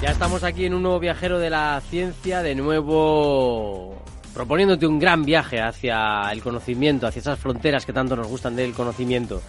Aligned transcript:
Ya 0.00 0.10
estamos 0.10 0.44
aquí 0.44 0.64
en 0.64 0.74
un 0.74 0.82
nuevo 0.82 1.00
viajero 1.00 1.40
de 1.40 1.50
la 1.50 1.82
ciencia, 1.90 2.40
de 2.40 2.54
nuevo 2.54 4.00
proponiéndote 4.32 4.86
un 4.86 5.00
gran 5.00 5.24
viaje 5.24 5.60
hacia 5.60 6.30
el 6.30 6.40
conocimiento, 6.40 7.08
hacia 7.08 7.18
esas 7.18 7.40
fronteras 7.40 7.84
que 7.84 7.92
tanto 7.92 8.14
nos 8.14 8.28
gustan 8.28 8.54
del 8.54 8.74
conocimiento. 8.74 9.42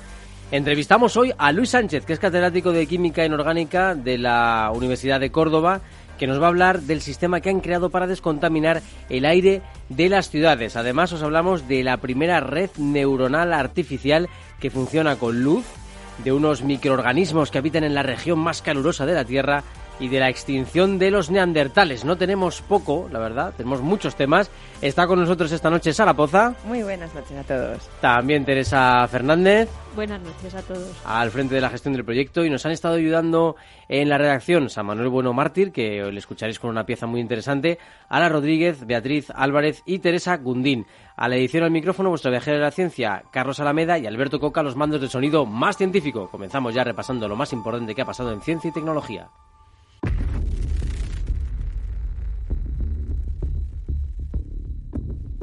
Entrevistamos 0.51 1.15
hoy 1.17 1.31
a 1.37 1.51
Luis 1.51 1.69
Sánchez, 1.69 2.03
que 2.03 2.13
es 2.13 2.19
catedrático 2.19 2.71
de 2.71 2.87
Química 2.87 3.23
Inorgánica 3.23 3.93
de 3.93 4.17
la 4.17 4.71
Universidad 4.73 5.19
de 5.19 5.31
Córdoba, 5.31 5.81
que 6.17 6.25
nos 6.25 6.41
va 6.41 6.45
a 6.45 6.49
hablar 6.49 6.81
del 6.81 7.01
sistema 7.01 7.41
que 7.41 7.51
han 7.51 7.59
creado 7.59 7.91
para 7.91 8.07
descontaminar 8.07 8.81
el 9.07 9.25
aire 9.25 9.61
de 9.89 10.09
las 10.09 10.31
ciudades. 10.31 10.75
Además, 10.75 11.13
os 11.13 11.21
hablamos 11.21 11.67
de 11.67 11.83
la 11.83 11.97
primera 11.97 12.39
red 12.39 12.71
neuronal 12.77 13.53
artificial 13.53 14.27
que 14.59 14.71
funciona 14.71 15.17
con 15.17 15.43
luz, 15.43 15.65
de 16.23 16.33
unos 16.33 16.63
microorganismos 16.63 17.51
que 17.51 17.59
habitan 17.59 17.83
en 17.83 17.93
la 17.93 18.03
región 18.03 18.39
más 18.39 18.63
calurosa 18.63 19.05
de 19.05 19.13
la 19.13 19.23
Tierra 19.23 19.63
y 19.99 20.07
de 20.07 20.19
la 20.19 20.29
extinción 20.29 20.99
de 20.99 21.11
los 21.11 21.29
neandertales. 21.29 22.05
No 22.05 22.17
tenemos 22.17 22.61
poco, 22.61 23.07
la 23.11 23.19
verdad, 23.19 23.53
tenemos 23.55 23.81
muchos 23.81 24.15
temas. 24.15 24.49
Está 24.81 25.07
con 25.07 25.19
nosotros 25.19 25.51
esta 25.51 25.69
noche 25.69 25.93
Sara 25.93 26.13
Poza. 26.13 26.55
Muy 26.65 26.83
buenas 26.83 27.13
noches 27.13 27.37
a 27.37 27.43
todos. 27.43 27.89
También 28.01 28.45
Teresa 28.45 29.07
Fernández. 29.07 29.69
Buenas 29.95 30.21
noches 30.21 30.55
a 30.55 30.61
todos. 30.61 30.95
Al 31.05 31.31
frente 31.31 31.55
de 31.55 31.61
la 31.61 31.69
gestión 31.69 31.93
del 31.93 32.05
proyecto 32.05 32.45
y 32.45 32.49
nos 32.49 32.65
han 32.65 32.71
estado 32.71 32.95
ayudando 32.95 33.55
en 33.89 34.07
la 34.07 34.17
redacción 34.17 34.69
San 34.69 34.85
Manuel 34.85 35.09
Bueno 35.09 35.33
Mártir, 35.33 35.71
que 35.71 36.03
le 36.11 36.19
escucharéis 36.19 36.59
con 36.59 36.69
una 36.69 36.85
pieza 36.85 37.07
muy 37.07 37.19
interesante, 37.19 37.79
Ala 38.07 38.29
Rodríguez, 38.29 38.85
Beatriz 38.85 39.29
Álvarez 39.35 39.81
y 39.85 39.99
Teresa 39.99 40.37
Gundín. 40.37 40.85
A 41.17 41.27
la 41.27 41.35
edición 41.35 41.63
al 41.63 41.71
micrófono, 41.71 42.09
vuestro 42.09 42.31
viajero 42.31 42.57
de 42.57 42.63
la 42.63 42.71
ciencia, 42.71 43.23
Carlos 43.31 43.59
Alameda 43.59 43.97
y 43.97 44.07
Alberto 44.07 44.39
Coca, 44.39 44.63
los 44.63 44.77
mandos 44.77 45.01
de 45.01 45.09
sonido 45.09 45.45
más 45.45 45.75
científico. 45.75 46.29
Comenzamos 46.29 46.73
ya 46.73 46.85
repasando 46.85 47.27
lo 47.27 47.35
más 47.35 47.51
importante 47.51 47.93
que 47.93 48.01
ha 48.01 48.05
pasado 48.05 48.31
en 48.31 48.41
ciencia 48.41 48.69
y 48.69 48.73
tecnología. 48.73 49.27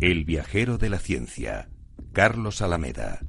El 0.01 0.27
viajero 0.27 0.77
de 0.77 0.91
la 0.91 0.99
ciencia, 0.99 1.71
Carlos 2.13 2.61
Alameda. 2.61 3.21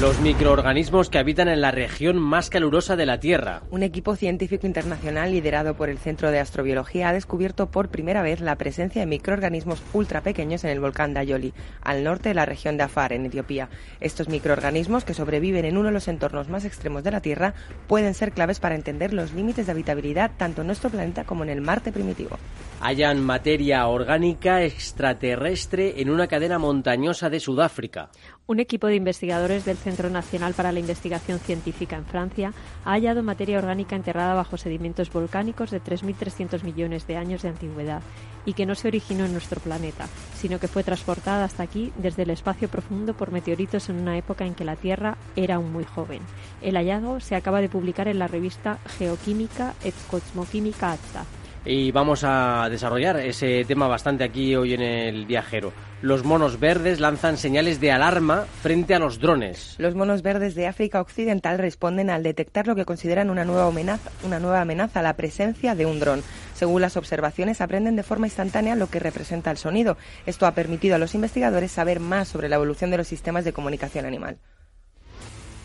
Los 0.00 0.20
microorganismos 0.20 1.10
que 1.10 1.18
habitan 1.18 1.48
en 1.48 1.60
la 1.60 1.72
región 1.72 2.20
más 2.20 2.50
calurosa 2.50 2.94
de 2.94 3.04
la 3.04 3.18
Tierra. 3.18 3.62
Un 3.72 3.82
equipo 3.82 4.14
científico 4.14 4.64
internacional 4.64 5.32
liderado 5.32 5.74
por 5.74 5.88
el 5.88 5.98
Centro 5.98 6.30
de 6.30 6.38
Astrobiología 6.38 7.08
ha 7.08 7.12
descubierto 7.12 7.72
por 7.72 7.88
primera 7.88 8.22
vez 8.22 8.40
la 8.40 8.54
presencia 8.54 9.00
de 9.00 9.06
microorganismos 9.06 9.82
ultra 9.92 10.22
pequeños 10.22 10.62
en 10.62 10.70
el 10.70 10.78
volcán 10.78 11.14
Dayoli, 11.14 11.52
al 11.82 12.04
norte 12.04 12.28
de 12.28 12.36
la 12.36 12.46
región 12.46 12.76
de 12.76 12.84
Afar, 12.84 13.12
en 13.12 13.26
Etiopía. 13.26 13.70
Estos 13.98 14.28
microorganismos, 14.28 15.02
que 15.02 15.14
sobreviven 15.14 15.64
en 15.64 15.76
uno 15.76 15.88
de 15.88 15.94
los 15.94 16.06
entornos 16.06 16.48
más 16.48 16.64
extremos 16.64 17.02
de 17.02 17.10
la 17.10 17.20
Tierra, 17.20 17.54
pueden 17.88 18.14
ser 18.14 18.30
claves 18.30 18.60
para 18.60 18.76
entender 18.76 19.12
los 19.12 19.32
límites 19.32 19.66
de 19.66 19.72
habitabilidad 19.72 20.30
tanto 20.36 20.60
en 20.60 20.68
nuestro 20.68 20.90
planeta 20.90 21.24
como 21.24 21.42
en 21.42 21.50
el 21.50 21.60
Marte 21.60 21.90
primitivo. 21.90 22.38
Hallan 22.80 23.20
materia 23.20 23.84
orgánica 23.88 24.62
extraterrestre 24.62 26.00
en 26.00 26.08
una 26.08 26.28
cadena 26.28 26.60
montañosa 26.60 27.28
de 27.28 27.40
Sudáfrica. 27.40 28.10
Un 28.50 28.60
equipo 28.60 28.86
de 28.86 28.94
investigadores 28.94 29.66
del 29.66 29.76
Centro 29.76 30.08
Nacional 30.08 30.54
para 30.54 30.72
la 30.72 30.80
Investigación 30.80 31.38
Científica 31.38 31.96
en 31.96 32.06
Francia 32.06 32.54
ha 32.82 32.92
hallado 32.92 33.22
materia 33.22 33.58
orgánica 33.58 33.94
enterrada 33.94 34.32
bajo 34.32 34.56
sedimentos 34.56 35.12
volcánicos 35.12 35.70
de 35.70 35.82
3.300 35.82 36.62
millones 36.62 37.06
de 37.06 37.18
años 37.18 37.42
de 37.42 37.50
antigüedad 37.50 38.00
y 38.46 38.54
que 38.54 38.64
no 38.64 38.74
se 38.74 38.88
originó 38.88 39.26
en 39.26 39.32
nuestro 39.32 39.60
planeta, 39.60 40.08
sino 40.34 40.58
que 40.58 40.66
fue 40.66 40.82
transportada 40.82 41.44
hasta 41.44 41.62
aquí 41.62 41.92
desde 41.98 42.22
el 42.22 42.30
espacio 42.30 42.68
profundo 42.68 43.12
por 43.12 43.32
meteoritos 43.32 43.90
en 43.90 43.96
una 43.96 44.16
época 44.16 44.46
en 44.46 44.54
que 44.54 44.64
la 44.64 44.76
Tierra 44.76 45.18
era 45.36 45.56
aún 45.56 45.70
muy 45.70 45.84
joven. 45.84 46.22
El 46.62 46.76
hallazgo 46.76 47.20
se 47.20 47.36
acaba 47.36 47.60
de 47.60 47.68
publicar 47.68 48.08
en 48.08 48.18
la 48.18 48.28
revista 48.28 48.78
Geoquímica 48.96 49.74
et 49.84 49.94
Cosmoquímica 50.10 50.92
Acta 50.92 51.26
y 51.64 51.90
vamos 51.92 52.24
a 52.24 52.68
desarrollar 52.70 53.18
ese 53.20 53.64
tema 53.64 53.88
bastante 53.88 54.24
aquí 54.24 54.54
hoy 54.54 54.74
en 54.74 54.82
el 54.82 55.26
viajero. 55.26 55.72
Los 56.00 56.24
monos 56.24 56.60
verdes 56.60 57.00
lanzan 57.00 57.36
señales 57.36 57.80
de 57.80 57.90
alarma 57.90 58.46
frente 58.62 58.94
a 58.94 59.00
los 59.00 59.18
drones. 59.18 59.74
Los 59.78 59.96
monos 59.96 60.22
verdes 60.22 60.54
de 60.54 60.68
África 60.68 61.00
Occidental 61.00 61.58
responden 61.58 62.08
al 62.08 62.22
detectar 62.22 62.68
lo 62.68 62.76
que 62.76 62.84
consideran 62.84 63.30
una 63.30 63.44
nueva 63.44 63.66
amenaza, 63.66 64.10
una 64.24 64.38
nueva 64.38 64.60
amenaza, 64.60 65.02
la 65.02 65.16
presencia 65.16 65.74
de 65.74 65.86
un 65.86 65.98
dron. 65.98 66.22
Según 66.54 66.82
las 66.82 66.96
observaciones, 66.96 67.60
aprenden 67.60 67.96
de 67.96 68.04
forma 68.04 68.28
instantánea 68.28 68.76
lo 68.76 68.88
que 68.88 69.00
representa 69.00 69.50
el 69.50 69.58
sonido. 69.58 69.96
Esto 70.24 70.46
ha 70.46 70.54
permitido 70.54 70.94
a 70.94 70.98
los 70.98 71.14
investigadores 71.14 71.72
saber 71.72 71.98
más 71.98 72.28
sobre 72.28 72.48
la 72.48 72.56
evolución 72.56 72.90
de 72.90 72.98
los 72.98 73.08
sistemas 73.08 73.44
de 73.44 73.52
comunicación 73.52 74.06
animal 74.06 74.38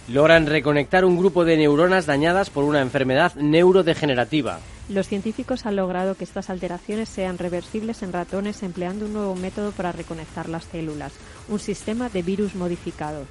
logran 0.10 0.48
reconectar 0.48 1.06
un 1.06 1.18
grupo 1.18 1.46
de 1.46 1.56
neuronas 1.56 2.06
dañadas 2.06 2.50
por 2.50 2.66
una 2.66 2.82
enfermedad 2.82 3.36
neurodegenerativa. 3.36 4.60
Los 4.90 5.08
científicos 5.08 5.66
han 5.66 5.78
logrado 5.78 6.16
que 6.16 6.26
estas 6.26 6.50
alteraciones 6.50 7.08
sean 7.08 7.38
reversibles 7.38 8.04
en 8.04 8.12
ratones 8.12 8.64
empleando 8.64 9.06
un 9.06 9.14
nuevo 9.14 9.36
método 9.36 9.72
para 9.72 9.94
reconectar 9.94 10.50
las 10.50 10.66
células, 10.66 11.14
un 11.48 11.60
sistema 11.60 12.10
de 12.10 12.22
virus 12.22 12.54
modificado. 12.56 13.26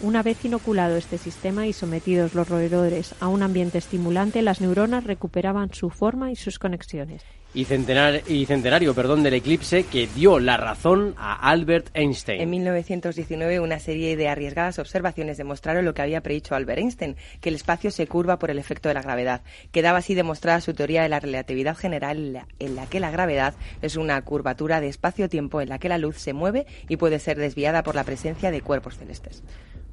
Una 0.00 0.22
vez 0.22 0.44
inoculado 0.44 0.96
este 0.96 1.18
sistema 1.18 1.66
y 1.66 1.72
sometidos 1.72 2.34
los 2.34 2.48
roedores 2.48 3.14
a 3.18 3.28
un 3.28 3.42
ambiente 3.42 3.78
estimulante, 3.78 4.42
las 4.42 4.60
neuronas 4.60 5.04
recuperaban 5.04 5.74
su 5.74 5.90
forma 5.90 6.30
y 6.30 6.36
sus 6.36 6.58
conexiones 6.58 7.22
y, 7.56 7.64
centenario 7.64 8.94
perdón, 8.94 9.22
del 9.22 9.34
eclipse 9.34 9.84
que 9.84 10.06
dio 10.14 10.38
la 10.38 10.56
razón 10.56 11.14
a 11.16 11.48
Albert 11.50 11.88
Einstein. 11.94 12.40
En 12.40 12.50
1919 12.50 13.60
una 13.60 13.78
serie 13.78 14.16
de 14.16 14.28
arriesgadas 14.28 14.78
observaciones 14.78 15.38
demostraron 15.38 15.84
lo 15.84 15.94
que 15.94 16.02
había 16.02 16.20
predicho 16.20 16.54
Albert 16.54 16.78
Einstein, 16.80 17.16
que 17.40 17.48
el 17.48 17.54
espacio 17.54 17.90
se 17.90 18.06
curva 18.06 18.38
por 18.38 18.50
el 18.50 18.58
efecto 18.58 18.88
de 18.88 18.94
la 18.94 19.02
gravedad. 19.02 19.42
Quedaba 19.72 19.98
así 19.98 20.14
demostrada 20.14 20.60
su 20.60 20.74
teoría 20.74 21.02
de 21.02 21.08
la 21.08 21.20
relatividad 21.20 21.76
general 21.76 22.46
en 22.58 22.76
la 22.76 22.86
que 22.86 23.00
la 23.00 23.10
gravedad 23.10 23.54
es 23.82 23.96
una 23.96 24.20
curvatura 24.22 24.80
de 24.80 24.88
espacio-tiempo 24.88 25.60
en 25.60 25.70
la 25.70 25.78
que 25.78 25.88
la 25.88 25.98
luz 25.98 26.18
se 26.18 26.34
mueve 26.34 26.66
y 26.88 26.96
puede 26.96 27.18
ser 27.18 27.38
desviada 27.38 27.82
por 27.82 27.94
la 27.94 28.04
presencia 28.04 28.50
de 28.50 28.60
cuerpos 28.60 28.98
celestes. 28.98 29.42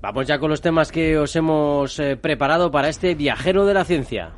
Vamos 0.01 0.27
ya 0.27 0.37
con 0.37 0.49
los 0.49 0.59
temas 0.59 0.91
que 0.91 1.17
os 1.17 1.33
hemos 1.37 1.97
eh, 1.97 2.17
preparado 2.17 2.71
para 2.71 2.89
este 2.89 3.15
viajero 3.15 3.65
de 3.65 3.73
la 3.73 3.85
ciencia. 3.85 4.33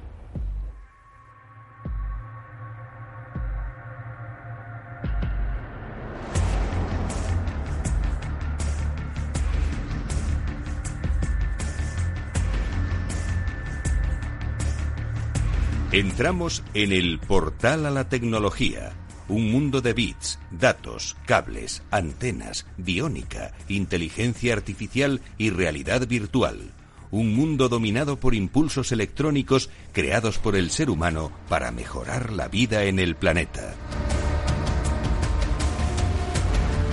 Entramos 15.95 16.62
en 16.74 16.92
el 16.92 17.19
portal 17.19 17.86
a 17.86 17.89
la 17.89 18.09
tecnología, 18.09 18.92
un 19.30 19.50
mundo 19.50 19.80
de 19.80 19.94
bits, 19.94 20.39
datos, 20.51 21.15
cables, 21.25 21.83
antenas, 21.89 22.68
biónica, 22.75 23.53
inteligencia 23.69 24.51
artificial 24.51 25.21
y 25.38 25.51
realidad 25.51 26.06
virtual. 26.06 26.74
Un 27.12 27.33
mundo 27.33 27.69
dominado 27.69 28.19
por 28.19 28.36
impulsos 28.36 28.92
electrónicos 28.92 29.69
creados 29.94 30.38
por 30.38 30.57
el 30.57 30.69
ser 30.69 30.89
humano 30.89 31.31
para 31.47 31.71
mejorar 31.71 32.33
la 32.33 32.50
vida 32.50 32.83
en 32.83 33.00
el 33.00 33.15
planeta. 33.15 33.74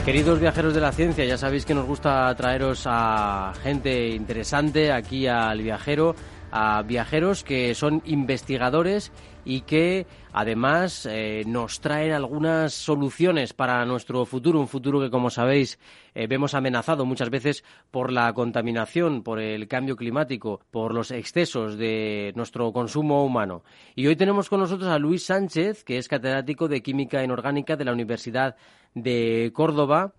Queridos 0.04 0.38
viajeros 0.38 0.74
de 0.74 0.80
la 0.80 0.92
ciencia, 0.92 1.24
ya 1.24 1.38
sabéis 1.38 1.64
que 1.64 1.74
nos 1.74 1.86
gusta 1.86 2.32
traeros 2.36 2.84
a 2.86 3.52
gente 3.64 4.10
interesante 4.10 4.92
aquí 4.92 5.26
al 5.26 5.60
viajero 5.60 6.14
a 6.52 6.82
viajeros 6.82 7.42
que 7.42 7.74
son 7.74 8.02
investigadores 8.04 9.10
y 9.44 9.62
que 9.62 10.06
además 10.32 11.06
eh, 11.10 11.42
nos 11.46 11.80
traen 11.80 12.12
algunas 12.12 12.74
soluciones 12.74 13.52
para 13.54 13.84
nuestro 13.86 14.24
futuro, 14.24 14.60
un 14.60 14.68
futuro 14.68 15.00
que 15.00 15.10
como 15.10 15.30
sabéis 15.30 15.80
eh, 16.14 16.26
vemos 16.26 16.54
amenazado 16.54 17.04
muchas 17.04 17.30
veces 17.30 17.64
por 17.90 18.12
la 18.12 18.32
contaminación, 18.34 19.22
por 19.22 19.40
el 19.40 19.66
cambio 19.66 19.96
climático, 19.96 20.60
por 20.70 20.94
los 20.94 21.10
excesos 21.10 21.76
de 21.76 22.32
nuestro 22.36 22.72
consumo 22.72 23.24
humano. 23.24 23.64
Y 23.96 24.06
hoy 24.06 24.14
tenemos 24.14 24.48
con 24.48 24.60
nosotros 24.60 24.90
a 24.90 24.98
Luis 24.98 25.24
Sánchez, 25.24 25.82
que 25.84 25.98
es 25.98 26.06
catedrático 26.06 26.68
de 26.68 26.82
Química 26.82 27.24
Inorgánica 27.24 27.76
de 27.76 27.84
la 27.84 27.92
Universidad 27.92 28.56
de 28.94 29.50
Córdoba 29.54 30.12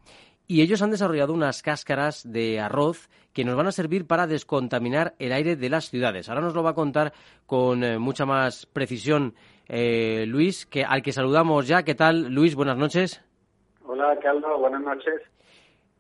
y 0.54 0.62
ellos 0.62 0.84
han 0.84 0.92
desarrollado 0.92 1.34
unas 1.34 1.64
cáscaras 1.64 2.32
de 2.32 2.60
arroz 2.60 3.10
que 3.34 3.44
nos 3.44 3.56
van 3.56 3.66
a 3.66 3.72
servir 3.72 4.06
para 4.06 4.28
descontaminar 4.28 5.16
el 5.18 5.32
aire 5.32 5.56
de 5.56 5.68
las 5.68 5.90
ciudades. 5.90 6.30
Ahora 6.30 6.42
nos 6.42 6.54
lo 6.54 6.62
va 6.62 6.70
a 6.70 6.76
contar 6.76 7.12
con 7.48 7.84
eh, 7.84 7.98
mucha 7.98 8.28
más 8.28 8.68
precisión 8.68 9.34
eh, 9.68 10.26
Luis, 10.28 10.68
que, 10.68 10.84
al 10.84 11.02
que 11.02 11.12
saludamos 11.12 11.68
ya. 11.68 11.82
¿Qué 11.82 11.96
tal, 11.96 12.32
Luis? 12.32 12.54
Buenas 12.54 12.78
noches. 12.78 13.20
Hola, 13.84 14.16
Carlos. 14.22 14.60
Buenas 14.60 14.82
noches. 14.82 15.24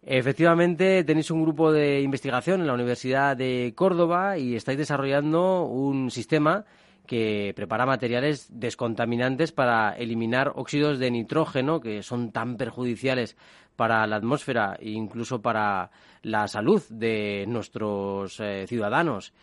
Efectivamente, 0.04 1.04
tenéis 1.04 1.32
un 1.32 1.42
grupo 1.42 1.72
de 1.72 2.02
investigación 2.02 2.62
en 2.62 2.68
la 2.68 2.76
Universidad 2.76 3.36
de 3.36 3.74
Córdoba 3.76 4.38
y 4.38 4.56
estáis 4.56 4.78
desarrollando 4.78 5.64
un 5.64 6.12
sistema 6.12 6.64
que 7.08 7.54
prepara 7.56 7.86
materiales 7.86 8.48
descontaminantes 8.50 9.52
para 9.52 9.92
eliminar 9.98 10.54
óxidos 10.56 11.00
de 11.00 11.12
nitrógeno 11.12 11.82
que 11.82 12.02
son 12.02 12.32
tan 12.32 12.56
perjudiciales 12.56 13.36
para 13.76 14.06
la 14.08 14.18
atmósfera 14.18 14.78
e 14.80 14.92
incluso 14.92 15.42
para 15.42 15.92
la 16.22 16.48
salud 16.48 16.82
de 16.90 17.46
nuestros 17.48 18.40
eh, 18.40 18.66
ciudadanos. 18.68 19.34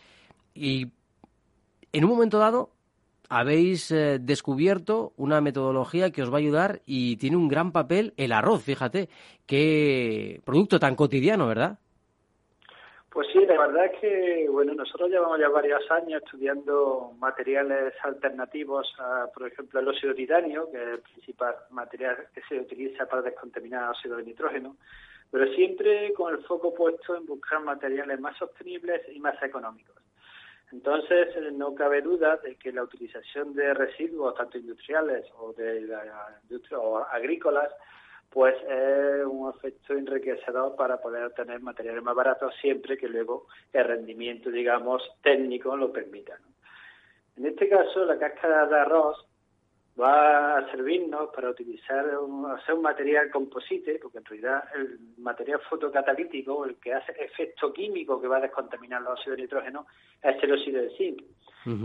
Y 0.53 0.91
en 1.91 2.03
un 2.05 2.09
momento 2.09 2.39
dado 2.39 2.71
habéis 3.29 3.91
eh, 3.91 4.19
descubierto 4.19 5.13
una 5.15 5.39
metodología 5.39 6.11
que 6.11 6.21
os 6.21 6.29
va 6.29 6.35
a 6.35 6.39
ayudar 6.39 6.81
y 6.85 7.15
tiene 7.17 7.37
un 7.37 7.47
gran 7.47 7.71
papel 7.71 8.13
el 8.17 8.33
arroz, 8.33 8.63
fíjate, 8.63 9.09
qué 9.45 10.41
producto 10.43 10.79
tan 10.79 10.95
cotidiano, 10.95 11.47
¿verdad? 11.47 11.79
Pues 13.11 13.27
sí, 13.33 13.45
la 13.45 13.57
verdad 13.67 13.87
es 13.87 13.99
que, 13.99 14.47
bueno, 14.49 14.73
nosotros 14.73 15.09
llevamos 15.09 15.37
ya 15.37 15.49
varios 15.49 15.83
años 15.91 16.23
estudiando 16.23 17.11
materiales 17.19 17.93
alternativos 18.03 18.87
a, 18.99 19.27
por 19.33 19.47
ejemplo, 19.47 19.81
el 19.81 19.89
óxido 19.89 20.15
titanio, 20.15 20.71
que 20.71 20.81
es 20.81 20.87
el 20.87 20.99
principal 20.99 21.55
material 21.71 22.29
que 22.33 22.41
se 22.47 22.57
utiliza 22.57 23.05
para 23.07 23.21
descontaminar 23.23 23.89
óxido 23.89 24.15
de 24.15 24.23
nitrógeno, 24.23 24.77
pero 25.29 25.45
siempre 25.53 26.13
con 26.13 26.33
el 26.33 26.41
foco 26.45 26.73
puesto 26.73 27.17
en 27.17 27.25
buscar 27.25 27.59
materiales 27.59 28.17
más 28.21 28.37
sostenibles 28.37 29.01
y 29.13 29.19
más 29.19 29.35
económicos. 29.43 29.97
Entonces, 30.71 31.35
no 31.51 31.75
cabe 31.75 32.01
duda 32.01 32.37
de 32.37 32.55
que 32.55 32.71
la 32.71 32.83
utilización 32.83 33.53
de 33.53 33.73
residuos, 33.73 34.35
tanto 34.35 34.57
industriales 34.57 35.25
o 35.37 35.51
de 35.51 35.81
la 35.81 36.39
industria 36.43 36.79
o 36.79 36.99
agrícolas, 36.99 37.73
pues 38.31 38.55
es 38.63 39.25
un 39.25 39.49
efecto 39.53 39.93
enriquecedor 39.93 40.75
para 40.77 41.01
poder 41.01 41.25
obtener 41.25 41.59
materiales 41.59 42.01
más 42.01 42.15
baratos 42.15 42.53
siempre 42.61 42.97
que 42.97 43.09
luego 43.09 43.47
el 43.73 43.83
rendimiento, 43.83 44.49
digamos, 44.49 45.03
técnico 45.21 45.75
lo 45.75 45.91
permita. 45.91 46.37
En 47.35 47.45
este 47.45 47.67
caso, 47.67 48.05
la 48.05 48.17
cáscara 48.17 48.67
de 48.67 48.79
arroz 48.79 49.27
va 49.99 50.57
a 50.57 50.71
servirnos 50.71 51.29
para 51.35 51.49
utilizar 51.49 52.17
un, 52.19 52.49
hacer 52.49 52.75
un 52.75 52.81
material 52.81 53.29
composite, 53.29 53.99
porque 54.01 54.19
en 54.19 54.25
realidad 54.25 54.63
el 54.75 54.97
material 55.17 55.59
fotocatalítico, 55.69 56.63
el 56.65 56.75
que 56.75 56.93
hace 56.93 57.11
efecto 57.19 57.73
químico 57.73 58.21
que 58.21 58.29
va 58.29 58.37
a 58.37 58.41
descontaminar 58.41 59.01
los 59.01 59.19
óxidos 59.19 59.37
de 59.37 59.43
nitrógeno, 59.43 59.87
es 60.23 60.41
el 60.41 60.53
óxido 60.53 60.81
de 60.81 60.89
zinc. 60.91 61.21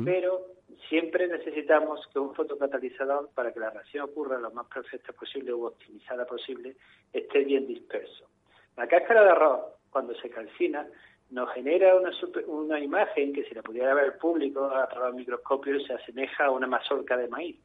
Pero 0.04 0.55
siempre 0.88 1.28
necesitamos 1.28 2.06
que 2.12 2.18
un 2.18 2.34
fotocatalizador, 2.34 3.30
para 3.34 3.52
que 3.52 3.60
la 3.60 3.70
reacción 3.70 4.04
ocurra 4.04 4.38
lo 4.38 4.50
más 4.50 4.66
perfecta 4.66 5.12
posible 5.12 5.52
o 5.52 5.66
optimizada 5.66 6.26
posible, 6.26 6.76
esté 7.12 7.44
bien 7.44 7.66
disperso. 7.66 8.28
La 8.76 8.86
cáscara 8.86 9.24
de 9.24 9.30
arroz, 9.30 9.60
cuando 9.90 10.14
se 10.14 10.30
calcina, 10.30 10.86
nos 11.30 11.52
genera 11.52 11.96
una, 11.96 12.10
una 12.46 12.78
imagen 12.80 13.32
que 13.32 13.44
si 13.44 13.54
la 13.54 13.62
pudiera 13.62 13.94
ver 13.94 14.04
el 14.04 14.14
público 14.14 14.64
a 14.66 14.88
través 14.88 15.08
del 15.08 15.20
microscopio 15.20 15.80
se 15.80 15.94
asemeja 15.94 16.46
a 16.46 16.50
una 16.50 16.66
mazorca 16.66 17.16
de 17.16 17.28
maíz. 17.28 17.56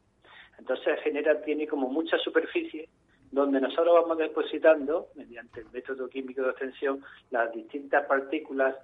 Entonces 0.57 0.99
genera, 1.01 1.41
tiene 1.41 1.67
como 1.67 1.89
mucha 1.89 2.17
superficie 2.17 2.89
donde 3.31 3.61
nosotros 3.61 3.93
vamos 3.93 4.17
depositando, 4.17 5.07
mediante 5.15 5.61
el 5.61 5.69
método 5.71 6.09
químico 6.09 6.41
de 6.43 6.49
extensión, 6.49 7.03
las 7.29 7.51
distintas 7.53 8.05
partículas 8.05 8.75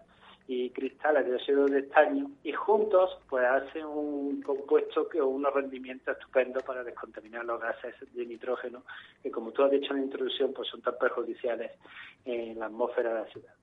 y 0.48 0.70
cristales 0.70 1.26
de 1.26 1.36
óxido 1.36 1.66
de 1.66 1.80
estaño 1.80 2.32
y 2.44 2.54
juntos 2.54 3.18
pues 3.30 3.46
hacen 3.46 3.86
un 3.86 4.42
compuesto 4.42 5.10
que 5.10 5.22
unos 5.22 5.54
rendimientos 5.54 6.16
estupendos 6.18 6.64
para 6.64 6.84
descontaminar 6.84 7.44
los 7.44 7.60
gases 7.60 7.96
de 8.14 8.26
nitrógeno 8.26 8.84
que 9.22 9.30
como 9.30 9.52
tú 9.52 9.64
has 9.64 9.72
dicho 9.72 9.92
en 9.92 10.00
la 10.00 10.06
introducción 10.06 10.54
pues 10.54 10.70
son 10.70 10.82
tan 10.82 10.98
perjudiciales 10.98 11.72
en 12.24 12.58
la 12.60 12.68
atmósfera 12.68 13.14
de 13.14 13.20
la 13.20 13.26
ciudad. 13.28 13.54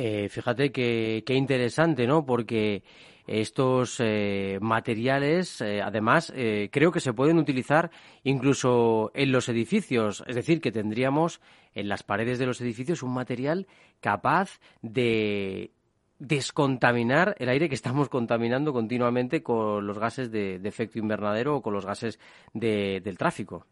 Eh, 0.00 0.28
fíjate 0.28 0.70
que, 0.70 1.24
qué 1.26 1.34
interesante, 1.34 2.06
¿no? 2.06 2.24
Porque 2.24 2.84
estos 3.28 4.00
eh, 4.00 4.58
materiales, 4.60 5.60
eh, 5.60 5.82
además, 5.82 6.32
eh, 6.34 6.70
creo 6.72 6.90
que 6.90 7.00
se 7.00 7.12
pueden 7.12 7.38
utilizar 7.38 7.90
incluso 8.24 9.10
en 9.14 9.32
los 9.32 9.48
edificios. 9.48 10.24
Es 10.26 10.34
decir, 10.34 10.60
que 10.60 10.72
tendríamos 10.72 11.40
en 11.74 11.88
las 11.88 12.02
paredes 12.02 12.38
de 12.38 12.46
los 12.46 12.60
edificios 12.60 13.02
un 13.02 13.12
material 13.12 13.66
capaz 14.00 14.58
de 14.80 15.70
descontaminar 16.18 17.36
el 17.38 17.50
aire 17.50 17.68
que 17.68 17.74
estamos 17.74 18.08
contaminando 18.08 18.72
continuamente 18.72 19.42
con 19.42 19.86
los 19.86 19.98
gases 19.98 20.32
de, 20.32 20.56
efecto 20.64 20.98
invernadero 20.98 21.56
o 21.56 21.62
con 21.62 21.74
los 21.74 21.86
gases 21.86 22.18
del 22.54 23.18
tráfico. 23.18 23.66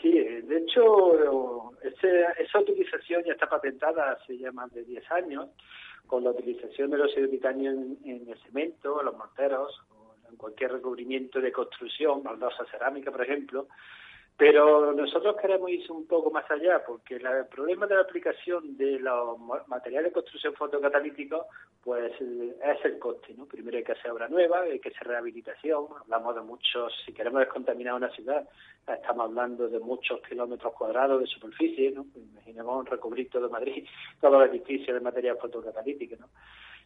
Sí, 0.00 0.12
de 0.12 0.58
hecho, 0.58 1.72
esa 2.38 2.60
utilización 2.60 3.24
ya 3.24 3.32
está 3.32 3.48
patentada 3.48 4.12
hace 4.12 4.38
ya 4.38 4.52
más 4.52 4.72
de 4.72 4.84
10 4.84 5.10
años 5.10 5.48
con 6.14 6.22
la 6.22 6.30
utilización 6.30 6.92
de 6.92 6.98
los 6.98 7.12
titanio 7.12 7.72
en, 7.72 7.98
el 8.04 8.38
cemento, 8.46 9.00
en 9.00 9.06
los 9.06 9.16
morteros, 9.16 9.82
o 9.90 10.14
en 10.30 10.36
cualquier 10.36 10.70
recubrimiento 10.70 11.40
de 11.40 11.50
construcción, 11.50 12.22
baldosa 12.22 12.64
cerámica, 12.70 13.10
por 13.10 13.22
ejemplo, 13.22 13.66
pero 14.36 14.92
nosotros 14.92 15.36
queremos 15.40 15.70
ir 15.70 15.88
un 15.92 16.08
poco 16.08 16.28
más 16.30 16.50
allá, 16.50 16.82
porque 16.84 17.16
el 17.16 17.46
problema 17.46 17.86
de 17.86 17.94
la 17.94 18.00
aplicación 18.00 18.76
de 18.76 18.98
los 18.98 19.38
materiales 19.68 20.10
de 20.10 20.12
construcción 20.12 20.54
fotocatalíticos, 20.54 21.46
pues 21.82 22.12
es 22.20 22.84
el 22.84 22.98
coste, 22.98 23.32
¿no? 23.36 23.46
Primero 23.46 23.76
hay 23.76 23.84
que 23.84 23.92
hacer 23.92 24.10
obra 24.10 24.28
nueva, 24.28 24.62
hay 24.62 24.80
que 24.80 24.88
hacer 24.88 25.06
rehabilitación, 25.06 25.86
hablamos 26.00 26.34
de 26.34 26.40
muchos, 26.40 26.92
si 27.06 27.12
queremos 27.12 27.40
descontaminar 27.40 27.94
una 27.94 28.10
ciudad, 28.10 28.48
estamos 28.88 29.26
hablando 29.26 29.68
de 29.68 29.78
muchos 29.78 30.20
kilómetros 30.22 30.74
cuadrados 30.74 31.20
de 31.20 31.26
superficie, 31.28 31.92
¿no? 31.92 32.04
Imaginemos 32.16 32.80
un 32.80 32.86
recubrito 32.86 33.40
de 33.40 33.48
Madrid, 33.48 33.86
todo 34.20 34.42
el 34.42 34.50
edificio 34.50 34.92
de 34.92 35.00
material 35.00 35.38
fotocatalítico, 35.38 36.16
¿no? 36.18 36.28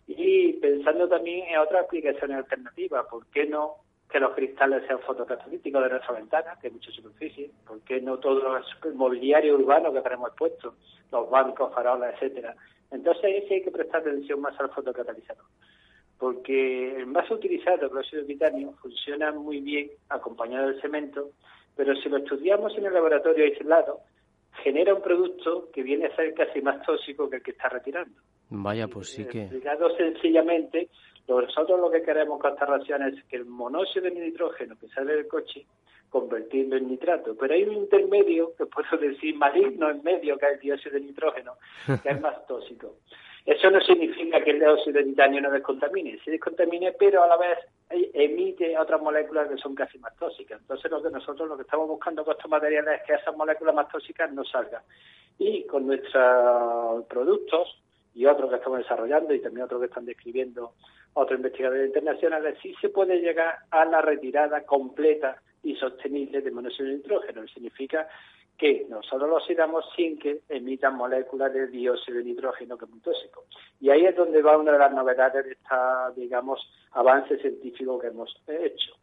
Y 0.07 0.55
pensando 0.55 1.09
también 1.09 1.47
en 1.49 1.59
otras 1.59 1.85
aplicaciones 1.85 2.37
alternativas, 2.37 3.07
¿por 3.07 3.27
qué 3.27 3.47
no 3.47 3.88
que 4.11 4.21
los 4.21 4.35
cristales 4.35 4.87
sean 4.87 5.01
fotocatalíticos 5.01 5.83
de 5.83 5.91
nuestra 5.91 6.15
ventana, 6.15 6.57
que 6.61 6.69
hay 6.69 6.73
mucha 6.73 6.91
superficie, 6.91 7.51
¿por 7.67 7.81
qué 7.83 8.01
no 8.01 8.19
todo 8.19 8.57
el 8.57 8.95
mobiliario 8.95 9.55
urbano 9.57 9.93
que 9.93 10.01
tenemos 10.01 10.33
puesto, 10.37 10.75
los 11.13 11.29
bancos, 11.29 11.75
farolas, 11.75 12.15
etcétera? 12.15 12.55
Entonces 12.91 13.45
sí 13.49 13.55
hay 13.55 13.63
que 13.63 13.71
prestar 13.71 14.01
atención 14.01 14.41
más 14.41 14.59
al 14.59 14.71
fotocatalizador, 14.71 15.45
porque 16.19 16.97
el 16.97 17.07
más 17.07 17.31
utilizado, 17.31 17.87
el 17.87 17.97
óxido 17.97 18.23
de 18.23 18.29
titanio, 18.29 18.73
funciona 18.81 19.31
muy 19.33 19.61
bien 19.61 19.91
acompañado 20.09 20.69
del 20.69 20.81
cemento, 20.81 21.31
pero 21.77 21.95
si 21.97 22.09
lo 22.09 22.17
estudiamos 22.17 22.77
en 22.79 22.87
el 22.87 22.95
laboratorio 22.95 23.45
aislado, 23.45 24.01
genera 24.65 24.95
un 24.95 25.03
producto 25.03 25.71
que 25.71 25.83
viene 25.83 26.07
a 26.07 26.17
ser 26.17 26.33
casi 26.33 26.63
más 26.63 26.85
tóxico 26.85 27.29
que 27.29 27.37
el 27.37 27.43
que 27.43 27.51
está 27.51 27.69
retirando. 27.69 28.19
Vaya, 28.49 28.89
pues 28.89 29.11
sí 29.11 29.27
que... 29.27 29.43
Explicado 29.43 29.95
sencillamente, 29.97 30.89
nosotros 31.29 31.79
lo 31.79 31.91
que 31.91 32.03
queremos 32.03 32.41
con 32.41 32.53
esta 32.53 32.67
reacción 32.67 33.03
es 33.03 33.23
que 33.25 33.37
el 33.37 33.45
monóxido 33.45 34.05
de 34.05 34.13
nitrógeno 34.13 34.77
que 34.79 34.89
sale 34.89 35.15
del 35.15 35.29
coche, 35.29 35.67
convertirlo 36.09 36.77
en 36.77 36.89
nitrato. 36.89 37.37
Pero 37.39 37.55
hay 37.55 37.65
un 37.65 37.75
intermedio, 37.75 38.55
que 38.57 38.67
puedo 38.67 38.97
decir 38.97 39.37
maligno 39.37 39.91
en 39.91 40.03
medio, 40.03 40.39
que 40.39 40.47
es 40.47 40.53
el 40.55 40.61
dióxido 40.61 40.95
de 40.95 41.01
nitrógeno, 41.01 41.55
que 42.03 42.09
es 42.09 42.21
más 42.21 42.47
tóxico. 42.47 42.97
Eso 43.45 43.71
no 43.71 43.81
significa 43.81 44.43
que 44.43 44.51
el 44.51 44.59
dióxido 44.59 44.99
de 44.99 45.05
titanio 45.05 45.41
no 45.41 45.51
descontamine, 45.51 46.19
sí 46.25 46.31
descontamine, 46.31 46.93
pero 46.93 47.25
a 47.25 47.29
la 47.29 47.37
vez 47.37 47.59
emite 47.91 48.77
otras 48.77 49.01
moléculas 49.01 49.49
que 49.49 49.57
son 49.57 49.75
casi 49.75 49.99
más 49.99 50.15
tóxicas. 50.17 50.61
Entonces, 50.61 50.91
lo 50.91 51.03
que 51.03 51.11
nosotros 51.11 51.49
lo 51.49 51.57
que 51.57 51.63
estamos 51.63 51.89
buscando 51.89 52.25
con 52.25 52.35
estos 52.37 52.51
materiales 52.51 53.01
es 53.01 53.07
que 53.07 53.15
esas 53.15 53.35
moléculas 53.37 53.75
más 53.75 53.89
tóxicas 53.89 54.31
no 54.33 54.45
salgan. 54.45 54.83
Y 55.39 55.65
con 55.65 55.87
nuestros 55.87 57.07
productos 57.07 57.83
y 58.15 58.27
otros 58.27 58.51
que 58.51 58.57
estamos 58.57 58.79
desarrollando 58.79 59.35
y 59.35 59.41
también 59.41 59.65
otros 59.65 59.81
que 59.81 59.87
están 59.87 60.07
describiendo 60.07 60.73
otros 61.15 61.39
investigadores 61.39 61.87
internacionales, 61.87 62.59
sí 62.63 62.75
se 62.81 62.89
puede 62.91 63.21
llegar 63.21 63.59
a 63.71 63.85
la 63.85 64.01
retirada 64.01 64.63
completa 64.65 65.41
y 65.63 65.75
sostenible 65.77 66.41
de 66.41 66.51
monóxido 66.51 66.89
de 66.89 66.97
nitrógeno. 66.97 67.47
Significa 67.49 68.09
que 68.57 68.87
nosotros 68.89 69.29
lo 69.29 69.37
oxidamos 69.37 69.85
sin 69.95 70.19
que 70.19 70.41
emitan 70.49 70.97
moléculas 70.97 71.53
de 71.53 71.69
dióxido 71.69 72.19
de 72.19 72.25
nitrógeno 72.25 72.77
que 72.77 72.85
es 72.85 72.91
muy 72.91 73.01
tóxico. 73.01 73.45
Y 73.81 73.91
ahí 73.91 74.05
es 74.05 74.17
donde 74.17 74.43
va 74.43 74.59
una 74.59 74.73
de 74.73 74.79
las 74.79 74.93
novedades 74.93 75.45
de 75.45 75.53
esta, 75.53 76.11
digamos, 76.17 76.61
avance 76.93 77.39
científico 77.39 77.99
que 77.99 78.09
hemos 78.09 78.37
hecho. 78.49 78.95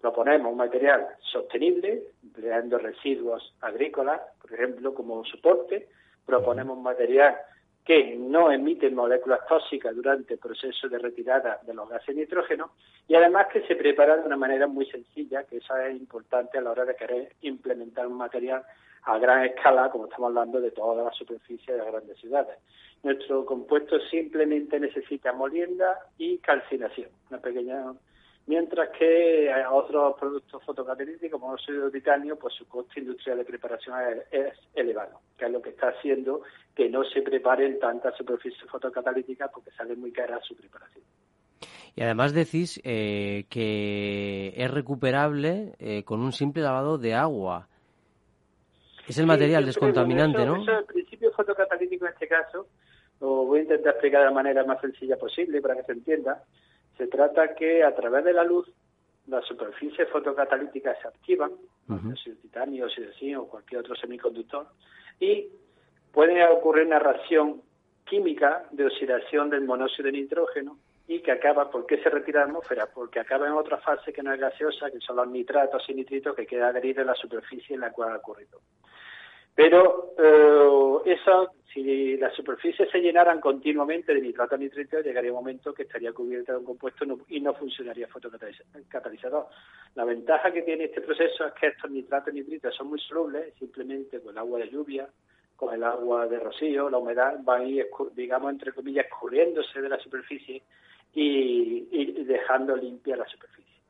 Proponemos 0.00 0.52
un 0.52 0.58
material 0.58 1.06
sostenible, 1.22 2.02
empleando 2.22 2.76
residuos 2.76 3.54
agrícolas, 3.62 4.20
por 4.38 4.52
ejemplo, 4.52 4.92
como 4.92 5.24
soporte. 5.24 5.88
Proponemos 6.26 6.76
un 6.76 6.82
material 6.82 7.36
que 7.84 8.16
no 8.16 8.50
emiten 8.50 8.94
moléculas 8.94 9.40
tóxicas 9.46 9.94
durante 9.94 10.34
el 10.34 10.40
proceso 10.40 10.88
de 10.88 10.98
retirada 10.98 11.60
de 11.66 11.74
los 11.74 11.88
gases 11.88 12.14
de 12.14 12.22
nitrógeno 12.22 12.70
y 13.06 13.14
además 13.14 13.48
que 13.52 13.60
se 13.66 13.76
prepara 13.76 14.16
de 14.16 14.26
una 14.26 14.36
manera 14.36 14.66
muy 14.66 14.86
sencilla, 14.86 15.44
que 15.44 15.58
eso 15.58 15.76
es 15.76 15.94
importante 15.94 16.56
a 16.56 16.62
la 16.62 16.70
hora 16.70 16.86
de 16.86 16.96
querer 16.96 17.32
implementar 17.42 18.06
un 18.06 18.16
material 18.16 18.64
a 19.02 19.18
gran 19.18 19.44
escala, 19.44 19.90
como 19.90 20.04
estamos 20.04 20.28
hablando 20.28 20.60
de 20.62 20.70
toda 20.70 21.04
la 21.04 21.12
superficie 21.12 21.74
de 21.74 21.80
las 21.80 21.92
grandes 21.92 22.18
ciudades. 22.18 22.56
Nuestro 23.02 23.44
compuesto 23.44 24.00
simplemente 24.10 24.80
necesita 24.80 25.32
molienda 25.32 25.98
y 26.16 26.38
calcinación, 26.38 27.10
una 27.28 27.38
pequeña 27.38 27.92
mientras 28.46 28.90
que 28.90 29.50
otros 29.70 30.16
productos 30.18 30.62
fotocatalíticos 30.64 31.40
como 31.40 31.52
el 31.52 31.54
óxido 31.54 31.86
de 31.86 31.98
titanio, 31.98 32.36
pues 32.36 32.54
su 32.54 32.66
coste 32.66 33.00
industrial 33.00 33.38
de 33.38 33.44
preparación 33.44 33.96
es, 34.30 34.54
elevado, 34.74 35.20
que 35.36 35.46
es 35.46 35.50
lo 35.50 35.62
que 35.62 35.70
está 35.70 35.88
haciendo 35.88 36.42
que 36.74 36.88
no 36.88 37.04
se 37.04 37.22
preparen 37.22 37.78
tantas 37.78 38.16
superficies 38.16 38.68
fotocatalíticas 38.70 39.50
porque 39.52 39.70
sale 39.70 39.96
muy 39.96 40.12
cara 40.12 40.40
su 40.42 40.56
preparación. 40.56 41.04
Y 41.96 42.02
además 42.02 42.34
decís 42.34 42.80
eh, 42.82 43.44
que 43.48 44.52
es 44.56 44.70
recuperable 44.70 45.74
eh, 45.78 46.02
con 46.02 46.20
un 46.20 46.32
simple 46.32 46.62
lavado 46.62 46.98
de 46.98 47.14
agua. 47.14 47.68
Es 49.06 49.18
el 49.18 49.26
material 49.26 49.64
descontaminante, 49.64 50.44
¿no? 50.44 50.56
el 50.56 50.84
principio 50.86 51.30
fotocatalítico 51.32 52.06
en 52.06 52.12
este 52.12 52.26
caso, 52.26 52.66
lo 53.20 53.44
voy 53.44 53.60
a 53.60 53.62
intentar 53.62 53.92
explicar 53.92 54.20
de 54.20 54.26
la 54.26 54.32
manera 54.32 54.64
más 54.64 54.80
sencilla 54.80 55.16
posible 55.16 55.60
para 55.60 55.76
que 55.76 55.84
se 55.84 55.92
entienda 55.92 56.42
se 56.96 57.06
trata 57.08 57.54
que 57.54 57.82
a 57.82 57.94
través 57.94 58.24
de 58.24 58.32
la 58.32 58.44
luz 58.44 58.70
las 59.26 59.44
superficies 59.46 60.08
fotocatalíticas 60.10 60.98
se 61.00 61.08
activan, 61.08 61.52
uh 61.88 62.14
si 62.16 62.30
el 62.30 62.38
titanio, 62.38 62.88
si 62.88 63.02
el 63.02 63.14
zinc 63.14 63.38
o 63.40 63.48
cualquier 63.48 63.80
otro 63.80 63.94
semiconductor, 63.96 64.66
y 65.18 65.48
puede 66.12 66.46
ocurrir 66.48 66.86
una 66.86 66.98
reacción 66.98 67.62
química 68.04 68.64
de 68.70 68.86
oxidación 68.86 69.50
del 69.50 69.64
monóxido 69.64 70.06
de 70.06 70.12
nitrógeno 70.12 70.78
y 71.06 71.20
que 71.20 71.32
acaba, 71.32 71.70
¿por 71.70 71.86
qué 71.86 72.02
se 72.02 72.10
retira 72.10 72.40
de 72.40 72.46
la 72.46 72.50
atmósfera? 72.50 72.86
Porque 72.92 73.20
acaba 73.20 73.46
en 73.46 73.52
otra 73.52 73.78
fase 73.78 74.12
que 74.12 74.22
no 74.22 74.32
es 74.32 74.40
gaseosa, 74.40 74.90
que 74.90 75.00
son 75.00 75.16
los 75.16 75.28
nitratos 75.28 75.82
y 75.88 75.94
nitritos 75.94 76.34
que 76.34 76.46
queda 76.46 76.68
adheridos 76.68 77.02
en 77.02 77.06
la 77.08 77.14
superficie 77.14 77.74
en 77.74 77.80
la 77.80 77.92
cual 77.92 78.12
ha 78.12 78.16
ocurrido. 78.16 78.60
Pero 79.54 80.14
eh, 80.18 81.12
eso, 81.12 81.52
si 81.72 82.16
las 82.16 82.34
superficies 82.34 82.90
se 82.90 82.98
llenaran 82.98 83.40
continuamente 83.40 84.12
de 84.12 84.20
nitrato 84.20 84.56
nitrito, 84.56 85.00
llegaría 85.00 85.30
un 85.30 85.38
momento 85.38 85.72
que 85.72 85.84
estaría 85.84 86.12
cubierta 86.12 86.52
de 86.52 86.58
un 86.58 86.64
compuesto 86.64 87.04
y 87.28 87.40
no 87.40 87.54
funcionaría 87.54 88.08
fotocatalizador. 88.08 89.46
La 89.94 90.04
ventaja 90.04 90.52
que 90.52 90.62
tiene 90.62 90.84
este 90.84 91.02
proceso 91.02 91.46
es 91.46 91.52
que 91.54 91.68
estos 91.68 91.90
nitratos 91.90 92.34
nitritos 92.34 92.74
son 92.74 92.88
muy 92.88 92.98
solubles, 93.00 93.54
simplemente 93.54 94.20
con 94.20 94.32
el 94.32 94.38
agua 94.38 94.58
de 94.58 94.70
lluvia, 94.70 95.08
con 95.54 95.72
el 95.72 95.84
agua 95.84 96.26
de 96.26 96.40
rocío, 96.40 96.90
la 96.90 96.98
humedad 96.98 97.38
va 97.48 97.58
a 97.58 97.64
ir, 97.64 97.86
digamos, 98.14 98.50
entre 98.50 98.72
comillas, 98.72 99.06
escurriéndose 99.06 99.80
de 99.80 99.88
la 99.88 99.98
superficie 100.00 100.62
y, 101.12 101.86
y 101.92 102.24
dejando 102.24 102.74
limpia 102.74 103.16
la 103.16 103.26
superficie. 103.28 103.80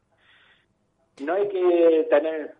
No 1.24 1.32
hay 1.32 1.48
que 1.48 2.06
tener 2.10 2.54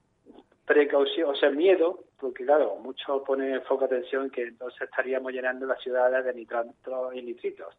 precaución, 0.65 1.31
o 1.31 1.35
sea, 1.35 1.51
miedo, 1.51 2.04
porque 2.19 2.45
claro, 2.45 2.77
muchos 2.77 3.23
ponen 3.23 3.63
foco 3.63 3.85
atención 3.85 4.31
que 4.31 4.43
entonces 4.43 4.83
estaríamos 4.83 5.33
llenando 5.33 5.67
las 5.67 5.81
ciudades 5.83 6.25
de 6.25 6.35
nitratos 6.35 6.75
y 7.15 7.23
nitritos. 7.23 7.75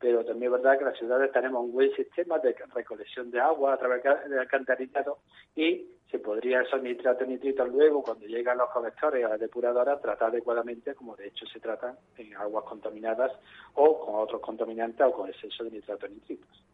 Pero 0.00 0.24
también 0.24 0.52
es 0.52 0.62
verdad 0.62 0.78
que 0.78 0.84
las 0.84 0.96
ciudades 0.96 1.32
tenemos 1.32 1.64
un 1.64 1.72
buen 1.72 1.92
sistema 1.96 2.38
de 2.38 2.54
recolección 2.72 3.30
de 3.30 3.40
agua 3.40 3.74
a 3.74 3.78
través 3.78 4.02
del 4.04 4.38
alcantarillado 4.38 5.18
y 5.56 5.86
se 6.08 6.20
podría 6.20 6.62
esos 6.62 6.82
nitratos 6.82 7.26
y 7.26 7.32
nitritos 7.32 7.68
luego, 7.68 8.02
cuando 8.02 8.26
llegan 8.26 8.58
los 8.58 8.70
colectores 8.70 9.24
a 9.24 9.30
la 9.30 9.38
depuradora, 9.38 10.00
tratar 10.00 10.28
adecuadamente, 10.28 10.94
como 10.94 11.16
de 11.16 11.28
hecho 11.28 11.46
se 11.46 11.58
tratan 11.58 11.98
en 12.16 12.34
aguas 12.36 12.64
contaminadas 12.64 13.32
o 13.74 13.98
con 13.98 14.14
otros 14.14 14.40
contaminantes 14.40 15.04
o 15.04 15.12
con 15.12 15.28
exceso 15.28 15.64
de 15.64 15.72
nitratos 15.72 16.08
y 16.10 16.14
nitritos. 16.14 16.64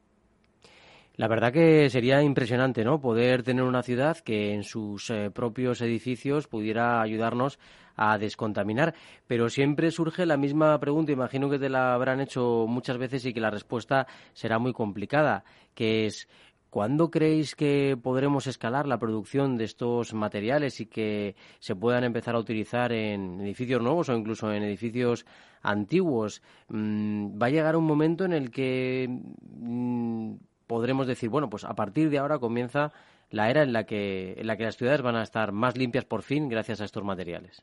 La 1.16 1.28
verdad 1.28 1.52
que 1.52 1.88
sería 1.90 2.22
impresionante, 2.22 2.84
¿no? 2.84 3.00
Poder 3.00 3.44
tener 3.44 3.62
una 3.62 3.84
ciudad 3.84 4.18
que 4.18 4.52
en 4.52 4.64
sus 4.64 5.10
eh, 5.10 5.30
propios 5.30 5.80
edificios 5.80 6.48
pudiera 6.48 7.00
ayudarnos 7.00 7.60
a 7.94 8.18
descontaminar. 8.18 8.94
Pero 9.28 9.48
siempre 9.48 9.92
surge 9.92 10.26
la 10.26 10.36
misma 10.36 10.78
pregunta, 10.80 11.12
imagino 11.12 11.48
que 11.48 11.60
te 11.60 11.68
la 11.68 11.94
habrán 11.94 12.20
hecho 12.20 12.66
muchas 12.68 12.98
veces 12.98 13.24
y 13.26 13.32
que 13.32 13.40
la 13.40 13.50
respuesta 13.50 14.08
será 14.32 14.58
muy 14.58 14.72
complicada, 14.72 15.44
que 15.74 16.06
es 16.06 16.28
¿Cuándo 16.74 17.08
creéis 17.08 17.54
que 17.54 17.96
podremos 18.02 18.48
escalar 18.48 18.88
la 18.88 18.98
producción 18.98 19.56
de 19.56 19.62
estos 19.62 20.12
materiales 20.12 20.80
y 20.80 20.86
que 20.86 21.36
se 21.60 21.76
puedan 21.76 22.02
empezar 22.02 22.34
a 22.34 22.40
utilizar 22.40 22.90
en 22.90 23.40
edificios 23.42 23.80
nuevos 23.80 24.08
o 24.08 24.16
incluso 24.16 24.52
en 24.52 24.64
edificios 24.64 25.24
antiguos? 25.62 26.42
Mm, 26.66 27.40
¿Va 27.40 27.46
a 27.46 27.50
llegar 27.50 27.76
un 27.76 27.84
momento 27.84 28.24
en 28.24 28.32
el 28.32 28.50
que 28.50 29.06
mm, 29.08 30.34
podremos 30.74 31.06
decir, 31.06 31.30
bueno, 31.30 31.48
pues 31.48 31.64
a 31.64 31.74
partir 31.74 32.10
de 32.10 32.18
ahora 32.18 32.40
comienza 32.40 32.90
la 33.30 33.48
era 33.48 33.62
en 33.62 33.72
la 33.72 33.84
que, 33.84 34.34
en 34.36 34.48
la 34.48 34.56
que 34.56 34.64
las 34.64 34.76
ciudades 34.76 35.02
van 35.02 35.14
a 35.14 35.22
estar 35.22 35.52
más 35.52 35.78
limpias 35.78 36.04
por 36.04 36.22
fin 36.22 36.48
gracias 36.48 36.80
a 36.80 36.84
estos 36.84 37.04
materiales? 37.04 37.62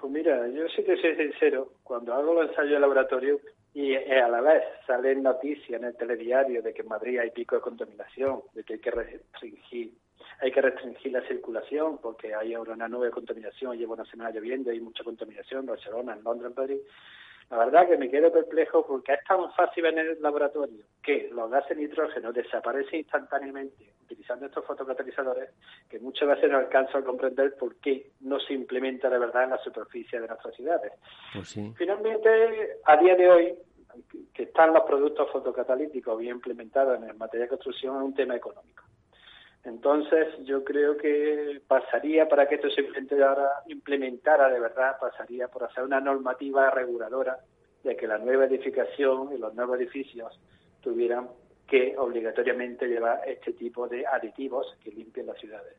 Pues 0.00 0.10
mira, 0.10 0.48
yo 0.48 0.66
sí 0.74 0.82
que 0.82 0.96
soy 0.96 1.16
sincero, 1.16 1.74
cuando 1.82 2.14
hago 2.14 2.32
los 2.32 2.48
ensayos 2.48 2.72
de 2.72 2.80
laboratorio 2.80 3.40
y 3.74 3.94
a 3.94 4.26
la 4.28 4.40
vez 4.40 4.62
salen 4.86 5.22
noticias 5.22 5.78
en 5.78 5.88
el 5.88 5.94
telediario 5.98 6.62
de 6.62 6.72
que 6.72 6.80
en 6.80 6.88
Madrid 6.88 7.18
hay 7.18 7.30
pico 7.30 7.56
de 7.56 7.60
contaminación, 7.60 8.40
de 8.54 8.64
que 8.64 8.72
hay 8.72 8.80
que 8.80 8.90
restringir 8.90 9.92
hay 10.42 10.50
que 10.50 10.62
restringir 10.62 11.12
la 11.12 11.20
circulación 11.28 11.98
porque 11.98 12.34
hay 12.34 12.54
ahora 12.54 12.72
una 12.72 12.88
nueva 12.88 13.10
contaminación, 13.10 13.76
lleva 13.76 13.92
una 13.92 14.06
semana 14.06 14.30
lloviendo, 14.30 14.70
hay 14.70 14.80
mucha 14.80 15.04
contaminación 15.04 15.60
en 15.60 15.66
Barcelona, 15.66 16.14
en 16.14 16.24
Londres, 16.24 16.48
en 16.48 16.54
París. 16.54 16.80
La 17.50 17.58
verdad 17.58 17.88
que 17.88 17.96
me 17.96 18.08
quedo 18.08 18.30
perplejo 18.30 18.86
porque 18.86 19.14
es 19.14 19.24
tan 19.24 19.52
fácil 19.52 19.84
en 19.86 19.98
el 19.98 20.22
laboratorio 20.22 20.84
que 21.02 21.28
los 21.32 21.50
gases 21.50 21.76
nitrógeno 21.76 22.32
desaparecen 22.32 23.00
instantáneamente 23.00 23.92
utilizando 24.04 24.46
estos 24.46 24.64
fotocatalizadores 24.64 25.50
que 25.88 25.98
muchas 25.98 26.28
veces 26.28 26.48
no 26.48 26.58
alcanzo 26.58 26.98
a 26.98 27.04
comprender 27.04 27.56
por 27.56 27.74
qué 27.76 28.12
no 28.20 28.38
se 28.38 28.54
implementa 28.54 29.10
de 29.10 29.18
verdad 29.18 29.44
en 29.44 29.50
la 29.50 29.58
superficie 29.58 30.20
de 30.20 30.28
nuestras 30.28 30.54
ciudades. 30.54 30.92
Pues 31.34 31.58
Finalmente, 31.76 32.78
a 32.84 32.96
día 32.96 33.16
de 33.16 33.28
hoy, 33.28 33.54
que 34.32 34.44
están 34.44 34.72
los 34.72 34.84
productos 34.84 35.28
fotocatalíticos 35.32 36.18
bien 36.18 36.36
implementados 36.36 36.98
en 36.98 37.10
el 37.10 37.16
material 37.16 37.48
de 37.48 37.56
construcción 37.56 37.96
es 37.96 38.02
un 38.02 38.14
tema 38.14 38.36
económico. 38.36 38.84
Entonces, 39.64 40.28
yo 40.44 40.64
creo 40.64 40.96
que 40.96 41.60
pasaría 41.66 42.28
para 42.28 42.48
que 42.48 42.54
esto 42.54 42.70
se 42.70 42.82
implementara 43.66 44.48
de 44.48 44.58
verdad, 44.58 44.96
pasaría 44.98 45.48
por 45.48 45.64
hacer 45.64 45.84
una 45.84 46.00
normativa 46.00 46.70
reguladora 46.70 47.38
de 47.84 47.96
que 47.96 48.06
la 48.06 48.18
nueva 48.18 48.46
edificación 48.46 49.32
y 49.34 49.38
los 49.38 49.54
nuevos 49.54 49.78
edificios 49.78 50.40
tuvieran 50.80 51.28
que 51.66 51.94
obligatoriamente 51.96 52.86
llevar 52.86 53.20
este 53.26 53.52
tipo 53.52 53.86
de 53.86 54.06
aditivos 54.06 54.66
que 54.82 54.90
limpien 54.90 55.26
las 55.26 55.38
ciudades. 55.38 55.76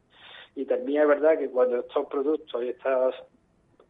Y 0.56 0.66
también 0.66 1.04
es 1.04 1.08
verdad 1.08 1.38
que 1.38 1.50
cuando 1.50 1.80
estos 1.80 2.08
productos 2.08 2.64
y 2.64 2.70
estas 2.70 3.16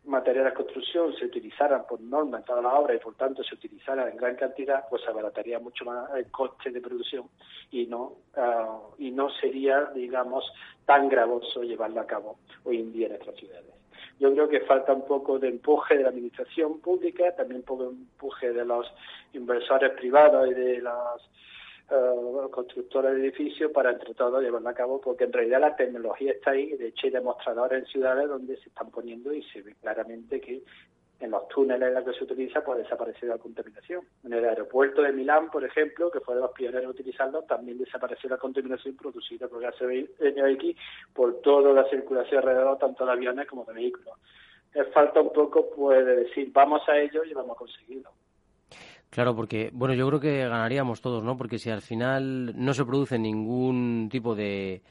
materiales 0.05 0.53
de 0.53 0.57
construcción 0.57 1.13
se 1.15 1.25
utilizaran 1.25 1.85
por 1.87 2.01
norma 2.01 2.39
en 2.39 2.43
toda 2.43 2.61
la 2.61 2.73
obra 2.73 2.95
y 2.95 2.99
por 2.99 3.15
tanto 3.15 3.43
se 3.43 3.55
utilizaran 3.55 4.09
en 4.09 4.17
gran 4.17 4.35
cantidad, 4.35 4.85
pues 4.89 5.07
abarataría 5.07 5.59
mucho 5.59 5.85
más 5.85 6.09
el 6.15 6.29
coste 6.31 6.71
de 6.71 6.81
producción 6.81 7.25
y 7.69 7.85
no 7.85 8.13
ah, 8.35 8.79
y 8.97 9.11
no 9.11 9.29
sería, 9.29 9.85
digamos, 9.93 10.51
tan 10.85 11.07
gravoso 11.07 11.63
llevarlo 11.63 12.01
a 12.01 12.07
cabo 12.07 12.39
hoy 12.63 12.79
en 12.79 12.91
día 12.91 13.07
en 13.07 13.13
nuestras 13.13 13.35
ciudades. 13.35 13.71
Yo 14.19 14.31
creo 14.33 14.49
que 14.49 14.61
falta 14.61 14.93
un 14.93 15.05
poco 15.05 15.39
de 15.39 15.49
empuje 15.49 15.97
de 15.97 16.03
la 16.03 16.09
administración 16.09 16.79
pública, 16.79 17.35
también 17.35 17.61
un 17.61 17.65
poco 17.65 17.83
de 17.83 17.89
empuje 17.89 18.53
de 18.53 18.65
los 18.65 18.91
inversores 19.33 19.91
privados 19.93 20.49
y 20.49 20.53
de 20.53 20.81
las 20.81 21.21
uh, 21.91 22.49
constructores 22.49 23.13
de 23.13 23.21
edificios 23.21 23.71
para 23.71 23.91
entre 23.91 24.13
todos 24.13 24.41
llevarlo 24.41 24.69
a 24.69 24.73
cabo, 24.73 25.01
porque 25.01 25.25
en 25.25 25.33
realidad 25.33 25.61
la 25.61 25.75
tecnología 25.75 26.33
está 26.33 26.51
ahí, 26.51 26.71
de 26.71 26.87
hecho 26.87 27.07
hay 27.07 27.13
demostradores 27.13 27.83
en 27.83 27.85
ciudades 27.85 28.27
donde 28.27 28.57
se 28.57 28.69
están 28.69 28.89
poniendo 28.89 29.33
y 29.33 29.43
se 29.43 29.61
ve 29.61 29.75
claramente 29.81 30.39
que 30.39 30.63
en 31.21 31.31
los 31.31 31.47
túneles 31.49 31.87
en 31.87 31.93
los 31.93 32.03
que 32.03 32.13
se 32.13 32.23
utiliza 32.23 32.63
pues 32.63 32.79
desapareció 32.79 33.27
la 33.27 33.37
contaminación. 33.37 34.03
En 34.23 34.33
el 34.33 34.43
aeropuerto 34.43 35.01
de 35.03 35.13
Milán, 35.13 35.51
por 35.51 35.63
ejemplo, 35.63 36.09
que 36.09 36.19
fue 36.19 36.35
de 36.35 36.41
los 36.41 36.51
pioneros 36.51 36.83
en 36.83 36.89
utilizarlo, 36.89 37.43
también 37.43 37.77
desapareció 37.77 38.29
la 38.29 38.37
contaminación 38.37 38.95
producida 38.95 39.47
por 39.47 39.61
gases 39.61 40.09
NOx 40.19 40.75
por 41.13 41.41
toda 41.41 41.73
la 41.73 41.87
circulación 41.89 42.39
alrededor, 42.39 42.77
tanto 42.79 43.05
de 43.05 43.11
aviones 43.11 43.47
como 43.47 43.65
de 43.65 43.73
vehículos. 43.73 44.17
Falta 44.93 45.21
un 45.21 45.31
poco 45.31 45.69
pues 45.69 46.05
de 46.05 46.15
decir 46.15 46.49
vamos 46.51 46.81
a 46.87 46.97
ello 46.97 47.23
y 47.23 47.33
vamos 47.33 47.55
a 47.55 47.59
conseguirlo. 47.59 48.09
Claro, 49.11 49.35
porque, 49.35 49.69
bueno, 49.73 49.93
yo 49.93 50.07
creo 50.07 50.19
que 50.21 50.47
ganaríamos 50.47 51.01
todos, 51.01 51.21
¿no? 51.21 51.37
Porque 51.37 51.59
si 51.59 51.69
al 51.69 51.81
final 51.81 52.53
no 52.55 52.73
se 52.73 52.85
produce 52.85 53.19
ningún 53.19 54.07
tipo 54.09 54.35
de, 54.35 54.81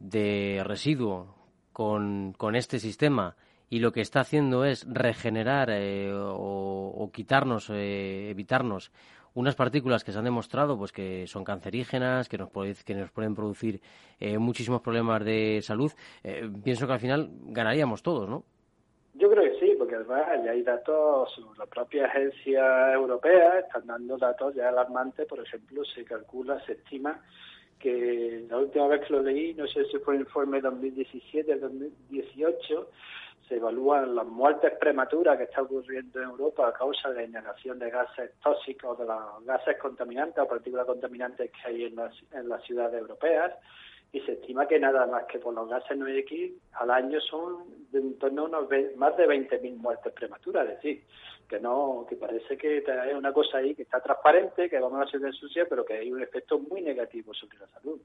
de 0.00 0.62
residuo 0.64 1.36
con, 1.72 2.34
con 2.36 2.56
este 2.56 2.80
sistema 2.80 3.36
y 3.70 3.78
lo 3.78 3.92
que 3.92 4.00
está 4.00 4.20
haciendo 4.20 4.64
es 4.64 4.84
regenerar 4.92 5.70
eh, 5.70 6.12
o, 6.12 7.08
quitarnos, 7.12 7.70
eh, 7.70 8.30
evitarnos 8.30 8.90
unas 9.34 9.54
partículas 9.54 10.02
que 10.02 10.10
se 10.10 10.18
han 10.18 10.24
demostrado 10.24 10.76
pues 10.76 10.90
que 10.90 11.28
son 11.28 11.44
cancerígenas, 11.44 12.28
que 12.28 12.38
nos, 12.38 12.50
que 12.84 12.94
nos 12.94 13.12
pueden 13.12 13.36
producir 13.36 13.80
eh, 14.18 14.38
muchísimos 14.38 14.82
problemas 14.82 15.24
de 15.24 15.60
salud, 15.62 15.92
pienso 16.64 16.86
que 16.86 16.92
al 16.92 17.00
final 17.00 17.30
ganaríamos 17.46 18.02
todos, 18.02 18.28
¿no? 18.28 18.44
Yo 19.14 19.30
creo 19.30 19.44
que 19.44 19.51
además 19.94 20.44
ya 20.44 20.50
hay 20.52 20.62
datos, 20.62 21.40
la 21.58 21.66
propia 21.66 22.06
agencia 22.06 22.92
europea 22.92 23.60
están 23.60 23.86
dando 23.86 24.16
datos 24.18 24.54
ya 24.54 24.68
alarmantes, 24.68 25.26
por 25.26 25.40
ejemplo, 25.40 25.84
se 25.84 26.04
calcula, 26.04 26.60
se 26.64 26.72
estima 26.72 27.20
que 27.78 28.46
la 28.48 28.58
última 28.58 28.86
vez 28.86 29.04
que 29.06 29.12
lo 29.12 29.22
leí, 29.22 29.54
no 29.54 29.66
sé 29.66 29.84
si 29.86 29.98
fue 29.98 30.14
el 30.14 30.20
informe 30.20 30.60
2017 30.60 31.56
2018, 31.56 32.90
se 33.48 33.56
evalúan 33.56 34.14
las 34.14 34.26
muertes 34.26 34.72
prematuras 34.78 35.36
que 35.36 35.44
está 35.44 35.62
ocurriendo 35.62 36.22
en 36.22 36.28
Europa 36.28 36.68
a 36.68 36.72
causa 36.72 37.08
de 37.10 37.16
la 37.16 37.24
inhalación 37.24 37.78
de 37.80 37.90
gases 37.90 38.30
tóxicos, 38.40 38.98
de 38.98 39.04
los 39.04 39.44
gases 39.44 39.76
contaminantes 39.78 40.38
o 40.38 40.48
partículas 40.48 40.86
contaminantes 40.86 41.50
que 41.50 41.68
hay 41.68 41.84
en 41.84 41.96
las, 41.96 42.14
en 42.30 42.48
las 42.48 42.62
ciudades 42.62 43.00
europeas 43.00 43.52
y 44.12 44.20
se 44.20 44.32
estima 44.32 44.68
que 44.68 44.78
nada 44.78 45.06
más 45.06 45.24
que 45.24 45.38
por 45.38 45.54
los 45.54 45.68
gases 45.68 45.96
NOx 45.96 46.30
al 46.72 46.90
año 46.90 47.18
son 47.20 47.64
de 47.90 47.98
en 47.98 48.18
torno 48.18 48.42
a 48.42 48.44
unos 48.44 48.68
más 48.96 49.16
de 49.16 49.26
20.000 49.26 49.76
muertes 49.76 50.12
prematuras, 50.12 50.68
es 50.68 50.76
decir, 50.76 51.04
que 51.48 51.58
no 51.58 52.04
que 52.06 52.16
parece 52.16 52.56
que 52.58 52.84
hay 52.90 53.14
una 53.14 53.32
cosa 53.32 53.58
ahí 53.58 53.74
que 53.74 53.82
está 53.82 54.00
transparente, 54.00 54.68
que 54.68 54.78
vamos 54.78 55.00
a 55.00 55.10
ser 55.10 55.20
de 55.20 55.32
sucia, 55.32 55.66
pero 55.68 55.84
que 55.84 55.94
hay 55.94 56.12
un 56.12 56.22
efecto 56.22 56.58
muy 56.58 56.82
negativo 56.82 57.32
sobre 57.32 57.58
la 57.58 57.66
salud. 57.68 58.00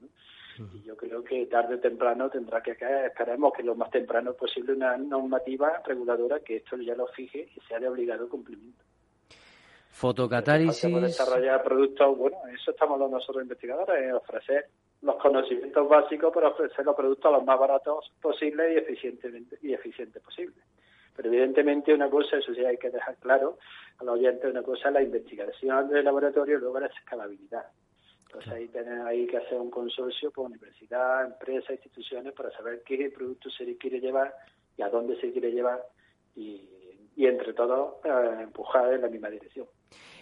Y 0.74 0.82
yo 0.82 0.96
creo 0.96 1.22
que 1.22 1.46
tarde 1.46 1.76
o 1.76 1.78
temprano 1.78 2.28
tendrá 2.28 2.60
que 2.62 2.74
caer, 2.74 3.06
esperemos 3.06 3.52
que 3.52 3.62
lo 3.62 3.76
más 3.76 3.90
temprano 3.90 4.32
posible 4.32 4.72
una 4.72 4.96
normativa 4.96 5.82
reguladora 5.84 6.40
que 6.40 6.56
esto 6.56 6.76
ya 6.78 6.94
lo 6.94 7.06
fije 7.08 7.48
y 7.54 7.60
sea 7.60 7.78
de 7.78 7.88
obligado 7.88 8.28
cumplimiento. 8.28 8.82
Fotocatálisis. 9.90 11.00
desarrollar 11.00 11.62
productos, 11.62 12.16
bueno, 12.16 12.38
eso 12.52 12.70
estamos 12.70 12.94
hablando 12.94 13.18
nosotros 13.18 13.42
investigadores, 13.42 14.14
ofrecer 14.14 14.66
los 15.02 15.16
conocimientos 15.16 15.88
básicos 15.88 16.32
para 16.32 16.48
ofrecer 16.48 16.84
los 16.84 16.96
productos 16.96 17.32
los 17.32 17.44
más 17.44 17.58
baratos 17.58 18.12
posibles 18.20 18.72
y 18.72 18.78
eficientemente 18.78 19.58
y 19.62 19.72
eficientes 19.72 20.22
posibles. 20.22 20.64
Pero 21.14 21.28
evidentemente 21.28 21.92
una 21.94 22.08
cosa, 22.08 22.36
eso 22.36 22.54
sí 22.54 22.64
hay 22.64 22.76
que 22.76 22.90
dejar 22.90 23.16
claro 23.16 23.58
a 23.98 24.04
los 24.04 24.14
oyentes, 24.14 24.50
una 24.50 24.62
cosa 24.62 24.88
es 24.88 24.94
la 24.94 25.02
investigación 25.02 25.88
del 25.88 26.04
laboratorio 26.04 26.56
y 26.56 26.60
luego 26.60 26.80
la 26.80 26.86
escalabilidad. 26.86 27.66
Entonces 28.26 28.52
ahí 28.52 28.68
tenés 28.68 29.00
ahí 29.00 29.26
que 29.26 29.38
hacer 29.38 29.58
un 29.58 29.70
consorcio 29.70 30.30
con 30.30 30.46
universidad, 30.46 31.24
empresas, 31.24 31.70
instituciones 31.70 32.32
para 32.34 32.50
saber 32.50 32.82
qué 32.84 33.10
producto 33.10 33.50
se 33.50 33.76
quiere 33.78 34.00
llevar 34.00 34.34
y 34.76 34.82
a 34.82 34.88
dónde 34.88 35.18
se 35.20 35.32
quiere 35.32 35.50
llevar 35.50 35.82
y, 36.36 36.68
entre 37.16 37.52
todos 37.52 37.96
eh, 38.04 38.42
empujar 38.42 38.94
en 38.94 39.02
la 39.02 39.08
misma 39.08 39.28
dirección 39.28 39.66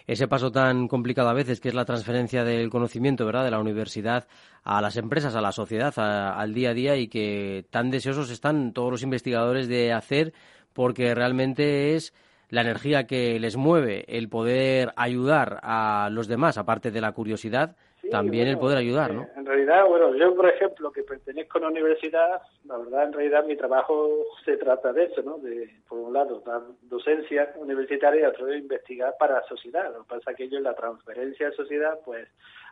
ese 0.07 0.27
paso 0.27 0.51
tan 0.51 0.87
complicado 0.87 1.29
a 1.29 1.33
veces 1.33 1.59
que 1.59 1.67
es 1.67 1.75
la 1.75 1.85
transferencia 1.85 2.43
del 2.43 2.69
conocimiento, 2.69 3.25
¿verdad?, 3.25 3.43
de 3.43 3.51
la 3.51 3.59
universidad 3.59 4.27
a 4.63 4.81
las 4.81 4.95
empresas, 4.97 5.35
a 5.35 5.41
la 5.41 5.51
sociedad, 5.51 5.93
al 5.97 6.53
día 6.53 6.69
a 6.69 6.73
día 6.73 6.95
y 6.95 7.07
que 7.07 7.65
tan 7.69 7.91
deseosos 7.91 8.29
están 8.29 8.73
todos 8.73 8.91
los 8.91 9.03
investigadores 9.03 9.67
de 9.67 9.91
hacer 9.91 10.33
porque 10.73 11.13
realmente 11.13 11.95
es 11.95 12.13
la 12.49 12.61
energía 12.61 13.07
que 13.07 13.39
les 13.39 13.57
mueve 13.57 14.05
el 14.07 14.29
poder 14.29 14.93
ayudar 14.95 15.59
a 15.63 16.09
los 16.11 16.27
demás, 16.27 16.57
aparte 16.57 16.91
de 16.91 17.01
la 17.01 17.11
curiosidad, 17.11 17.75
también 18.09 18.47
el 18.47 18.57
poder 18.57 18.77
ayudar, 18.77 19.13
¿no? 19.13 19.27
En 19.35 19.45
realidad, 19.45 19.85
bueno, 19.87 20.15
yo, 20.15 20.35
por 20.35 20.49
ejemplo, 20.49 20.91
que 20.91 21.03
pertenezco 21.03 21.57
a 21.57 21.61
una 21.61 21.69
universidad, 21.69 22.41
la 22.65 22.77
verdad, 22.77 23.05
en 23.05 23.13
realidad, 23.13 23.45
mi 23.45 23.55
trabajo 23.55 24.09
se 24.45 24.57
trata 24.57 24.93
de 24.93 25.05
eso, 25.05 25.21
¿no? 25.21 25.37
De, 25.37 25.69
por 25.87 25.99
un 25.99 26.13
lado, 26.13 26.41
dar 26.45 26.61
docencia 26.83 27.53
universitaria 27.57 28.21
y 28.21 28.25
otro 28.25 28.53
investigar 28.53 29.15
para 29.19 29.35
la 29.35 29.43
sociedad. 29.47 29.91
Lo 29.93 30.03
que 30.03 30.15
pasa 30.15 30.31
es 30.31 30.37
que 30.37 30.49
yo 30.49 30.57
en 30.57 30.63
la 30.63 30.75
transferencia 30.75 31.49
de 31.49 31.55
sociedad, 31.55 31.99
pues, 32.05 32.27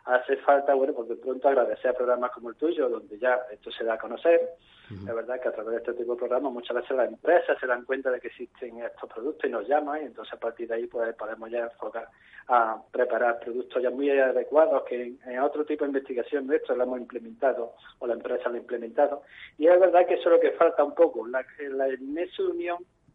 hace 0.06 0.36
falta, 0.38 0.72
bueno, 0.74 0.92
pues 0.94 1.08
de 1.08 1.16
pronto 1.16 1.48
agradecer 1.48 1.90
a 1.90 1.94
programas 1.94 2.30
como 2.30 2.50
el 2.50 2.56
tuyo, 2.56 2.88
donde 2.88 3.18
ya 3.18 3.40
esto 3.50 3.70
se 3.72 3.84
da 3.84 3.94
a 3.94 3.98
conocer. 3.98 4.40
Es 4.88 5.04
verdad 5.04 5.40
que 5.40 5.48
a 5.48 5.52
través 5.52 5.72
de 5.72 5.78
este 5.78 5.94
tipo 5.94 6.12
de 6.12 6.18
programas 6.18 6.52
muchas 6.52 6.76
veces 6.76 6.96
las 6.96 7.08
empresas 7.08 7.58
se 7.58 7.66
dan 7.66 7.84
cuenta 7.84 8.08
de 8.08 8.20
que 8.20 8.28
existen 8.28 8.78
estos 8.78 9.12
productos 9.12 9.44
y 9.44 9.52
nos 9.52 9.66
llaman 9.66 10.00
y 10.00 10.04
entonces 10.04 10.32
a 10.32 10.38
partir 10.38 10.68
de 10.68 10.76
ahí 10.76 10.86
pues 10.86 11.12
podemos 11.16 11.50
ya 11.50 11.64
enfocar 11.64 12.08
a 12.46 12.80
preparar 12.92 13.40
productos 13.40 13.82
ya 13.82 13.90
muy 13.90 14.08
adecuados 14.10 14.84
que 14.84 15.16
en, 15.26 15.40
otro 15.40 15.64
tipo 15.64 15.82
de 15.82 15.88
investigación 15.88 16.46
nuestra 16.46 16.76
lo 16.76 16.84
hemos 16.84 17.00
implementado 17.00 17.74
o 17.98 18.06
la 18.06 18.14
empresa 18.14 18.48
lo 18.48 18.54
ha 18.54 18.58
implementado. 18.58 19.22
Y 19.58 19.66
es 19.66 19.80
verdad 19.80 20.06
que 20.06 20.14
eso 20.14 20.28
es 20.28 20.36
lo 20.36 20.40
que 20.40 20.52
falta 20.52 20.84
un 20.84 20.94
poco, 20.94 21.26
la, 21.26 21.44
la, 21.70 21.88
en 21.88 22.16
esa 22.16 22.42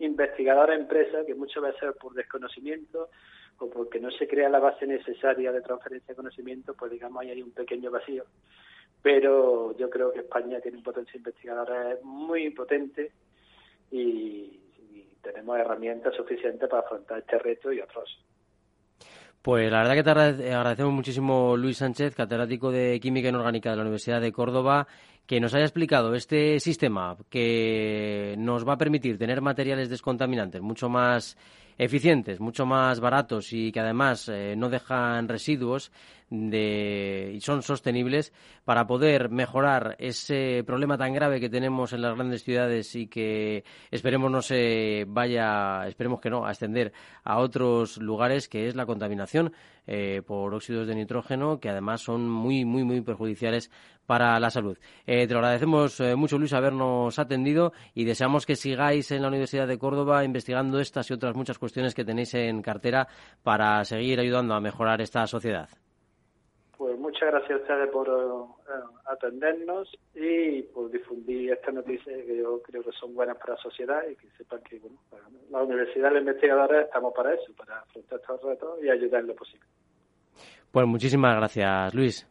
unión 0.02 0.12
investigadora-empresa 0.12 1.26
que 1.26 1.36
muchas 1.36 1.64
veces 1.64 1.96
por 2.00 2.14
desconocimiento 2.14 3.10
o 3.60 3.70
porque 3.70 4.00
no 4.00 4.10
se 4.12 4.28
crea 4.28 4.50
la 4.50 4.60
base 4.60 4.88
necesaria 4.88 5.52
de 5.52 5.62
transferencia 5.62 6.10
de 6.10 6.16
conocimiento, 6.16 6.74
pues 6.74 6.92
digamos 6.92 7.22
ahí 7.22 7.30
hay 7.30 7.42
un 7.42 7.52
pequeño 7.52 7.92
vacío. 7.92 8.26
Pero 9.02 9.76
yo 9.78 9.90
creo 9.90 10.12
que 10.12 10.20
España 10.20 10.60
tiene 10.60 10.78
un 10.78 10.84
potencial 10.84 11.18
investigador 11.18 12.04
muy 12.04 12.50
potente 12.52 13.12
y, 13.92 14.58
tenemos 15.22 15.56
herramientas 15.60 16.16
suficientes 16.16 16.68
para 16.68 16.82
afrontar 16.82 17.20
este 17.20 17.38
reto 17.38 17.72
y 17.72 17.80
otros. 17.80 18.10
Pues 19.40 19.72
la 19.72 19.84
verdad 19.84 19.94
que 19.94 20.04
te 20.04 20.54
agradecemos 20.54 20.94
muchísimo 20.94 21.56
Luis 21.56 21.78
Sánchez, 21.78 22.16
catedrático 22.16 22.72
de 22.72 23.00
Química 23.00 23.30
Inorgánica 23.30 23.70
de 23.70 23.76
la 23.76 23.84
Universidad 23.84 24.20
de 24.20 24.32
Córdoba, 24.32 24.88
que 25.26 25.40
nos 25.40 25.54
haya 25.54 25.66
explicado 25.66 26.14
este 26.16 26.60
sistema 26.60 27.18
que 27.30 28.36
nos 28.38 28.68
va 28.68 28.74
a 28.74 28.78
permitir 28.78 29.18
tener 29.18 29.42
materiales 29.42 29.90
descontaminantes 29.90 30.62
mucho 30.62 30.90
más 30.90 31.38
eficientes, 31.78 32.40
mucho 32.40 32.66
más 32.66 33.00
baratos 33.00 33.54
y 33.54 33.72
que 33.72 33.80
además 33.80 34.30
eh, 34.30 34.56
no 34.56 34.70
dejan 34.70 35.28
residuos 35.28 35.92
y 36.32 37.40
son 37.42 37.62
sostenibles 37.62 38.32
para 38.64 38.88
poder 38.88 39.30
mejorar 39.30 39.98
ese 40.00 40.64
problema 40.66 40.98
tan 40.98 41.14
grave 41.14 41.42
que 41.42 41.50
tenemos 41.50 41.92
en 41.92 42.02
las 42.02 42.16
grandes 42.16 42.44
ciudades 42.44 42.96
y 42.96 43.08
que 43.08 43.66
esperemos 43.90 44.32
no 44.32 44.42
se 44.42 45.06
vaya, 45.10 45.86
esperemos 45.88 46.22
que 46.22 46.30
no, 46.30 46.46
a 46.46 46.52
extender 46.52 46.94
a 47.26 47.40
otros 47.40 47.98
lugares, 47.98 48.48
que 48.48 48.68
es 48.68 48.76
la 48.76 48.86
contaminación 48.86 49.52
eh, 49.88 50.22
por 50.26 50.54
óxidos 50.54 50.88
de 50.88 50.96
nitrógeno, 50.96 51.60
que 51.60 51.70
además 51.70 52.02
son 52.02 52.30
muy, 52.30 52.66
muy, 52.66 52.84
muy 52.84 53.02
perjudiciales 53.02 53.72
para 54.06 54.40
la 54.40 54.50
salud. 54.50 54.78
Eh, 55.06 55.28
te 55.28 55.34
lo 55.34 55.40
agradecemos 55.40 56.00
eh, 56.00 56.16
mucho, 56.16 56.38
Luis, 56.38 56.54
habernos 56.54 57.18
atendido 57.18 57.74
y 57.94 58.04
deseamos 58.04 58.46
que 58.46 58.56
sigáis 58.56 59.12
en 59.12 59.22
la 59.22 59.30
Universidad 59.30 59.68
de 59.68 59.78
Córdoba 59.78 60.24
investigando 60.24 60.80
estas 60.80 61.10
y 61.10 61.14
otras 61.14 61.36
muchas 61.36 61.58
cuestiones 61.58 61.96
que 61.96 62.06
tenéis 62.06 62.34
en 62.34 62.62
cartera 62.62 63.08
para 63.44 63.84
seguir 63.86 64.20
ayudando 64.20 64.54
a 64.54 64.62
mejorar 64.62 65.02
esta 65.02 65.26
sociedad. 65.28 65.70
Pues 66.82 66.98
muchas 66.98 67.30
gracias 67.30 67.52
a 67.52 67.62
ustedes 67.62 67.90
por 67.92 68.10
atendernos 69.06 69.88
y 70.16 70.64
por 70.64 70.90
difundir 70.90 71.52
estas 71.52 71.76
noticias 71.76 72.24
que 72.26 72.36
yo 72.36 72.60
creo 72.64 72.82
que 72.82 72.92
son 73.00 73.14
buenas 73.14 73.38
para 73.38 73.54
la 73.54 73.62
sociedad 73.62 74.02
y 74.12 74.16
que 74.16 74.28
sepan 74.36 74.62
que 74.68 74.80
bueno, 74.80 74.98
la 75.52 75.62
universidad 75.62 76.10
y 76.10 76.14
los 76.16 76.22
investigadores 76.22 76.86
estamos 76.88 77.14
para 77.14 77.36
eso, 77.36 77.54
para 77.56 77.82
afrontar 77.82 78.20
estos 78.20 78.42
retos 78.42 78.80
y 78.84 78.90
ayudar 78.90 79.22
en 79.22 79.28
lo 79.28 79.36
posible. 79.36 79.64
Pues 80.72 80.88
muchísimas 80.88 81.36
gracias, 81.36 81.94
Luis. 81.94 82.28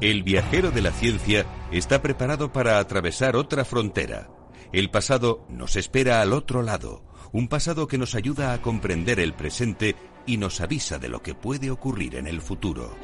El 0.00 0.24
viajero 0.24 0.72
de 0.72 0.82
la 0.82 0.90
ciencia 0.90 1.46
está 1.70 2.02
preparado 2.02 2.52
para 2.52 2.80
atravesar 2.80 3.36
otra 3.36 3.64
frontera. 3.64 4.26
El 4.72 4.90
pasado 4.90 5.46
nos 5.48 5.76
espera 5.76 6.20
al 6.20 6.32
otro 6.32 6.62
lado, 6.62 7.02
un 7.32 7.48
pasado 7.48 7.86
que 7.86 7.98
nos 7.98 8.14
ayuda 8.14 8.52
a 8.52 8.62
comprender 8.62 9.20
el 9.20 9.34
presente 9.34 9.94
y 10.26 10.36
nos 10.38 10.60
avisa 10.60 10.98
de 10.98 11.08
lo 11.08 11.22
que 11.22 11.34
puede 11.34 11.70
ocurrir 11.70 12.16
en 12.16 12.26
el 12.26 12.40
futuro. 12.40 12.96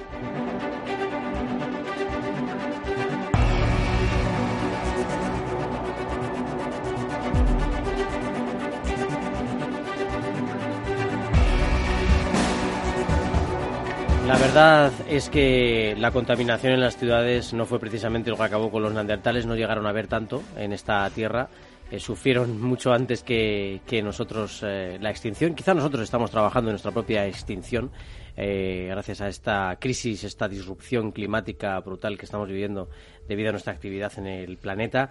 La 14.32 14.38
verdad 14.38 14.92
es 15.10 15.28
que 15.28 15.94
la 15.98 16.10
contaminación 16.10 16.72
en 16.72 16.80
las 16.80 16.96
ciudades 16.96 17.52
no 17.52 17.66
fue 17.66 17.78
precisamente 17.78 18.30
lo 18.30 18.38
que 18.38 18.44
acabó 18.44 18.70
con 18.70 18.82
los 18.82 18.90
neandertales, 18.94 19.44
no 19.44 19.54
llegaron 19.54 19.86
a 19.86 19.92
ver 19.92 20.06
tanto 20.06 20.42
en 20.56 20.72
esta 20.72 21.08
tierra. 21.10 21.50
Eh, 21.90 22.00
sufrieron 22.00 22.58
mucho 22.62 22.94
antes 22.94 23.22
que, 23.22 23.82
nosotros 24.02 24.62
eh, 24.64 24.96
la 25.02 25.10
extinción. 25.10 25.54
Quizá 25.54 25.74
nosotros 25.74 26.04
estamos 26.04 26.30
trabajando 26.30 26.70
en 26.70 26.72
nuestra 26.72 26.92
propia 26.92 27.26
extinción 27.26 27.90
eh, 28.34 28.86
gracias 28.88 29.20
a 29.20 29.28
esta 29.28 29.76
crisis, 29.78 30.24
esta 30.24 30.48
disrupción 30.48 31.12
climática 31.12 31.78
brutal 31.80 32.16
que 32.16 32.24
estamos 32.24 32.48
viviendo 32.48 32.88
debido 33.28 33.50
a 33.50 33.52
nuestra 33.52 33.74
actividad 33.74 34.12
en 34.16 34.26
el 34.26 34.56
planeta. 34.56 35.10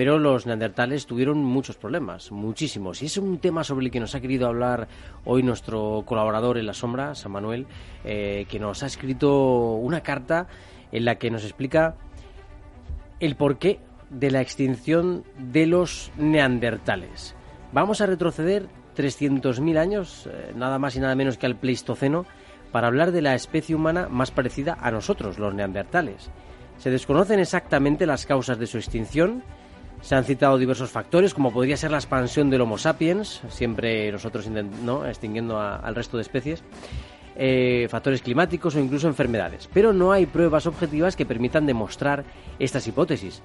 Pero 0.00 0.18
los 0.18 0.46
neandertales 0.46 1.04
tuvieron 1.04 1.44
muchos 1.44 1.76
problemas, 1.76 2.32
muchísimos. 2.32 3.02
Y 3.02 3.04
es 3.04 3.18
un 3.18 3.36
tema 3.36 3.64
sobre 3.64 3.84
el 3.84 3.92
que 3.92 4.00
nos 4.00 4.14
ha 4.14 4.20
querido 4.22 4.46
hablar 4.46 4.88
hoy 5.26 5.42
nuestro 5.42 6.04
colaborador 6.06 6.56
en 6.56 6.64
la 6.64 6.72
sombra, 6.72 7.14
San 7.14 7.32
Manuel, 7.32 7.66
eh, 8.02 8.46
que 8.48 8.58
nos 8.58 8.82
ha 8.82 8.86
escrito 8.86 9.74
una 9.74 10.00
carta 10.00 10.46
en 10.90 11.04
la 11.04 11.16
que 11.16 11.30
nos 11.30 11.44
explica 11.44 11.96
el 13.20 13.36
porqué 13.36 13.78
de 14.08 14.30
la 14.30 14.40
extinción 14.40 15.22
de 15.36 15.66
los 15.66 16.10
neandertales. 16.16 17.36
Vamos 17.70 18.00
a 18.00 18.06
retroceder 18.06 18.68
300.000 18.96 19.76
años, 19.76 20.26
eh, 20.32 20.54
nada 20.56 20.78
más 20.78 20.96
y 20.96 21.00
nada 21.00 21.14
menos 21.14 21.36
que 21.36 21.44
al 21.44 21.56
Pleistoceno, 21.56 22.24
para 22.72 22.86
hablar 22.86 23.12
de 23.12 23.20
la 23.20 23.34
especie 23.34 23.76
humana 23.76 24.08
más 24.08 24.30
parecida 24.30 24.78
a 24.80 24.90
nosotros, 24.90 25.38
los 25.38 25.52
neandertales. 25.52 26.30
Se 26.78 26.88
desconocen 26.88 27.38
exactamente 27.38 28.06
las 28.06 28.24
causas 28.24 28.58
de 28.58 28.66
su 28.66 28.78
extinción. 28.78 29.44
Se 30.00 30.14
han 30.14 30.24
citado 30.24 30.56
diversos 30.58 30.90
factores, 30.90 31.34
como 31.34 31.52
podría 31.52 31.76
ser 31.76 31.90
la 31.90 31.98
expansión 31.98 32.50
del 32.50 32.62
Homo 32.62 32.78
sapiens, 32.78 33.42
siempre 33.48 34.10
nosotros 34.10 34.48
¿no? 34.48 35.06
extinguiendo 35.06 35.60
al 35.60 35.94
resto 35.94 36.16
de 36.16 36.22
especies, 36.22 36.64
eh, 37.36 37.86
factores 37.90 38.22
climáticos 38.22 38.74
o 38.74 38.80
incluso 38.80 39.08
enfermedades. 39.08 39.68
Pero 39.72 39.92
no 39.92 40.12
hay 40.12 40.26
pruebas 40.26 40.66
objetivas 40.66 41.16
que 41.16 41.26
permitan 41.26 41.66
demostrar 41.66 42.24
estas 42.58 42.86
hipótesis. 42.86 43.42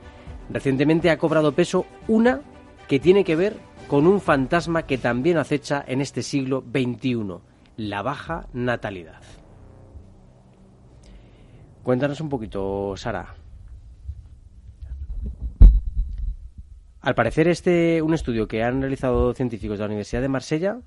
Recientemente 0.49 1.09
ha 1.09 1.17
cobrado 1.17 1.51
peso 1.51 1.85
una 2.07 2.41
que 2.87 2.99
tiene 2.99 3.23
que 3.23 3.35
ver 3.35 3.57
con 3.87 4.07
un 4.07 4.21
fantasma 4.21 4.83
que 4.83 4.97
también 4.97 5.37
acecha 5.37 5.83
en 5.87 6.01
este 6.01 6.23
siglo 6.23 6.63
XXI, 6.71 7.39
la 7.77 8.01
baja 8.01 8.47
natalidad. 8.53 9.21
Cuéntanos 11.83 12.19
un 12.21 12.29
poquito, 12.29 12.95
Sara. 12.97 13.35
Al 17.05 17.13
parecer, 17.13 17.47
este 17.47 18.01
un 18.01 18.15
estudio 18.15 18.47
que 18.47 18.63
han 18.63 18.81
realizado 18.81 19.31
científicos 19.35 19.77
de 19.77 19.83
la 19.83 19.89
Universidad 19.89 20.23
de 20.23 20.27
Marsella 20.27 20.79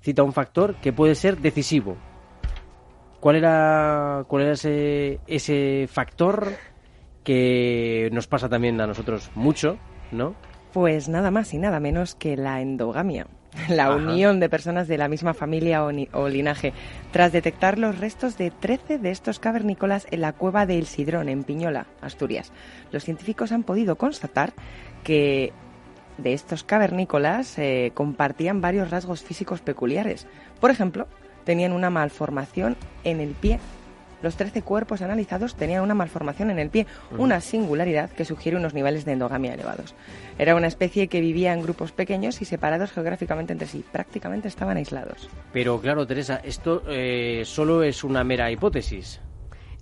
cita 0.00 0.22
un 0.22 0.32
factor 0.32 0.76
que 0.76 0.94
puede 0.94 1.14
ser 1.14 1.36
decisivo. 1.36 1.98
¿Cuál 3.20 3.36
era, 3.36 4.24
cuál 4.28 4.44
era 4.44 4.52
ese, 4.52 5.20
ese 5.26 5.86
factor 5.86 6.54
que 7.22 8.08
nos 8.12 8.26
pasa 8.26 8.48
también 8.48 8.80
a 8.80 8.86
nosotros 8.86 9.30
mucho, 9.34 9.76
¿no? 10.10 10.34
Pues 10.72 11.10
nada 11.10 11.30
más 11.30 11.52
y 11.52 11.58
nada 11.58 11.80
menos 11.80 12.14
que 12.14 12.38
la 12.38 12.62
endogamia, 12.62 13.26
la 13.68 13.94
unión 13.94 14.40
de 14.40 14.48
personas 14.48 14.88
de 14.88 14.98
la 14.98 15.08
misma 15.08 15.34
familia 15.34 15.84
o, 15.84 16.28
linaje, 16.28 16.72
tras 17.10 17.32
detectar 17.32 17.78
los 17.78 17.98
restos 17.98 18.36
de 18.38 18.50
13 18.50 18.98
de 18.98 19.10
estos 19.10 19.38
cavernícolas 19.38 20.06
en 20.10 20.20
la 20.22 20.32
cueva 20.32 20.66
de 20.66 20.78
El 20.78 20.86
Sidrón, 20.86 21.28
en 21.28 21.44
Piñola, 21.44 21.86
Asturias. 22.00 22.52
Los 22.90 23.04
científicos 23.04 23.52
han 23.52 23.64
podido 23.64 23.96
constatar 23.96 24.52
que 25.08 25.54
de 26.18 26.34
estos 26.34 26.64
cavernícolas 26.64 27.58
eh, 27.58 27.92
compartían 27.94 28.60
varios 28.60 28.90
rasgos 28.90 29.22
físicos 29.22 29.62
peculiares. 29.62 30.26
Por 30.60 30.70
ejemplo, 30.70 31.08
tenían 31.44 31.72
una 31.72 31.88
malformación 31.88 32.76
en 33.04 33.20
el 33.20 33.30
pie 33.30 33.58
los 34.20 34.36
13 34.36 34.62
cuerpos 34.62 35.00
analizados 35.00 35.54
tenían 35.54 35.82
una 35.84 35.94
malformación 35.94 36.50
en 36.50 36.58
el 36.58 36.70
pie, 36.70 36.86
una 37.16 37.40
singularidad 37.40 38.10
que 38.10 38.24
sugiere 38.24 38.58
unos 38.58 38.74
niveles 38.74 39.04
de 39.04 39.12
endogamia 39.12 39.54
elevados. 39.54 39.94
Era 40.40 40.56
una 40.56 40.66
especie 40.66 41.06
que 41.06 41.20
vivía 41.20 41.52
en 41.52 41.62
grupos 41.62 41.92
pequeños 41.92 42.42
y 42.42 42.44
separados 42.44 42.90
geográficamente 42.90 43.52
entre 43.52 43.68
sí, 43.68 43.84
prácticamente 43.92 44.48
estaban 44.48 44.76
aislados. 44.76 45.28
Pero 45.52 45.80
claro, 45.80 46.04
Teresa, 46.04 46.40
esto 46.42 46.82
eh, 46.88 47.42
solo 47.44 47.84
es 47.84 48.02
una 48.02 48.24
mera 48.24 48.50
hipótesis. 48.50 49.20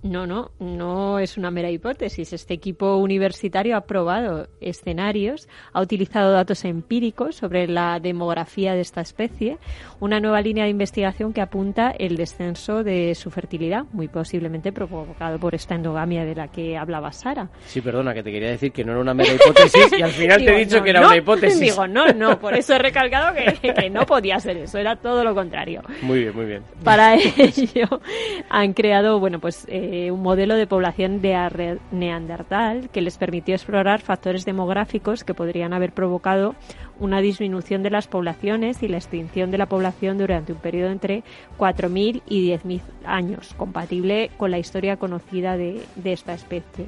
No, 0.07 0.25
no, 0.25 0.53
no 0.61 1.19
es 1.19 1.37
una 1.37 1.51
mera 1.51 1.69
hipótesis. 1.69 2.33
Este 2.33 2.55
equipo 2.55 2.97
universitario 2.97 3.77
ha 3.77 3.81
probado 3.83 4.47
escenarios, 4.61 5.49
ha 5.73 5.81
utilizado 5.81 6.31
datos 6.31 6.65
empíricos 6.65 7.35
sobre 7.35 7.67
la 7.67 7.99
demografía 7.99 8.75
de 8.75 8.83
esta 8.83 9.01
especie, 9.01 9.59
una 9.99 10.21
nueva 10.21 10.41
línea 10.41 10.65
de 10.65 10.71
investigación 10.71 11.33
que 11.33 11.41
apunta 11.41 11.91
el 11.91 12.17
descenso 12.17 12.85
de 12.85 13.17
su 13.17 13.33
fertilidad, 13.33 13.85
muy 13.93 14.07
posiblemente 14.07 14.71
provocado 14.71 15.41
por 15.41 15.57
esta 15.57 15.75
endogamia 15.75 16.25
de 16.25 16.37
la 16.37 16.49
que 16.49 16.77
hablaba 16.77 17.11
Sara. 17.11 17.49
Sí, 17.67 17.81
perdona, 17.81 18.15
que 18.15 18.23
te 18.23 18.31
quería 18.31 18.51
decir 18.51 18.71
que 18.71 18.85
no 18.85 18.93
era 18.93 19.01
una 19.01 19.15
mera 19.15 19.35
hipótesis 19.35 19.93
y 19.99 20.03
al 20.03 20.13
final 20.13 20.45
te 20.45 20.55
he 20.55 20.59
dicho 20.65 20.83
que 20.85 20.91
era 20.91 21.05
una 21.05 21.17
hipótesis. 21.17 21.59
Digo, 21.59 21.89
no, 21.89 22.07
no, 22.13 22.39
por 22.39 22.55
eso 22.55 22.75
he 22.75 22.79
recalcado 22.79 23.35
que, 23.35 23.75
que 23.75 23.91
no 23.91 24.07
podía 24.07 24.39
ser 24.39 24.57
eso, 24.59 24.79
era 24.79 24.95
todo 24.95 25.25
lo 25.25 25.35
contrario. 25.35 25.83
Muy 26.03 26.21
bien, 26.21 26.37
muy 26.37 26.47
bien. 26.47 26.63
Para 26.85 27.17
ello 27.17 28.01
han 28.49 28.73
creado, 28.73 29.19
bueno, 29.19 29.41
pues... 29.41 29.67
Eh, 29.69 29.95
eh, 29.97 30.11
un 30.11 30.21
modelo 30.21 30.57
de 30.57 30.67
población 30.67 31.23
de 31.23 31.79
neandertal 31.91 32.91
que 32.91 33.01
les 33.01 33.17
permitió 33.17 33.55
explorar 33.55 34.03
factores 34.03 34.45
demográficos 34.45 35.25
que 35.25 35.33
podrían 35.33 35.73
haber 35.73 35.93
provocado 35.93 36.55
una 37.01 37.23
disminución 37.23 37.83
de 37.83 37.89
las 37.89 38.07
poblaciones 38.07 38.83
y 38.83 38.89
la 38.89 38.99
extinción 38.99 39.51
de 39.51 39.57
la 39.57 39.71
población 39.71 40.19
durante 40.19 40.53
un 40.53 40.59
periodo 40.59 40.91
entre 40.91 41.25
4.000 41.57 42.21
y 42.27 42.51
10.000 42.51 42.81
años, 43.07 43.55
compatible 43.57 44.31
con 44.37 44.51
la 44.51 44.59
historia 44.59 44.99
conocida 44.99 45.57
de, 45.57 45.83
esta 46.05 46.35
especie 46.35 46.85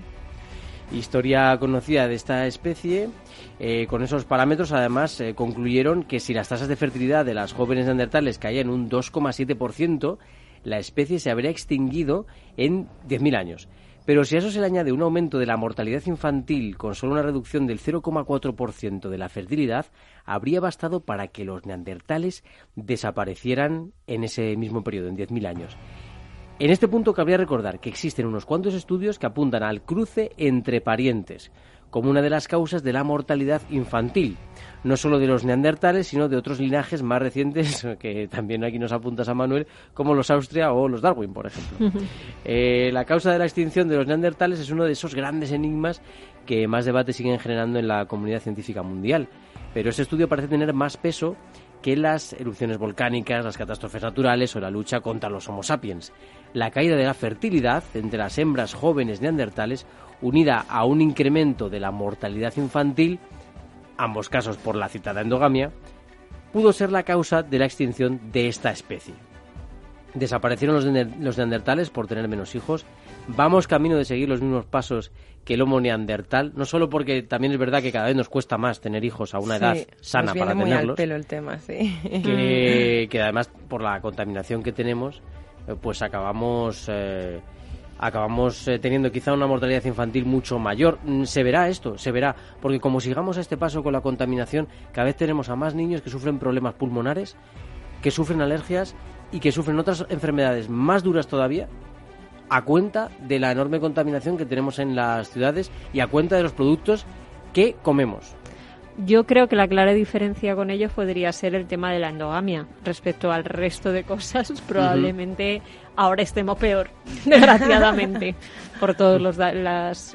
historia 0.93 1.57
conocida 1.59 2.09
de 2.09 2.15
esta 2.15 2.47
especie. 2.47 3.09
Eh, 3.59 3.87
con 3.89 4.03
esos 4.03 4.25
parámetros, 4.25 4.73
además, 4.73 5.21
eh, 5.21 5.35
concluyeron 5.35 6.03
que 6.03 6.19
si 6.19 6.33
las 6.33 6.49
tasas 6.49 6.69
de 6.69 6.77
fertilidad 6.77 7.25
de 7.27 7.35
las 7.35 7.53
jóvenes 7.53 7.85
neandertales 7.85 8.39
caían 8.39 8.71
un 8.71 8.89
2,7%, 8.89 10.19
la 10.69 10.79
especie 10.79 11.19
se 11.19 11.31
habría 11.31 11.51
extinguido 11.51 12.27
en 12.57 12.89
10.000 13.09 13.37
años. 13.37 13.69
Pero 14.09 14.25
si 14.25 14.37
a 14.37 14.39
eso 14.39 14.51
se 14.51 14.61
le 14.61 14.65
añade 14.65 14.91
un 14.91 15.03
aumento 15.03 15.39
de 15.39 15.45
la 15.45 15.59
mortalidad 15.59 16.03
infantil 16.07 16.79
con 16.79 16.95
solo 16.95 17.13
una 17.13 17.21
reducción 17.21 17.67
del 17.67 17.79
0,4% 17.79 19.11
de 19.11 19.19
la 19.19 19.29
fertilidad, 19.29 19.85
habría 20.25 20.61
bastado 20.61 21.01
para 21.01 21.29
que 21.29 21.45
los 21.45 21.67
neandertales 21.67 22.43
desaparecieran 22.75 23.93
en 24.07 24.25
ese 24.25 24.57
mismo 24.57 24.83
periodo, 24.83 25.09
en 25.09 25.19
10.000 25.19 25.47
años. 25.47 25.77
En 26.59 26.71
este 26.71 26.89
punto 26.89 27.13
cabría 27.13 27.37
recordar 27.37 27.81
que 27.81 27.91
existen 27.91 28.27
unos 28.27 28.47
cuantos 28.47 28.73
estudios 28.73 29.19
que 29.19 29.27
apuntan 29.27 29.63
al 29.63 29.83
cruce 29.83 30.33
entre 30.39 30.81
parientes, 30.81 31.53
como 31.91 32.11
una 32.11 32.23
de 32.23 32.31
las 32.31 32.49
causas 32.49 32.83
de 32.83 32.93
la 32.93 33.05
mortalidad 33.05 33.63
infantil, 33.71 34.37
no 34.85 34.97
solo 34.97 35.19
de 35.19 35.27
los 35.27 35.45
neandertales, 35.45 36.07
sino 36.07 36.29
de 36.29 36.37
otros 36.37 36.61
linajes 36.61 37.03
más 37.03 37.21
recientes, 37.21 37.87
que 37.99 38.29
también 38.29 38.65
aquí 38.65 38.79
nos 38.79 38.93
apuntas 38.93 39.29
a 39.29 39.35
Manuel, 39.35 39.67
como 39.95 40.15
los 40.15 40.31
Austria 40.31 40.73
o 40.73 40.89
los 40.89 41.03
Darwin, 41.03 41.33
por 41.33 41.47
ejemplo. 41.47 42.01
Eh, 42.45 42.91
la 42.93 43.05
causa 43.05 43.31
de 43.33 43.39
la 43.39 43.45
extinción 43.45 43.89
de 43.89 43.97
los 43.97 44.07
neandertales 44.07 44.59
es 44.59 44.71
uno 44.71 44.85
de 44.85 44.93
esos 44.93 45.15
grandes 45.15 45.53
enigmas 45.53 46.01
que 46.47 46.67
más 46.67 46.87
debate 46.87 47.13
siguen 47.13 47.39
generando 47.39 47.79
en 47.79 47.87
la 47.87 48.07
comunidad 48.07 48.41
científica 48.41 48.83
mundial. 48.83 49.29
Pero 49.75 49.91
ese 49.91 50.03
estudio 50.03 50.29
parece 50.29 50.49
tener 50.49 50.73
más 50.73 50.97
peso 50.97 51.37
que 51.83 51.97
las 51.97 52.33
erupciones 52.33 52.79
volcánicas, 52.79 53.45
las 53.45 53.57
catástrofes 53.57 54.03
naturales 54.03 54.55
o 54.57 54.61
la 54.61 54.71
lucha 54.71 55.01
contra 55.01 55.31
los 55.31 55.49
Homo 55.49 55.63
sapiens. 55.63 56.13
La 56.55 56.71
caída 56.71 56.97
de 56.97 57.05
la 57.05 57.15
fertilidad 57.15 57.85
entre 57.95 58.19
las 58.19 58.39
hembras 58.39 58.75
jóvenes 58.75 59.21
neandertales, 59.21 59.87
unida 60.21 60.65
a 60.69 60.85
un 60.85 61.01
incremento 61.01 61.69
de 61.69 61.81
la 61.81 61.91
mortalidad 61.91 62.57
infantil, 62.57 63.19
ambos 63.97 64.29
casos 64.29 64.57
por 64.57 64.77
la 64.77 64.89
citada 64.89 65.21
endogamia, 65.21 65.71
pudo 66.53 66.73
ser 66.73 66.91
la 66.91 67.03
causa 67.03 67.43
de 67.43 67.59
la 67.59 67.67
extinción 67.67 68.21
de 68.33 68.49
esta 68.49 68.71
especie. 68.71 69.15
Desaparecieron 70.15 70.77
los, 71.21 71.37
neandertales 71.37 71.91
por 71.91 72.07
tener 72.07 72.27
menos 72.29 72.55
hijos. 72.55 72.87
Vamos 73.29 73.69
camino 73.69 73.97
de 73.97 74.05
seguir 74.05 74.29
los 74.29 74.41
mismos 74.41 74.65
pasos 74.65 75.13
que 75.45 75.55
el 75.55 75.63
Homo 75.63 75.81
neandertal, 75.81 76.53
no 76.57 76.65
solo 76.65 76.89
porque 76.89 77.23
también 77.23 77.53
es 77.53 77.59
verdad 77.59 77.83
que 77.83 77.93
cada 77.93 78.07
vez 78.07 78.17
nos 78.17 78.29
cuesta 78.29 78.57
más 78.57 78.81
tener 78.81 79.05
hijos 79.05 79.35
a 79.35 79.39
una 79.39 79.57
edad 79.57 79.77
sana 80.01 80.35
para 80.35 80.55
muy 80.55 80.65
tenerlos. 80.65 80.91
Al 80.91 80.97
pelo 80.97 81.15
el 81.15 81.27
tema, 81.27 81.59
sí. 81.59 81.95
Que, 83.11 83.21
además 83.23 83.51
por 83.69 83.83
la 83.83 84.01
contaminación 84.01 84.63
que 84.63 84.73
tenemos, 84.73 85.23
eh, 85.67 85.75
pues 85.81 86.01
acabamos 86.03 86.87
eh, 86.89 87.41
acabamos 87.99 88.67
eh, 88.69 88.79
teniendo 88.79 89.11
quizá 89.11 89.33
una 89.33 89.47
mortalidad 89.47 89.85
infantil 89.85 90.25
mucho 90.25 90.59
mayor. 90.59 90.99
Mm, 91.05 91.25
se 91.25 91.43
verá 91.43 91.69
esto, 91.69 91.99
se 91.99 92.13
verá, 92.13 92.35
porque 92.61 92.81
como 92.81 93.01
sigamos 93.01 93.39
a 93.39 93.41
este 93.41 93.57
paso 93.57 93.83
con 93.83 93.93
la 93.93 94.01
contaminación, 94.01 94.69
cada 94.93 95.07
vez 95.07 95.17
tenemos 95.17 95.49
a 95.49 95.57
más 95.57 95.75
niños 95.75 96.03
que 96.03 96.11
sufren 96.11 96.39
problemas 96.39 96.75
pulmonares, 96.75 97.37
que 98.03 98.11
sufren 98.11 98.41
alergias 98.41 98.95
y 99.33 99.41
que 99.41 99.53
sufren 99.53 99.79
otras 99.79 100.07
enfermedades 100.09 100.69
más 100.69 101.03
duras 101.03 101.27
todavía 101.27 101.69
a 102.51 102.63
cuenta 102.63 103.11
de 103.21 103.39
la 103.39 103.53
enorme 103.53 103.81
contaminación 103.81 104.39
que 104.39 104.47
tenemos 104.47 104.79
en 104.79 104.97
las 104.97 105.31
ciudades 105.31 105.71
y 105.93 106.01
a 106.01 106.07
cuenta 106.07 106.37
de 106.37 106.43
los 106.43 106.53
productos 106.53 107.05
que 107.53 107.77
comemos. 107.83 108.38
Yo 109.07 109.25
creo 109.25 109.47
que 109.47 109.55
la 109.55 109.69
clara 109.69 109.93
diferencia 109.93 110.57
con 110.57 110.71
ellos 110.71 110.91
podría 110.93 111.31
ser 111.33 111.55
el 111.55 111.67
tema 111.67 111.93
de 111.93 112.01
la 112.01 112.09
endogamia. 112.09 112.67
Respecto 112.85 113.31
al 113.31 113.45
resto 113.45 113.93
de 113.93 114.03
cosas, 114.03 114.53
probablemente 114.67 115.63
ahora 115.95 116.23
estemos 116.23 116.59
peor, 116.59 116.91
desgraciadamente, 117.25 118.35
por 118.81 118.95
todos 118.95 119.21
los, 119.21 119.37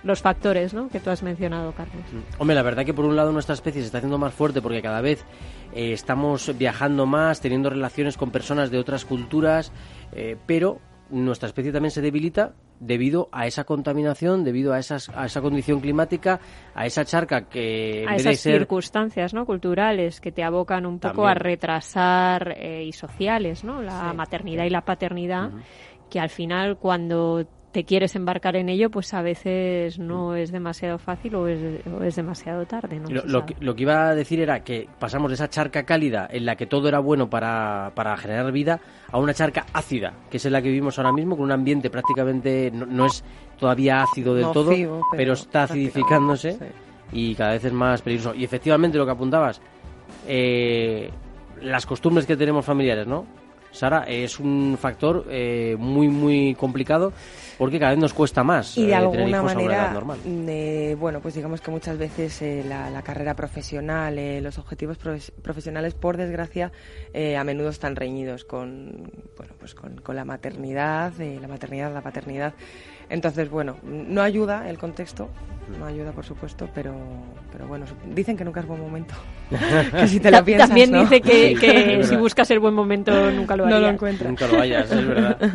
los 0.04 0.22
factores 0.22 0.74
¿no? 0.74 0.90
que 0.90 1.00
tú 1.00 1.10
has 1.10 1.24
mencionado, 1.24 1.72
Carlos. 1.72 2.04
Mm. 2.12 2.42
Hombre, 2.42 2.56
la 2.56 2.62
verdad 2.62 2.86
que 2.86 2.94
por 2.94 3.06
un 3.06 3.16
lado 3.16 3.32
nuestra 3.32 3.54
especie 3.56 3.82
se 3.82 3.86
está 3.86 4.00
haciendo 4.00 4.18
más 4.18 4.34
fuerte 4.34 4.62
porque 4.62 4.82
cada 4.82 5.00
vez 5.00 5.24
eh, 5.74 5.94
estamos 5.94 6.52
viajando 6.58 7.06
más, 7.06 7.40
teniendo 7.40 7.70
relaciones 7.70 8.18
con 8.18 8.32
personas 8.32 8.70
de 8.70 8.80
otras 8.80 9.06
culturas, 9.06 9.72
eh, 10.12 10.36
pero 10.46 10.80
nuestra 11.14 11.48
especie 11.48 11.72
también 11.72 11.92
se 11.92 12.02
debilita 12.02 12.54
debido 12.80 13.30
a 13.32 13.48
esa 13.48 13.64
contaminación, 13.64 14.44
debido 14.44 14.74
a, 14.74 14.80
esas, 14.80 15.10
a 15.10 15.26
esa 15.26 15.42
condición 15.42 15.80
climática, 15.80 16.40
a 16.74 16.86
esa 16.86 17.06
charca 17.06 17.48
que... 17.48 18.06
a 18.08 18.16
esas 18.16 18.40
circunstancias 18.40 19.34
¿no? 19.34 19.46
culturales 19.46 20.20
que 20.20 20.32
te 20.32 20.44
abocan 20.44 20.86
un 20.86 21.00
poco 21.00 21.28
a 21.28 21.34
retrasar 21.34 22.56
eh, 22.58 22.84
y 22.84 22.92
sociales, 22.92 23.64
¿no? 23.64 23.82
la 23.82 24.14
maternidad 24.14 24.66
y 24.66 24.70
la 24.70 24.82
paternidad, 24.82 25.52
que 26.10 26.20
al 26.20 26.30
final 26.30 26.78
cuando 26.78 27.48
te 27.74 27.84
quieres 27.84 28.16
embarcar 28.16 28.56
en 28.56 28.70
ello, 28.70 28.92
pues 28.92 29.14
a 29.16 29.24
veces 29.24 29.98
no 29.98 30.36
es 30.36 30.52
demasiado 30.52 31.00
fácil 31.00 31.36
o 31.36 31.48
es, 31.48 32.16
demasiado 32.16 32.66
tarde. 32.68 33.02
lo, 33.10 33.46
que, 33.46 33.56
lo, 33.60 33.76
que, 33.76 33.82
iba 33.82 34.10
a 34.10 34.16
decir 34.16 34.40
era 34.40 34.64
que 34.64 34.88
pasamos 35.00 35.32
de 35.32 35.36
esa 35.36 35.50
charca 35.50 35.84
cálida 35.84 36.28
en 36.32 36.46
la 36.46 36.56
que 36.56 36.68
todo 36.68 36.88
era 36.88 37.00
bueno 37.00 37.30
para, 37.32 37.92
para 37.96 38.16
generar 38.16 38.52
vida 38.52 38.80
a 39.12 39.18
una 39.18 39.34
charca 39.34 39.66
ácida, 39.74 40.14
que 40.30 40.38
es 40.38 40.46
en 40.46 40.54
la 40.54 40.62
que 40.62 40.70
vivimos 40.70 41.00
ahora 41.00 41.12
mismo, 41.12 41.36
con 41.36 41.46
un 41.46 41.52
ambiente 41.52 41.90
prácticamente 41.90 42.72
no, 42.72 43.08
es 43.08 43.24
todavía 43.58 44.04
ácido 44.04 44.36
del 44.36 44.52
todo, 44.52 44.72
pero, 45.12 45.34
está 45.34 45.64
acidificándose 45.64 46.60
y 47.12 47.34
cada 47.34 47.54
vez 47.54 47.66
es 47.66 47.74
más 47.74 48.04
peligroso. 48.04 48.36
Y 48.36 48.44
efectivamente 48.44 49.00
lo 49.00 49.06
que 49.06 49.12
apuntabas, 49.12 49.60
eh, 50.28 51.10
las 51.60 51.88
costumbres 51.88 52.28
que 52.28 52.38
tenemos 52.38 52.64
familiares, 52.64 53.08
¿no? 53.08 53.26
Sara, 53.74 54.04
es 54.08 54.40
un 54.40 54.78
factor 54.80 55.26
eh, 55.30 55.76
muy, 55.78 56.08
muy 56.08 56.56
complicado 56.56 57.12
porque 57.58 57.80
cada 57.80 57.92
vez 57.92 58.00
nos 58.00 58.14
cuesta 58.14 58.44
más 58.44 58.78
y 58.78 58.86
de 58.86 58.92
eh, 58.92 58.96
alguna 58.96 59.42
manera 59.42 59.94
bueno 60.98 61.20
pues 61.22 61.36
digamos 61.36 61.62
que 61.62 61.72
muchas 61.72 61.98
veces 61.98 62.42
eh, 62.42 62.64
la, 62.68 63.02
carrera 63.02 63.36
profesional 63.36 64.18
eh, 64.18 64.42
los 64.42 64.58
objetivos 64.58 64.98
profesionales 64.98 65.94
por 65.94 66.18
desgracia 66.18 66.72
a 67.14 67.44
menudo 67.44 67.70
están 67.70 67.96
reñidos 67.96 68.44
con 68.46 69.12
bueno 69.38 69.54
pues 69.60 69.76
con, 69.76 69.98
con 69.98 70.16
la 70.16 70.26
maternidad 70.26 71.14
la 71.18 71.48
maternidad 71.48 71.94
la 71.94 72.02
paternidad 72.02 72.54
entonces, 73.10 73.50
bueno, 73.50 73.78
no 73.84 74.22
ayuda 74.22 74.70
el 74.70 74.78
contexto, 74.78 75.30
no 75.80 75.86
ayuda 75.86 76.12
por 76.12 76.26
supuesto, 76.26 76.70
pero, 76.74 76.94
pero 77.52 77.68
bueno, 77.68 77.86
dicen 78.14 78.36
que 78.38 78.44
nunca 78.44 78.60
es 78.60 78.68
buen 78.68 78.82
momento. 78.82 79.14
que 79.92 80.08
si 80.08 80.20
te 80.20 80.32
la 80.32 80.44
piensas, 80.44 80.70
También 80.70 80.92
dice 80.92 81.22
que, 81.22 82.04
si 82.04 82.16
buscas 82.16 82.50
el 82.52 82.60
buen 82.60 82.74
momento 82.74 83.32
nunca 83.32 83.56
lo, 83.56 83.66
no 83.66 83.80
lo 83.80 83.88
encuentras. 83.88 84.30
Nunca 84.30 84.48
lo 84.48 84.62
hayas, 84.62 84.92
es 84.92 85.08
verdad. 85.08 85.38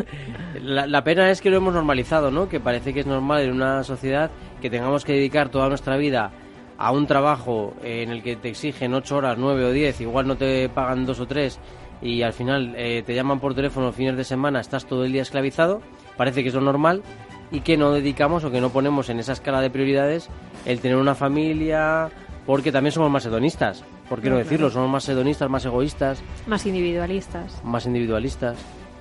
La, 0.62 0.86
la, 0.86 1.04
pena 1.04 1.30
es 1.30 1.40
que 1.40 1.50
lo 1.50 1.58
hemos 1.58 1.72
normalizado, 1.72 2.30
¿no? 2.30 2.48
Que 2.48 2.58
parece 2.58 2.92
que 2.92 3.00
es 3.00 3.06
normal 3.06 3.42
en 3.42 3.52
una 3.52 3.84
sociedad 3.84 4.30
que 4.60 4.68
tengamos 4.68 5.04
que 5.04 5.12
dedicar 5.12 5.50
toda 5.50 5.68
nuestra 5.68 5.96
vida 5.96 6.32
a 6.78 6.92
un 6.92 7.06
trabajo 7.06 7.74
en 7.82 8.10
el 8.10 8.22
que 8.22 8.36
te 8.36 8.48
exigen 8.48 8.92
ocho 8.94 9.16
horas, 9.16 9.36
nueve 9.38 9.64
o 9.64 9.72
diez, 9.72 10.00
igual 10.00 10.26
no 10.26 10.36
te 10.36 10.68
pagan 10.68 11.06
dos 11.06 11.20
o 11.20 11.26
tres 11.26 11.58
y 12.00 12.22
al 12.22 12.32
final 12.32 12.74
eh, 12.76 13.02
te 13.04 13.14
llaman 13.14 13.40
por 13.40 13.54
teléfono 13.54 13.92
fines 13.92 14.16
de 14.16 14.24
semana, 14.24 14.60
estás 14.60 14.86
todo 14.86 15.04
el 15.04 15.12
día 15.12 15.22
esclavizado, 15.22 15.82
parece 16.16 16.42
que 16.42 16.48
es 16.48 16.54
lo 16.54 16.60
normal 16.60 17.02
y 17.50 17.60
que 17.60 17.76
no 17.76 17.92
dedicamos 17.92 18.44
o 18.44 18.50
que 18.50 18.60
no 18.60 18.70
ponemos 18.70 19.08
en 19.08 19.18
esa 19.18 19.32
escala 19.32 19.60
de 19.60 19.70
prioridades 19.70 20.28
el 20.66 20.80
tener 20.80 20.96
una 20.96 21.14
familia, 21.14 22.10
porque 22.46 22.72
también 22.72 22.92
somos 22.92 23.10
más 23.10 23.24
hedonistas. 23.26 23.84
¿Por 24.08 24.20
qué 24.20 24.30
no, 24.30 24.36
decirlo? 24.36 24.70
Somos 24.70 24.90
más 24.90 25.08
hedonistas, 25.08 25.50
más 25.50 25.64
egoístas. 25.64 26.22
Más 26.46 26.64
individualistas. 26.66 27.62
Más 27.64 27.86
individualistas. 27.86 28.56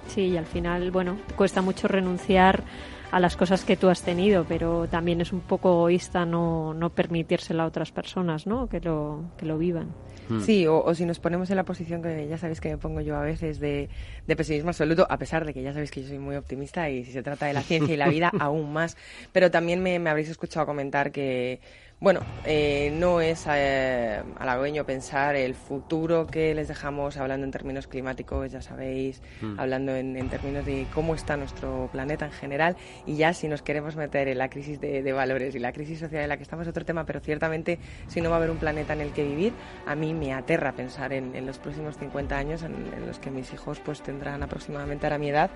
Sí, 0.07 0.21
y 0.21 0.38
al 0.38 0.45
final, 0.45 0.91
bueno, 0.91 1.17
cuesta 1.36 1.62
mucho 1.62 1.88
renunciar 1.88 2.63
a 3.12 3.19
las 3.19 3.38
cosas 3.38 3.63
que 3.63 3.77
tú 3.77 3.89
has 3.89 4.01
tenido, 4.01 4.45
pero 4.47 4.88
también 4.88 5.21
es 5.21 5.31
un 5.31 5.39
poco 5.39 5.69
egoísta 5.69 6.25
no, 6.25 6.73
no 6.73 6.89
permitírselo 6.89 7.63
a 7.63 7.65
otras 7.65 7.91
personas, 7.91 8.47
¿no? 8.47 8.67
Que 8.67 8.81
lo, 8.81 9.21
que 9.38 9.45
lo 9.45 9.57
vivan. 9.57 9.88
Hmm. 10.29 10.41
Sí, 10.41 10.67
o, 10.67 10.93
si 10.93 11.05
nos 11.05 11.19
ponemos 11.19 11.49
en 11.49 11.55
la 11.55 11.63
posición 11.63 12.01
que 12.01 12.27
ya 12.27 12.37
sabéis 12.37 12.59
que 12.59 12.69
me 12.69 12.77
pongo 12.77 13.01
yo 13.01 13.15
a 13.15 13.21
veces 13.21 13.59
de, 13.59 13.89
de, 14.25 14.35
pesimismo 14.35 14.69
absoluto, 14.69 15.07
a 15.09 15.17
pesar 15.17 15.45
de 15.45 15.53
que 15.53 15.61
ya 15.61 15.73
sabéis 15.73 15.91
que 15.91 16.01
yo 16.01 16.07
soy 16.07 16.19
muy 16.19 16.35
optimista 16.35 16.89
y 16.89 17.05
si 17.05 17.11
se 17.11 17.23
trata 17.23 17.45
de 17.45 17.53
la 17.53 17.61
ciencia 17.61 17.93
y 17.93 17.97
la 17.97 18.09
vida, 18.09 18.31
aún 18.39 18.73
más. 18.73 18.97
Pero 19.31 19.51
también 19.51 19.81
me, 19.81 19.99
me 19.99 20.09
habréis 20.09 20.29
escuchado 20.29 20.65
comentar 20.65 21.11
que 21.11 21.59
bueno, 21.99 22.19
eh, 22.45 22.91
no 22.93 23.21
es 23.21 23.45
eh, 23.49 24.21
halagüeño 24.38 24.86
pensar 24.86 25.36
el 25.36 25.55
futuro 25.55 26.27
que 26.27 26.53
les 26.53 26.67
dejamos 26.67 27.17
hablando 27.17 27.43
en 27.43 27.51
términos 27.51 27.88
climáticos, 27.88 28.51
ya 28.51 28.62
sabéis, 28.62 29.23
hmm. 29.41 29.60
hablando 29.60 29.95
en, 29.95 30.29
términos 30.29 30.63
de 30.63 30.86
cómo 30.93 31.15
está 31.15 31.38
nuestro 31.38 31.89
planeta 31.91 32.25
en 32.25 32.31
general 32.31 32.75
y 33.07 33.15
ya 33.15 33.33
si 33.33 33.47
nos 33.47 33.63
queremos 33.63 33.95
meter 33.95 34.27
en 34.27 34.38
la 34.38 34.47
crisis 34.47 34.79
de, 34.79 35.12
valores 35.12 35.55
y 35.55 35.60
la 35.60 35.71
crisis 35.71 35.99
social 35.99 36.21
en 36.21 36.29
la 36.29 36.38
que 36.38 36.43
estamos, 36.43 36.67
otro 36.67 36.86
tema, 36.86 37.03
pero 37.03 37.19
ciertamente 37.19 37.79
si 38.07 38.21
no 38.21 38.29
va 38.29 38.36
a 38.36 38.38
haber 38.39 38.51
un 38.51 38.57
planeta 38.57 38.93
en 38.93 39.01
el 39.01 39.12
que 39.12 39.23
vivir, 39.23 39.53
a 39.88 39.95
mí 39.95 40.13
me 40.13 40.33
aterra 40.33 40.73
pensar 40.73 41.13
en, 41.13 41.45
los 41.47 41.57
próximos 41.57 41.97
50 41.97 42.38
años 42.38 42.62
en, 42.62 42.75
en, 42.93 43.07
los 43.07 43.17
que 43.17 43.31
mis 43.31 43.51
hijos 43.53 43.79
pues 43.79 44.03
tendrán 44.03 44.43
aproximadamente 44.43 45.07
a 45.07 45.17
mi 45.17 45.29
edad 45.29 45.49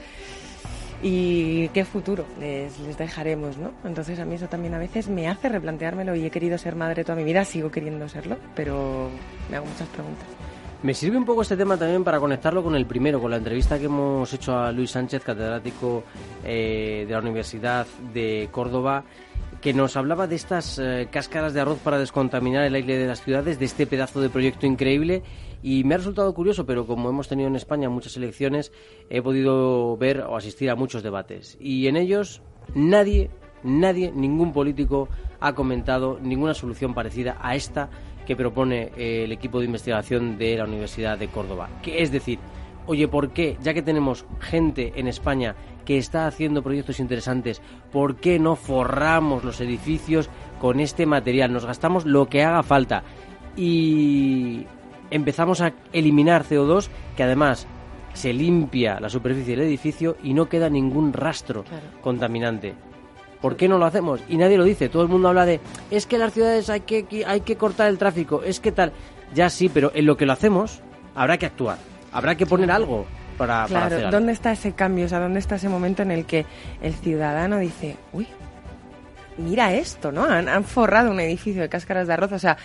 y 1.01 1.67
qué 1.69 1.85
futuro 1.85 2.25
les, 2.39 2.79
les, 2.79 2.97
dejaremos, 2.97 3.57
¿no? 3.57 3.71
Entonces 3.83 4.19
a 4.19 4.25
mí 4.25 4.35
eso 4.35 4.47
también 4.47 4.73
a 4.73 4.79
veces 4.79 5.09
me 5.09 5.27
hace 5.27 5.49
replanteármelo 5.49 6.15
y 6.15 6.25
he 6.25 6.29
querido 6.29 6.57
ser 6.57 6.75
madre 6.75 7.03
toda 7.03 7.15
mi 7.15 7.23
vida, 7.23 7.43
sigo 7.43 7.71
queriendo 7.71 8.07
serlo, 8.07 8.37
pero 8.55 9.09
me 9.49 9.57
hago 9.57 9.65
muchas 9.65 9.87
preguntas. 9.89 10.27
Me 10.83 10.95
sirve 10.95 11.15
un 11.15 11.25
poco 11.25 11.43
este 11.43 11.55
tema 11.55 11.77
también 11.77 12.03
para 12.03 12.19
conectarlo 12.19 12.63
con 12.63 12.75
el 12.75 12.87
primero, 12.87 13.21
con 13.21 13.29
la 13.29 13.37
entrevista 13.37 13.77
que 13.77 13.85
hemos 13.85 14.33
hecho 14.33 14.57
a 14.57 14.71
Luis 14.71 14.89
Sánchez, 14.89 15.23
catedrático 15.23 16.03
eh, 16.43 17.05
de 17.07 17.13
la 17.13 17.19
Universidad 17.19 17.85
de 18.11 18.49
Córdoba, 18.51 19.03
que 19.61 19.75
nos 19.75 19.95
hablaba 19.95 20.25
de 20.25 20.35
estas 20.35 20.79
eh, 20.79 21.07
cáscaras 21.11 21.53
de 21.53 21.61
arroz 21.61 21.77
para 21.83 21.99
descontaminar 21.99 22.63
el 22.63 22.73
aire 22.73 22.97
de 22.97 23.05
las 23.05 23.21
ciudades, 23.21 23.59
de 23.59 23.65
este 23.65 23.85
pedazo 23.85 24.21
de 24.21 24.29
proyecto 24.29 24.65
increíble 24.65 25.21
y 25.63 25.83
me 25.83 25.95
ha 25.95 25.97
resultado 25.97 26.33
curioso, 26.33 26.65
pero 26.65 26.87
como 26.87 27.09
hemos 27.09 27.27
tenido 27.27 27.47
en 27.47 27.55
España 27.55 27.89
muchas 27.89 28.17
elecciones, 28.17 28.71
he 29.09 29.21
podido 29.21 29.95
ver 29.97 30.21
o 30.21 30.35
asistir 30.35 30.69
a 30.69 30.75
muchos 30.75 31.03
debates. 31.03 31.57
Y 31.59 31.87
en 31.87 31.95
ellos 31.95 32.41
nadie, 32.73 33.29
nadie, 33.63 34.11
ningún 34.11 34.53
político 34.53 35.09
ha 35.39 35.53
comentado 35.53 36.19
ninguna 36.21 36.53
solución 36.53 36.93
parecida 36.93 37.37
a 37.41 37.55
esta 37.55 37.89
que 38.25 38.35
propone 38.35 38.91
eh, 38.95 39.23
el 39.25 39.31
equipo 39.31 39.59
de 39.59 39.65
investigación 39.65 40.37
de 40.37 40.57
la 40.57 40.65
Universidad 40.65 41.17
de 41.17 41.27
Córdoba. 41.27 41.69
Que 41.81 42.01
es 42.01 42.11
decir, 42.11 42.39
oye, 42.85 43.07
¿por 43.07 43.31
qué, 43.31 43.57
ya 43.61 43.73
que 43.73 43.81
tenemos 43.81 44.25
gente 44.39 44.93
en 44.95 45.07
España 45.07 45.55
que 45.85 45.97
está 45.97 46.27
haciendo 46.27 46.61
proyectos 46.61 46.99
interesantes, 46.99 47.61
¿por 47.91 48.17
qué 48.17 48.39
no 48.39 48.55
forramos 48.55 49.43
los 49.43 49.59
edificios 49.61 50.29
con 50.59 50.79
este 50.79 51.05
material? 51.05 51.51
Nos 51.51 51.65
gastamos 51.65 52.05
lo 52.05 52.27
que 52.27 52.43
haga 52.43 52.63
falta. 52.63 53.03
Y 53.57 54.65
empezamos 55.11 55.61
a 55.61 55.73
eliminar 55.93 56.43
CO2 56.43 56.87
que 57.15 57.23
además 57.23 57.67
se 58.13 58.33
limpia 58.33 58.99
la 58.99 59.09
superficie 59.09 59.55
del 59.55 59.67
edificio 59.67 60.17
y 60.23 60.33
no 60.33 60.49
queda 60.49 60.69
ningún 60.69 61.13
rastro 61.13 61.63
contaminante. 62.01 62.73
¿Por 63.41 63.55
qué 63.55 63.67
no 63.67 63.77
lo 63.77 63.85
hacemos? 63.85 64.21
Y 64.27 64.37
nadie 64.37 64.57
lo 64.57 64.63
dice. 64.63 64.89
Todo 64.89 65.03
el 65.03 65.09
mundo 65.09 65.29
habla 65.29 65.45
de 65.45 65.59
es 65.89 66.05
que 66.05 66.17
las 66.17 66.33
ciudades 66.33 66.69
hay 66.69 66.81
que, 66.81 67.23
hay 67.25 67.41
que 67.41 67.55
cortar 67.55 67.89
el 67.89 67.97
tráfico, 67.97 68.43
es 68.43 68.59
que 68.59 68.71
tal. 68.71 68.91
Ya 69.33 69.49
sí, 69.49 69.69
pero 69.69 69.91
en 69.95 70.05
lo 70.05 70.17
que 70.17 70.25
lo 70.25 70.33
hacemos 70.33 70.81
habrá 71.15 71.37
que 71.37 71.45
actuar. 71.45 71.77
Habrá 72.11 72.35
que 72.35 72.45
poner 72.45 72.69
algo 72.69 73.05
para, 73.37 73.65
claro, 73.65 74.11
¿dónde 74.11 74.33
está 74.33 74.51
ese 74.51 74.73
cambio? 74.73 75.05
O 75.05 75.07
sea, 75.07 75.19
¿dónde 75.19 75.39
está 75.39 75.55
ese 75.55 75.69
momento 75.69 76.03
en 76.03 76.11
el 76.11 76.25
que 76.25 76.45
el 76.81 76.93
ciudadano 76.93 77.57
dice, 77.57 77.95
uy, 78.11 78.27
mira 79.37 79.73
esto, 79.73 80.11
¿no? 80.11 80.25
Han, 80.25 80.49
han 80.49 80.63
forrado 80.63 81.09
un 81.09 81.19
edificio 81.19 81.61
de 81.61 81.69
cáscaras 81.69 82.07
de 82.07 82.13
arroz. 82.13 82.33
O 82.33 82.39
sea, 82.39 82.57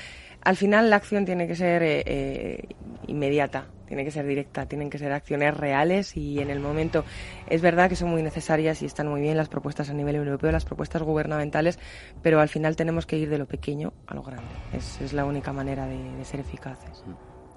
al 0.47 0.57
final 0.57 0.91
la 0.91 0.97
acción 0.97 1.25
tiene 1.25 1.49
que 1.49 1.57
ser 1.57 1.83
eh, 1.83 2.05
eh, 2.07 2.69
inmediata, 3.09 3.67
tiene 3.85 4.05
que 4.05 4.13
ser 4.13 4.25
directa, 4.25 4.67
tienen 4.67 4.91
que 4.91 4.97
ser 4.97 5.11
acciones 5.11 5.57
reales 5.57 6.17
y 6.17 6.39
en 6.39 6.51
el 6.51 6.61
momento 6.61 7.05
es 7.49 7.61
verdad 7.61 7.89
que 7.89 7.97
son 7.97 8.11
muy 8.11 8.23
necesarias 8.23 8.81
y 8.81 8.87
están 8.87 9.09
muy 9.09 9.21
bien 9.21 9.37
las 9.37 9.49
propuestas 9.49 9.91
a 9.91 9.93
nivel 9.93 10.15
europeo, 10.15 10.53
las 10.53 10.65
propuestas 10.65 11.03
gubernamentales, 11.03 11.81
pero 12.23 12.39
al 12.39 12.49
final 12.49 12.77
tenemos 12.77 13.07
que 13.07 13.19
ir 13.19 13.29
de 13.29 13.39
lo 13.39 13.47
pequeño 13.47 13.93
a 14.07 14.15
lo 14.15 14.23
grande. 14.23 14.47
Es, 14.73 15.13
la 15.13 15.25
única 15.25 15.53
manera 15.53 15.89
de, 15.89 16.25
ser 16.25 16.39
eficaces. 16.39 17.03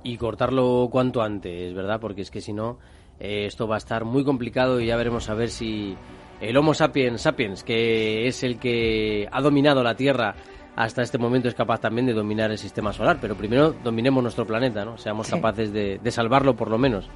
Y 0.04 0.17
cortarlo 0.17 0.89
cuanto 0.91 1.21
antes, 1.21 1.75
¿verdad? 1.75 1.99
Porque 1.99 2.21
es 2.21 2.32
que 2.32 2.41
si 2.41 2.54
no, 2.54 2.80
eh, 3.19 3.45
esto 3.45 3.67
va 3.67 3.75
a 3.75 3.78
estar 3.78 4.04
muy 4.04 4.23
complicado 4.23 4.82
y 4.82 4.88
ya 4.88 4.97
veremos 4.97 5.30
a 5.30 5.36
ver 5.36 5.49
si 5.49 5.95
el 6.41 6.58
Homo 6.58 6.73
sapiens 6.73 7.21
sapiens, 7.21 7.63
que 7.63 8.25
es 8.25 8.43
el 8.43 8.58
que 8.58 9.28
ha 9.32 9.41
dominado 9.41 9.84
la 9.84 9.95
Tierra 9.95 10.34
hasta 10.79 11.01
este 11.01 11.17
momento 11.17 11.49
es 11.49 11.55
capaz 11.55 11.81
también 11.81 12.07
de 12.07 12.13
dominar 12.13 12.51
el 12.51 12.57
sistema 12.57 12.93
solar, 12.93 13.17
pero 13.19 13.35
primero 13.35 13.75
dominemos 13.83 14.23
nuestro 14.23 14.47
planeta, 14.47 14.85
¿no? 14.85 14.97
Seamos 14.97 15.27
capaces 15.27 15.73
de, 15.73 15.99
salvarlo 16.09 16.55
por 16.55 16.69
lo 16.69 16.77
menos. 16.77 17.09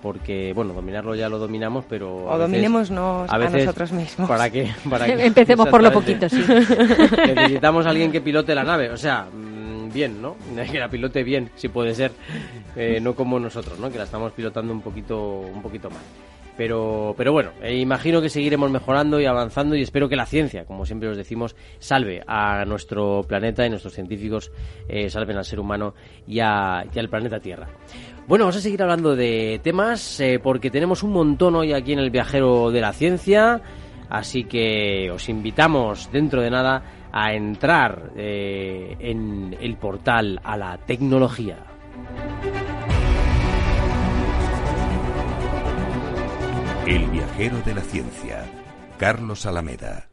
Porque, 0.00 0.54
bueno, 0.54 0.72
dominarlo 0.72 1.14
ya 1.14 1.28
lo 1.28 1.38
dominamos, 1.38 1.84
pero... 1.86 2.24
O 2.24 2.38
dominémonos 2.38 2.90
a, 2.90 3.36
nosotros 3.36 3.92
mismos. 3.92 4.26
¿Para 4.26 4.48
qué? 4.48 4.70
Para 4.88 5.06
Empecemos 5.06 5.68
por 5.68 5.82
lo 5.82 5.92
poquito, 5.92 6.30
sí. 6.30 6.42
Necesitamos 7.26 7.84
a 7.84 7.90
alguien 7.90 8.10
que 8.10 8.22
pilote 8.22 8.54
la 8.54 8.64
nave, 8.64 8.88
o 8.88 8.96
sea, 8.96 9.26
mm, 9.30 9.92
bien, 9.92 10.22
¿no? 10.22 10.36
Que 10.72 10.78
la 10.78 10.88
pilote 10.88 11.22
bien, 11.22 11.50
si 11.56 11.68
puede 11.68 11.94
ser, 11.94 12.12
eh, 12.74 13.00
no 13.02 13.14
como 13.14 13.38
nosotros, 13.38 13.78
¿no? 13.78 13.90
Que 13.90 13.98
la 13.98 14.04
estamos 14.04 14.32
pilotando 14.32 14.72
un 14.72 14.80
poquito, 14.80 15.40
un 15.40 15.60
poquito 15.60 15.90
mal. 15.90 16.00
Pero, 16.58 17.14
pero 17.16 17.32
bueno, 17.32 17.52
eh, 17.62 17.76
imagino 17.76 18.20
que 18.20 18.28
seguiremos 18.28 18.68
mejorando 18.68 19.20
y 19.20 19.26
avanzando 19.26 19.76
y 19.76 19.82
espero 19.82 20.08
que 20.08 20.16
la 20.16 20.26
ciencia, 20.26 20.64
como 20.64 20.84
siempre 20.84 21.08
os 21.08 21.16
decimos, 21.16 21.54
salve 21.78 22.20
a 22.26 22.64
nuestro 22.64 23.22
planeta 23.22 23.64
y 23.64 23.70
nuestros 23.70 23.94
científicos 23.94 24.50
eh, 24.88 25.08
salven 25.08 25.36
al 25.36 25.44
ser 25.44 25.60
humano 25.60 25.94
y, 26.26 26.40
al 26.40 27.08
planeta 27.08 27.38
Tierra. 27.38 27.68
Bueno, 28.26 28.46
vamos 28.46 28.56
a 28.56 28.60
seguir 28.60 28.82
hablando 28.82 29.14
de 29.14 29.60
temas 29.62 30.18
eh, 30.18 30.40
porque 30.42 30.68
tenemos 30.68 31.04
un 31.04 31.12
montón 31.12 31.54
hoy 31.54 31.72
aquí 31.72 31.92
en 31.92 32.00
el 32.00 32.10
viajero 32.10 32.72
de 32.72 32.80
la 32.80 32.92
ciencia, 32.92 33.62
así 34.10 34.42
que 34.42 35.12
os 35.12 35.28
invitamos 35.28 36.10
dentro 36.10 36.42
de 36.42 36.50
nada 36.50 36.82
a 37.12 37.34
entrar 37.34 38.10
en 38.16 39.56
el 39.60 39.76
portal 39.76 40.40
a 40.42 40.56
la 40.56 40.76
tecnología. 40.76 41.56
El 46.88 47.06
viajero 47.10 47.60
de 47.66 47.74
la 47.74 47.82
ciencia, 47.82 48.46
Carlos 48.96 49.44
Alameda. 49.44 50.07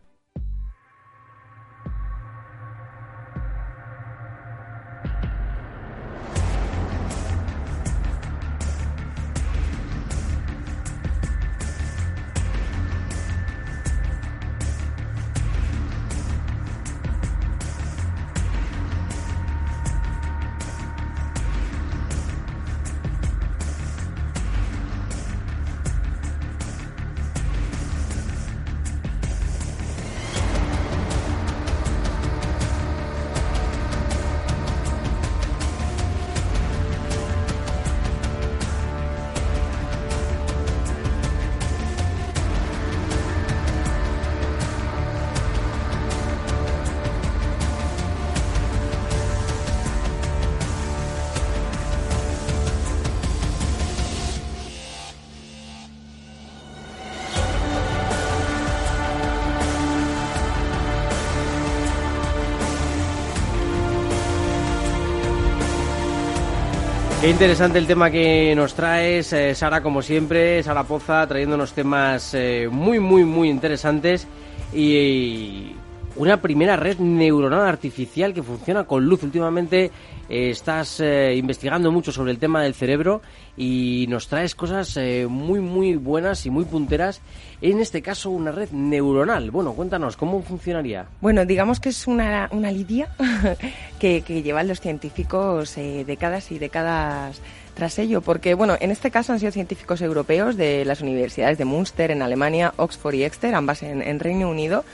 Interesante 67.36 67.80
el 67.80 67.86
tema 67.86 68.10
que 68.10 68.54
nos 68.56 68.76
traes, 68.76 69.34
eh, 69.34 69.54
Sara, 69.56 69.82
como 69.82 70.02
siempre, 70.02 70.64
Sara 70.64 70.86
Poza, 70.86 71.28
trayéndonos 71.28 71.74
temas 71.74 72.34
eh, 72.34 72.70
muy, 72.72 73.02
muy, 73.02 73.26
muy 73.26 73.50
interesantes 73.50 74.26
y 74.74 75.76
una 76.16 76.42
primera 76.42 76.76
red 76.76 77.00
neuronal 77.00 77.68
artificial 77.68 78.34
que 78.34 78.44
funciona 78.44 78.86
con 78.86 79.06
luz. 79.06 79.24
Últimamente 79.24 79.92
eh, 80.30 80.50
estás 80.50 81.00
investigando 81.00 81.92
mucho 81.92 82.12
sobre 82.12 82.32
el 82.32 82.38
tema 82.38 82.62
del 82.62 82.74
cerebro 82.74 83.22
y 83.58 84.06
nos 84.10 84.28
traes 84.28 84.56
cosas 84.56 84.98
muy, 85.30 85.60
muy 85.60 85.96
buenas 85.96 86.46
y 86.46 86.50
muy 86.50 86.66
punteras. 86.66 87.22
En 87.62 87.80
este 87.80 88.02
caso, 88.02 88.30
una 88.30 88.52
red 88.52 88.70
neuronal. 88.72 89.50
Bueno, 89.52 89.74
cuéntanos, 89.74 90.18
¿cómo 90.18 90.42
funcionaría? 90.42 91.06
Bueno, 91.22 91.46
digamos 91.46 91.80
que 91.80 91.90
es 91.90 92.06
una, 92.08 92.50
una 92.52 92.72
lidia 92.72 93.10
que, 94.00 94.22
llevan 94.22 94.68
los 94.68 94.82
científicos 94.82 95.78
eh, 95.78 96.04
décadas 96.06 96.52
y 96.52 96.60
décadas 96.60 97.42
tras 97.74 98.00
ello, 98.00 98.22
porque 98.22 98.54
bueno, 98.54 98.78
en 98.80 98.92
este 98.92 99.12
caso 99.12 99.34
han 99.34 99.40
sido 99.40 99.52
científicos 99.52 100.02
europeos 100.02 100.56
de 100.56 100.86
las 100.86 101.02
universidades 101.02 101.58
de 101.58 101.66
Münster 101.66 102.12
en 102.12 102.22
Alemania, 102.22 102.74
Oxford 102.78 103.16
y 103.16 103.24
Exeter, 103.24 103.54
ambas 103.54 103.84
en, 103.84 104.20
Reino 104.20 104.50
Unido, 104.50 104.86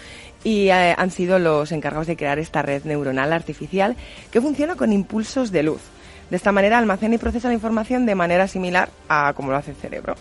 y 0.44 0.70
eh, 0.70 0.96
han 0.98 1.12
sido 1.12 1.40
los 1.40 1.72
encargados 1.72 2.08
de 2.08 2.16
crear 2.16 2.40
esta 2.40 2.62
red 2.62 2.84
neuronal 2.84 3.34
artificial 3.34 3.96
que 4.32 4.42
funciona 4.42 4.76
con 4.76 4.94
impulsos 4.94 5.52
de 5.52 5.64
luz. 5.64 5.82
De 6.30 6.38
esta 6.38 6.52
manera 6.52 6.78
almacena 6.78 7.16
y 7.16 7.18
procesa 7.18 7.50
la 7.50 7.54
información 7.54 8.06
de 8.06 8.16
manera 8.16 8.48
similar 8.48 8.90
a 9.10 9.34
como 9.34 9.52
lo 9.52 9.58
hace 9.58 9.72
el 9.72 9.78
cerebro. 9.78 10.16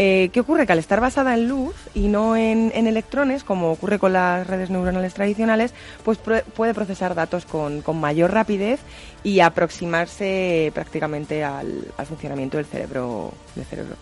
Eh, 0.00 0.30
¿Qué 0.32 0.38
ocurre? 0.38 0.64
Que 0.64 0.72
al 0.72 0.78
estar 0.78 1.00
basada 1.00 1.34
en 1.34 1.48
luz 1.48 1.74
y 1.92 2.06
no 2.06 2.36
en, 2.36 2.70
electrones, 2.72 3.42
como 3.42 3.72
ocurre 3.72 3.98
con 3.98 4.12
las 4.12 4.46
redes 4.46 4.70
neuronales 4.70 5.12
tradicionales, 5.12 5.74
pues 6.04 6.18
puede 6.18 6.72
procesar 6.72 7.16
datos 7.16 7.46
con, 7.46 7.82
mayor 7.98 8.32
rapidez 8.32 8.78
y 9.24 9.40
aproximarse 9.40 10.70
prácticamente 10.72 11.42
al, 11.42 11.84
funcionamiento 12.06 12.58
del 12.58 12.66
cerebro, 12.66 13.32
del 13.56 13.64
cerebro. 13.64 13.96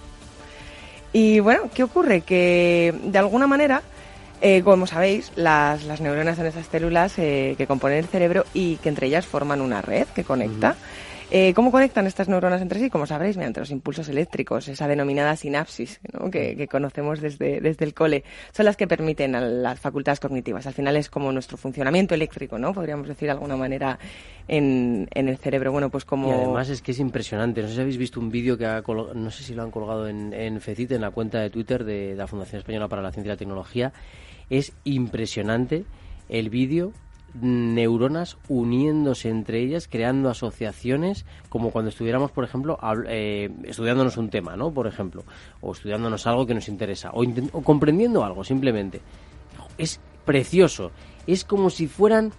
Y 1.15 1.41
bueno, 1.41 1.71
¿qué 1.73 1.83
ocurre? 1.83 2.21
Que 2.21 2.95
de 3.03 3.19
alguna 3.19 3.47
manera, 3.47 3.81
eh, 4.41 4.63
como 4.63 4.87
sabéis, 4.87 5.33
las, 5.37 6.01
neuronas 6.01 6.37
son 6.37 6.47
esas 6.47 6.67
células 6.67 7.19
eh, 7.19 7.55
que 7.57 7.67
componen 7.67 7.99
el 7.99 8.07
cerebro 8.07 8.45
y 8.55 8.77
que 8.77 8.89
entre 8.89 9.07
ellas 9.07 9.27
forman 9.27 9.61
una 9.61 9.83
red 9.83 10.07
que 10.15 10.25
conecta. 10.25 10.77
Eh, 11.29 11.55
¿Cómo 11.55 11.73
conectan 11.73 12.07
estas 12.07 12.29
neuronas 12.29 12.63
entre 12.63 12.79
sí? 12.79 12.89
Como 12.89 13.05
sabréis, 13.05 13.37
mediante 13.37 13.59
los 13.59 13.73
impulsos 13.73 14.09
eléctricos, 14.09 14.69
esa 14.69 14.87
denominada 14.87 15.35
sinapsis 15.35 16.01
que, 16.31 16.69
conocemos 16.71 17.21
desde, 17.21 17.61
desde 17.61 17.85
el 17.85 17.95
cole, 17.95 18.23
son 18.53 18.65
las 18.65 18.77
que 18.77 18.87
permiten 18.87 19.35
a 19.35 19.41
las 19.41 19.81
facultades 19.81 20.21
cognitivas. 20.21 20.69
Al 20.69 20.75
final 20.75 20.97
es 20.97 21.11
como 21.11 21.33
nuestro 21.33 21.57
funcionamiento 21.57 22.15
eléctrico, 22.15 22.59
¿no? 22.59 22.73
Podríamos 22.73 23.09
decir 23.09 23.27
de 23.27 23.33
alguna 23.33 23.57
manera 23.57 23.99
en, 24.47 25.09
en 25.13 25.29
el 25.29 25.37
cerebro. 25.39 25.73
Bueno, 25.73 25.91
pues 25.91 26.05
como... 26.05 26.29
Y 26.29 26.33
además 26.33 26.69
es 26.69 26.81
que 26.81 26.93
es 26.93 27.01
impresionante. 27.01 27.61
No 27.61 27.69
sé 27.69 27.75
si 27.75 27.81
habéis 27.81 27.99
visto 27.99 28.21
un 28.21 28.31
vídeo 28.31 28.57
que 28.57 28.67
ha 28.67 28.81
no 28.87 29.31
sé 29.33 29.43
si 29.43 29.53
lo 29.53 29.65
han 29.65 29.73
colgado 29.73 30.09
en, 30.09 30.33
en 30.33 30.61
FECIT, 30.61 30.93
en 30.93 31.01
la 31.01 31.11
cuenta 31.11 31.41
de 31.41 31.51
Twitter 31.51 31.85
de 31.85 32.15
la 32.15 32.29
Fundación 32.29 32.61
Española 32.61 32.87
para 32.87 33.03
la 33.03 33.11
Ciencia 33.11 33.31
y 33.31 33.35
la 33.35 33.39
Tecnología. 33.39 33.93
Es 34.51 34.73
impresionante 34.85 35.85
el 36.29 36.51
vídeo 36.51 36.93
neuronas 37.41 38.39
uniéndose 38.49 39.29
entre 39.29 39.61
ellas, 39.61 39.89
creando 39.89 40.31
asociaciones, 40.31 41.27
como 41.49 41.71
cuando 41.71 41.91
estuviéramos, 41.91 42.31
por 42.31 42.45
ejemplo, 42.45 42.79
eh, 43.09 43.51
estudiándonos 43.65 44.17
un 44.17 44.31
tema, 44.31 44.57
¿no? 44.57 44.73
Por 44.73 44.87
ejemplo, 44.87 45.25
o 45.61 45.73
estudiándonos 45.73 46.27
algo 46.27 46.47
que 46.47 46.55
nos 46.55 46.69
interesa, 46.69 47.11
o, 47.13 47.25
o 47.53 47.63
comprendiendo 47.63 48.25
algo, 48.25 48.45
simplemente. 48.45 49.01
Es 49.77 50.01
precioso. 50.25 50.93
Es 51.27 51.45
como 51.45 51.71
si 51.71 51.87
fueran 51.87 52.33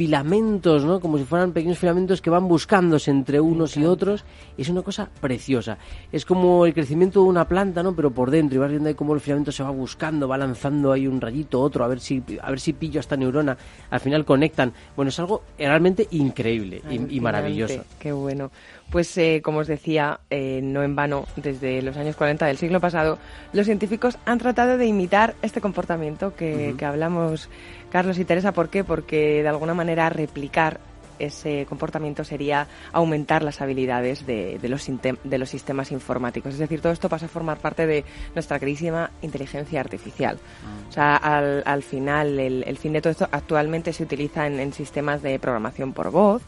filamentos, 0.00 0.82
¿no? 0.82 0.98
Como 0.98 1.18
si 1.18 1.24
fueran 1.24 1.52
pequeños 1.52 1.78
filamentos 1.78 2.22
que 2.22 2.30
van 2.30 2.48
buscándose 2.48 3.10
entre 3.10 3.38
unos 3.38 3.76
y 3.76 3.84
otros. 3.84 4.24
Es 4.56 4.70
una 4.70 4.80
cosa 4.80 5.10
preciosa. 5.20 5.76
Es 6.10 6.24
como 6.24 6.64
el 6.64 6.72
crecimiento 6.72 7.22
de 7.22 7.28
una 7.28 7.46
planta, 7.46 7.82
¿no? 7.82 7.94
Pero 7.94 8.10
por 8.10 8.30
dentro 8.30 8.56
y 8.56 8.58
vas 8.60 8.70
viendo 8.70 8.88
ahí 8.88 8.94
cómo 8.94 9.12
el 9.12 9.20
filamento 9.20 9.52
se 9.52 9.62
va 9.62 9.68
buscando, 9.68 10.26
va 10.26 10.38
lanzando 10.38 10.90
ahí 10.90 11.06
un 11.06 11.20
rayito, 11.20 11.60
otro, 11.60 11.84
a 11.84 11.88
ver 11.88 12.00
si 12.00 12.22
a 12.40 12.48
ver 12.48 12.60
si 12.60 12.72
pillo 12.72 12.98
esta 12.98 13.14
neurona. 13.14 13.58
Al 13.90 14.00
final 14.00 14.24
conectan. 14.24 14.72
Bueno, 14.96 15.10
es 15.10 15.18
algo 15.18 15.42
realmente 15.58 16.08
increíble 16.12 16.80
y, 17.10 17.20
maravilloso. 17.20 17.84
Qué 17.98 18.12
bueno. 18.12 18.50
Pues 18.90 19.16
eh, 19.18 19.40
como 19.42 19.60
os 19.60 19.68
decía, 19.68 20.20
eh, 20.30 20.60
no 20.62 20.82
en 20.82 20.96
vano, 20.96 21.26
desde 21.36 21.80
los 21.82 21.96
años 21.96 22.16
40 22.16 22.46
del 22.46 22.56
siglo 22.56 22.80
pasado, 22.80 23.18
los 23.52 23.66
científicos 23.66 24.18
han 24.24 24.38
tratado 24.38 24.78
de 24.78 24.86
imitar 24.86 25.34
este 25.42 25.60
comportamiento 25.60 26.34
que, 26.34 26.74
que 26.76 26.84
hablamos 26.84 27.48
Carlos 27.90 28.18
y 28.18 28.24
Teresa, 28.24 28.52
¿por 28.52 28.68
qué? 28.68 28.82
Porque 28.82 29.42
de 29.42 29.48
alguna 29.48 29.74
manera 29.74 30.08
replicar 30.10 30.80
ese 31.20 31.66
comportamiento 31.68 32.24
sería 32.24 32.66
aumentar 32.92 33.42
las 33.42 33.60
habilidades 33.60 34.26
de, 34.26 34.58
los, 34.62 34.90
de 35.22 35.38
los 35.38 35.48
sistemas 35.48 35.92
informáticos. 35.92 36.54
Es 36.54 36.58
decir, 36.58 36.80
todo 36.80 36.92
esto 36.92 37.08
pasa 37.08 37.26
a 37.26 37.28
formar 37.28 37.58
parte 37.58 37.86
de 37.86 38.04
nuestra 38.34 38.58
queridísima 38.58 39.10
inteligencia 39.22 39.80
artificial. 39.80 40.38
Ah. 40.64 40.88
O 40.88 40.92
sea, 40.92 41.16
al, 41.16 41.82
final, 41.82 42.38
el, 42.40 42.78
fin 42.78 42.92
de 42.94 43.00
todo 43.00 43.10
esto 43.10 43.28
actualmente 43.30 43.92
se 43.92 44.02
utiliza 44.02 44.46
en, 44.46 44.72
sistemas 44.72 45.22
de 45.22 45.38
programación 45.38 45.92
por 45.92 46.10
voz, 46.10 46.42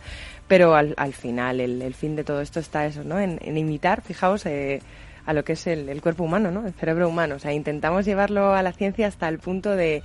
pero 0.52 0.74
al, 0.74 1.14
final 1.14 1.60
el, 1.60 1.94
fin 1.94 2.14
de 2.14 2.24
todo 2.24 2.42
esto 2.42 2.60
está 2.60 2.84
eso, 2.84 3.02
¿no? 3.04 3.18
En, 3.18 3.56
imitar, 3.56 4.02
fijaos, 4.02 4.44
eh, 4.44 4.82
a 5.24 5.32
lo 5.32 5.44
que 5.44 5.54
es 5.54 5.66
el, 5.66 6.02
cuerpo 6.02 6.24
humano, 6.24 6.50
¿no? 6.50 6.66
El 6.66 6.74
cerebro 6.74 7.08
humano. 7.08 7.36
O 7.36 7.38
sea, 7.38 7.54
intentamos 7.54 8.04
llevarlo 8.04 8.52
a 8.52 8.60
la 8.60 8.72
ciencia 8.74 9.06
hasta 9.06 9.30
el 9.30 9.38
punto 9.38 9.70
de, 9.70 10.02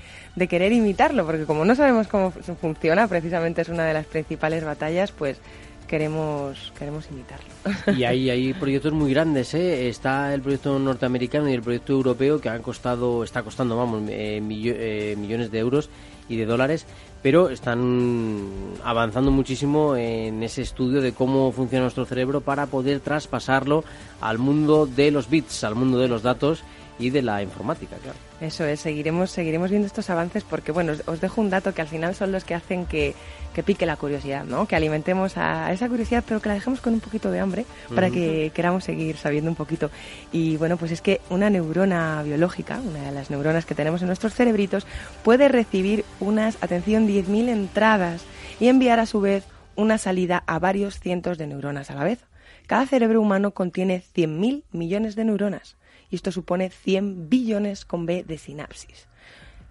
querer 0.50 0.72
imitarlo, 0.72 1.26
porque 1.26 1.44
como 1.44 1.66
no 1.66 1.76
sabemos 1.76 2.08
cómo 2.08 2.32
funciona, 2.32 3.10
precisamente 3.10 3.62
es 3.62 3.68
una 3.68 3.84
de 3.84 3.94
las 3.94 4.06
principales 4.06 4.64
batallas, 4.64 5.12
pues 5.12 5.38
queremos 5.86 6.72
queremos 6.80 7.10
imitarlo. 7.12 7.50
Y 7.98 8.06
hay, 8.06 8.30
hay 8.30 8.54
proyectos 8.54 8.94
muy 8.94 9.12
grandes, 9.12 9.54
¿eh? 9.54 9.90
Está 9.90 10.34
el 10.34 10.42
proyecto 10.42 10.80
norteamericano 10.80 11.50
y 11.50 11.56
el 11.56 11.62
proyecto 11.62 11.92
europeo 11.92 12.40
que 12.40 12.48
han 12.48 12.62
costado, 12.62 13.26
está 13.26 13.44
costando, 13.44 13.76
vamos, 13.76 14.04
eh, 14.10 14.42
eh, 14.42 15.16
millones 15.18 15.52
de 15.52 15.60
euros 15.60 15.90
y 16.30 16.38
de 16.38 16.46
dólares 16.46 16.86
pero 17.22 17.50
están 17.50 18.46
avanzando 18.84 19.32
muchísimo 19.32 19.96
en 19.96 20.44
ese 20.44 20.62
estudio 20.62 21.02
de 21.02 21.14
cómo 21.14 21.52
funciona 21.52 21.84
nuestro 21.84 22.06
cerebro 22.06 22.42
para 22.42 22.68
poder 22.68 23.00
traspasarlo 23.00 23.84
al 24.22 24.38
mundo 24.38 24.86
de 24.86 25.12
los 25.12 25.30
bits, 25.30 25.64
al 25.64 25.76
mundo 25.76 25.98
de 25.98 26.08
los 26.08 26.24
datos 26.24 26.64
y 27.00 27.10
de 27.10 27.22
la 27.22 27.42
informática, 27.42 27.96
claro. 27.98 28.18
Eso 28.42 28.66
es, 28.66 28.80
seguiremos, 28.80 29.32
seguiremos 29.32 29.70
viendo 29.70 29.88
estos 29.88 30.10
avances 30.10 30.44
porque, 30.44 30.72
bueno, 30.72 30.94
os, 31.06 31.22
dejo 31.22 31.42
un 31.42 31.50
dato 31.50 31.74
que 31.74 31.82
al 31.82 31.88
final 31.88 32.16
son 32.16 32.32
los 32.32 32.44
que 32.44 32.56
hacen 32.56 32.86
que, 32.86 33.16
que 33.54 33.64
pique 33.64 33.86
la 33.86 33.96
curiosidad, 33.96 34.46
¿no? 34.46 34.68
Que 34.68 34.76
alimentemos 34.76 35.38
a, 35.38 35.72
esa 35.72 35.90
curiosidad, 35.90 36.24
pero 36.28 36.40
que 36.40 36.50
la 36.50 36.56
dejemos 36.56 36.82
con 36.82 36.94
un 36.94 37.00
poquito 37.00 37.32
de 37.32 37.40
hambre 37.40 37.66
para 37.94 38.10
que 38.10 38.52
queramos 38.54 38.84
seguir 38.84 39.18
sabiendo 39.18 39.50
un 39.50 39.56
poquito. 39.56 39.90
Y 40.32 40.58
bueno, 40.58 40.78
pues 40.78 40.92
es 40.92 41.02
que 41.02 41.22
una 41.30 41.50
neurona 41.50 42.22
biológica, 42.24 42.80
una 42.80 43.04
de 43.04 43.12
las 43.12 43.30
neuronas 43.30 43.66
que 43.66 43.76
tenemos 43.76 44.02
en 44.02 44.08
nuestros 44.08 44.34
cerebritos, 44.34 44.86
puede 45.24 45.48
recibir 45.50 46.06
unas, 46.20 46.58
atención, 46.62 47.08
10.000 47.08 47.50
entradas 47.50 48.24
y 48.60 48.68
enviar 48.68 49.00
a 49.00 49.06
su 49.06 49.22
vez 49.22 49.46
una 49.76 49.98
salida 49.98 50.44
a 50.48 50.58
varios 50.58 51.00
cientos 51.00 51.38
de 51.38 51.48
neuronas 51.48 51.92
a 51.92 51.96
la 51.96 52.04
vez. 52.04 52.20
Cada 52.66 52.86
cerebro 52.86 53.22
humano 53.22 53.52
contiene 53.52 54.04
100.000 54.16 54.64
millones 54.72 55.16
de 55.16 55.26
neuronas 55.26 55.78
y 56.10 56.16
esto 56.16 56.32
supone 56.32 56.70
100 56.70 57.30
billones 57.30 57.86
con 57.86 58.06
B 58.06 58.24
de 58.24 58.38
sinapsis. 58.38 59.08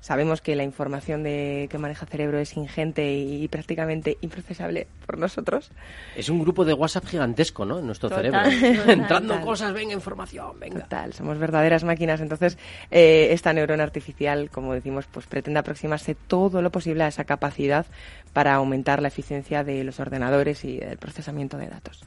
Sabemos 0.06 0.40
que 0.40 0.54
la 0.54 0.62
información 0.62 1.24
de, 1.24 1.66
que 1.68 1.78
maneja 1.78 2.04
el 2.04 2.10
cerebro 2.10 2.38
es 2.38 2.56
ingente 2.56 3.12
y, 3.12 3.48
prácticamente 3.48 4.18
improcesable 4.20 4.86
por 5.04 5.18
nosotros. 5.18 5.72
Es 6.14 6.28
un 6.28 6.38
grupo 6.38 6.64
de 6.64 6.74
WhatsApp 6.74 7.06
gigantesco, 7.06 7.64
¿no? 7.64 7.80
En 7.80 7.86
nuestro 7.86 8.08
cerebro. 8.08 8.38
Entrando 8.86 9.40
cosas, 9.40 9.72
venga, 9.72 9.94
información, 9.94 10.60
venga. 10.60 10.82
Total, 10.82 11.12
somos 11.12 11.38
verdaderas 11.38 11.82
máquinas. 11.82 12.20
Entonces, 12.20 12.56
eh, 12.92 13.30
esta 13.32 13.52
neurona 13.52 13.82
artificial, 13.82 14.48
como 14.48 14.74
decimos, 14.74 15.06
pues 15.10 15.26
pretende 15.26 15.58
aproximarse 15.58 16.14
todo 16.14 16.62
lo 16.62 16.70
posible 16.70 17.02
a 17.02 17.08
esa 17.08 17.24
capacidad 17.24 17.84
para 18.32 18.54
aumentar 18.54 19.02
la 19.02 19.08
eficiencia 19.08 19.64
de 19.64 19.82
los 19.82 19.98
ordenadores 19.98 20.64
y 20.64 20.76
del 20.76 20.98
procesamiento 20.98 21.56
de 21.56 21.66
datos. 21.66 22.04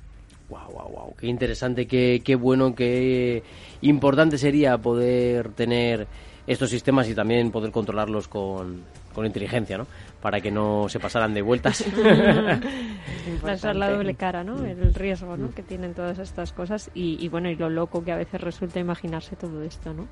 Wow, 0.49 0.71
wow, 0.71 0.89
wow. 0.89 1.15
Qué 1.15 1.27
interesante, 1.27 1.85
qué, 1.85 2.21
qué 2.23 2.35
bueno, 2.35 2.73
qué 2.73 3.43
importante 3.81 4.37
sería 4.37 4.77
poder 4.77 5.49
tener 5.49 6.07
estos 6.47 6.71
sistemas 6.71 7.07
y 7.07 7.13
también 7.13 7.51
poder 7.51 7.71
controlarlos 7.71 8.27
con, 8.27 8.83
con 9.13 9.25
inteligencia, 9.25 9.77
¿no? 9.77 9.85
Para 10.21 10.41
que 10.41 10.49
no 10.49 10.89
se 10.89 10.99
pasaran 10.99 11.33
de 11.33 11.43
vueltas. 11.43 11.81
es 13.47 13.63
la 13.63 13.89
doble 13.91 14.15
cara, 14.15 14.43
¿no? 14.43 14.65
El 14.65 14.93
riesgo, 14.95 15.37
¿no? 15.37 15.51
Que 15.51 15.61
tienen 15.61 15.93
todas 15.93 16.17
estas 16.17 16.51
cosas 16.51 16.89
y, 16.95 17.23
y, 17.23 17.27
bueno, 17.29 17.49
y 17.51 17.55
lo 17.55 17.69
loco 17.69 18.03
que 18.03 18.11
a 18.11 18.17
veces 18.17 18.41
resulta 18.41 18.79
imaginarse 18.79 19.35
todo 19.35 19.61
esto, 19.61 19.93
¿no? 19.93 20.07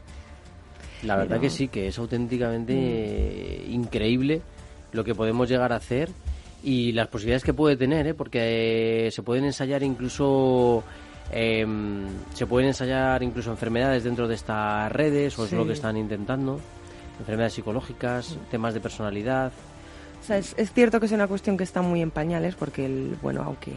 La 1.03 1.15
verdad 1.15 1.39
que 1.39 1.49
sí, 1.49 1.67
que 1.67 1.87
es 1.87 1.97
auténticamente 1.97 3.63
mm. 3.67 3.71
increíble 3.71 4.41
lo 4.91 5.03
que 5.03 5.13
podemos 5.13 5.49
llegar 5.49 5.73
a 5.73 5.77
hacer 5.77 6.09
y 6.63 6.91
las 6.91 7.07
posibilidades 7.07 7.43
que 7.43 7.53
puede 7.53 7.77
tener, 7.77 8.07
¿eh? 8.07 8.13
porque 8.13 9.07
eh, 9.07 9.11
se 9.11 9.23
pueden 9.23 9.45
ensayar 9.45 9.83
incluso 9.83 10.83
em, 11.31 12.07
se 12.33 12.47
pueden 12.47 12.69
ensayar 12.69 13.21
incluso 13.23 13.51
enfermedades 13.51 14.03
dentro 14.03 14.27
de 14.27 14.35
estas 14.35 14.91
redes 14.91 15.37
o 15.37 15.45
es 15.45 15.51
lo 15.51 15.65
que 15.65 15.73
están 15.73 15.97
intentando, 15.97 16.59
enfermedades 17.19 17.53
psicológicas, 17.53 18.37
temas 18.49 18.73
de 18.73 18.79
personalidad. 18.79 19.51
es, 20.29 20.55
cierto 20.73 20.99
que 20.99 21.05
es 21.05 21.11
una 21.11 21.27
cuestión 21.27 21.57
que 21.57 21.63
está 21.63 21.81
muy 21.81 22.01
en 22.01 22.11
pañales 22.11 22.55
porque 22.55 22.85
el, 22.85 23.17
bueno, 23.21 23.43
aunque 23.43 23.73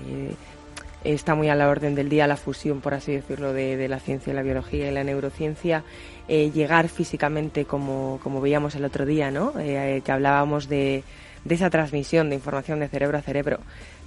está 1.05 1.35
muy 1.35 1.49
a 1.49 1.55
la 1.55 1.68
orden 1.68 1.95
del 1.95 2.09
día 2.09 2.26
la 2.26 2.37
fusión, 2.37 2.81
por 2.81 2.95
así 2.95 3.12
decirlo, 3.12 3.53
de, 3.53 3.89
la 3.89 4.01
ciencia, 4.01 4.35
la 4.35 4.43
biología 4.43 4.91
y 4.91 4.95
la 4.95 5.05
neurociencia, 5.05 5.83
eh, 6.28 6.51
llegar 6.51 6.89
físicamente 6.89 7.64
como, 7.64 8.20
como 8.22 8.41
veíamos 8.41 8.74
el 8.74 8.85
otro 8.85 9.07
día, 9.07 9.31
¿no? 9.31 9.53
Eh, 9.59 10.03
que 10.05 10.12
hablábamos 10.12 10.68
de 10.68 11.03
de 11.45 11.55
esa 11.55 11.70
transmisión 11.70 12.28
de 12.28 12.36
información 12.36 12.80
de 12.80 12.88
cerebro 12.88 13.18
a 13.18 13.22
cerebro, 13.22 13.61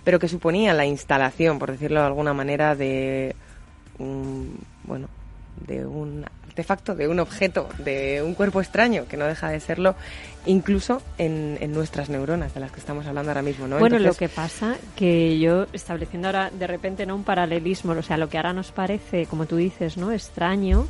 pero 0.04 0.20
que 0.20 0.28
suponía 0.28 0.74
la 0.74 0.86
instalación, 0.86 1.60
por 1.60 1.72
decirlo 1.72 2.02
de 2.02 2.08
alguna 2.08 2.34
manera, 2.34 2.76
de 2.76 3.36
un, 4.00 4.60
bueno, 4.84 5.08
artefacto, 6.54 6.94
de 6.94 7.08
un 7.08 7.20
objeto, 7.20 7.68
de 7.80 8.22
un 8.22 8.36
cuerpo 8.36 8.62
extraño, 8.62 9.08
que 9.08 9.18
no 9.18 9.26
deja 9.26 9.50
de 9.50 9.60
serlo, 9.60 9.96
incluso 10.46 11.02
en, 11.18 11.58
nuestras 11.74 12.10
neuronas, 12.10 12.54
de 12.54 12.60
las 12.60 12.72
que 12.72 12.80
estamos 12.80 13.08
hablando 13.08 13.32
ahora 13.32 13.42
mismo. 13.42 13.68
¿no? 13.68 13.80
Bueno, 13.80 13.98
lo 13.98 14.14
que 14.14 14.30
pasa 14.30 14.76
que 14.96 15.40
yo, 15.40 15.66
estableciendo 15.74 16.28
ahora 16.28 16.52
de 16.52 16.68
repente 16.68 17.08
no 17.08 17.16
un 17.16 17.24
paralelismo, 17.24 17.94
o 17.94 18.02
sea, 18.04 18.18
lo 18.18 18.30
que 18.30 18.38
ahora 18.38 18.54
nos 18.54 18.72
parece, 18.72 19.26
como 19.26 19.48
tú 19.48 19.56
dices, 19.56 19.98
no 19.98 20.12
extraño, 20.12 20.86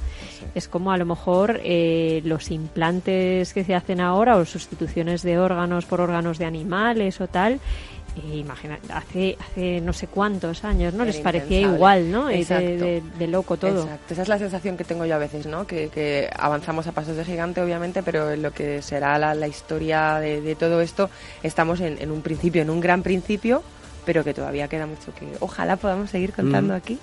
es 0.54 0.68
como 0.68 0.92
a 0.92 0.98
lo 0.98 1.06
mejor 1.06 1.62
eh, 1.64 2.22
los 2.26 2.52
implantes 2.52 3.54
que 3.54 3.64
se 3.64 3.74
hacen 3.74 4.02
ahora 4.02 4.36
o 4.36 4.44
sustituciones 4.44 5.22
de 5.24 5.40
órganos 5.40 5.86
por 5.86 6.02
órganos 6.02 6.40
de 6.40 6.46
animales 6.46 7.22
o 7.22 7.28
tal, 7.28 7.62
imagina, 8.16 8.80
hace, 8.94 9.38
hace 9.40 9.82
no 9.82 9.94
sé 9.94 10.08
cuántos 10.08 10.64
años, 10.64 10.94
¿no? 10.94 11.06
Les 11.06 11.18
parecía 11.18 11.62
igual, 11.62 12.12
¿no? 12.12 12.28
De, 12.28 13.02
de, 13.18 13.28
loco 13.28 13.58
todo. 13.58 13.84
Exacto. 13.84 14.14
Esa 14.14 14.22
es 14.22 14.28
la 14.28 14.38
sensación 14.38 14.78
que 14.78 14.84
tengo 14.84 15.06
yo 15.06 15.16
a 15.16 15.18
veces, 15.18 15.46
¿no? 15.46 15.66
Que, 15.66 15.90
que 15.90 16.30
avanzamos 16.38 16.88
a 16.88 16.92
pasos 16.92 17.18
de 17.18 17.26
gigante, 17.26 17.62
obviamente, 17.62 18.04
pero 18.04 18.32
en 18.32 18.42
lo 18.42 18.52
que 18.52 18.82
será 18.82 19.18
la, 19.18 19.34
la 19.34 19.48
historia 19.48 20.20
de, 20.20 20.56
todo 20.56 20.82
esto, 20.82 21.10
estamos 21.42 21.80
en, 21.80 21.98
en 22.00 22.12
un 22.12 22.22
principio, 22.22 22.62
en 22.62 22.70
un 22.70 22.80
gran 22.80 23.02
principio, 23.02 23.64
pero 24.06 24.24
que 24.24 24.34
todavía 24.34 24.68
queda 24.68 24.86
mucho 24.86 25.14
que 25.14 25.28
ojalá 25.40 25.76
podamos 25.78 26.10
seguir 26.10 26.34
contando 26.34 26.74
mm. 26.74 26.78
aquí. 26.78 27.00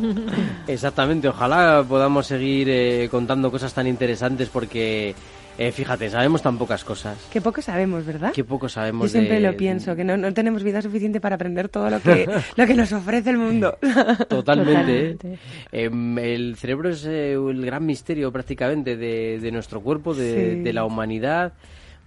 Exactamente, 0.66 1.28
ojalá 1.28 1.84
podamos 1.88 2.26
seguir 2.26 2.68
eh, 2.70 3.08
contando 3.10 3.50
cosas 3.50 3.72
tan 3.72 3.86
interesantes 3.86 4.48
porque 4.48 5.14
eh, 5.58 5.72
fíjate, 5.72 6.10
sabemos 6.10 6.42
tan 6.42 6.58
pocas 6.58 6.84
cosas. 6.84 7.16
Qué 7.32 7.40
poco 7.40 7.62
sabemos, 7.62 8.04
¿verdad? 8.04 8.32
Qué 8.34 8.44
poco 8.44 8.68
sabemos. 8.68 9.06
Yo 9.06 9.18
siempre 9.18 9.40
lo 9.40 9.56
pienso, 9.56 9.96
que 9.96 10.04
no, 10.04 10.16
no, 10.16 10.32
tenemos 10.34 10.62
vida 10.62 10.82
suficiente 10.82 11.20
para 11.20 11.36
aprender 11.36 11.68
todo 11.68 11.88
lo 11.88 12.00
que, 12.00 12.28
lo 12.56 12.66
que 12.66 12.74
nos 12.74 12.92
ofrece 12.92 13.30
el 13.30 13.38
mundo. 13.38 13.78
Totalmente. 14.28 15.16
¿eh? 15.22 15.38
Em, 15.72 16.18
el 16.18 16.56
cerebro 16.56 16.90
es 16.90 17.06
eh, 17.06 17.32
el 17.32 17.64
gran 17.64 17.86
misterio 17.86 18.30
prácticamente 18.30 18.96
de, 18.96 19.38
de 19.40 19.52
nuestro 19.52 19.80
cuerpo, 19.80 20.14
de, 20.14 20.62
de 20.62 20.72
la 20.72 20.84
humanidad. 20.84 21.54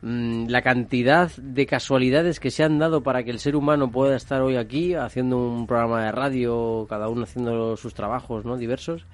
Mm, 0.02 0.48
la 0.48 0.62
cantidad 0.62 1.30
de 1.36 1.66
casualidades 1.66 2.40
que 2.40 2.52
se 2.52 2.64
han 2.64 2.80
dado 2.80 3.04
para 3.04 3.24
que 3.24 3.32
el 3.32 3.40
ser 3.40 3.56
humano 3.56 3.92
pueda 3.92 4.16
estar 4.16 4.42
hoy 4.42 4.56
aquí 4.56 4.94
haciendo 4.94 5.38
un 5.38 5.68
programa 5.68 6.06
de 6.06 6.12
radio, 6.12 6.86
cada 6.88 7.10
uno 7.10 7.24
haciendo 7.24 7.76
sus 7.76 7.94
trabajos 7.94 8.46
¿no? 8.46 8.56
diversos 8.56 9.06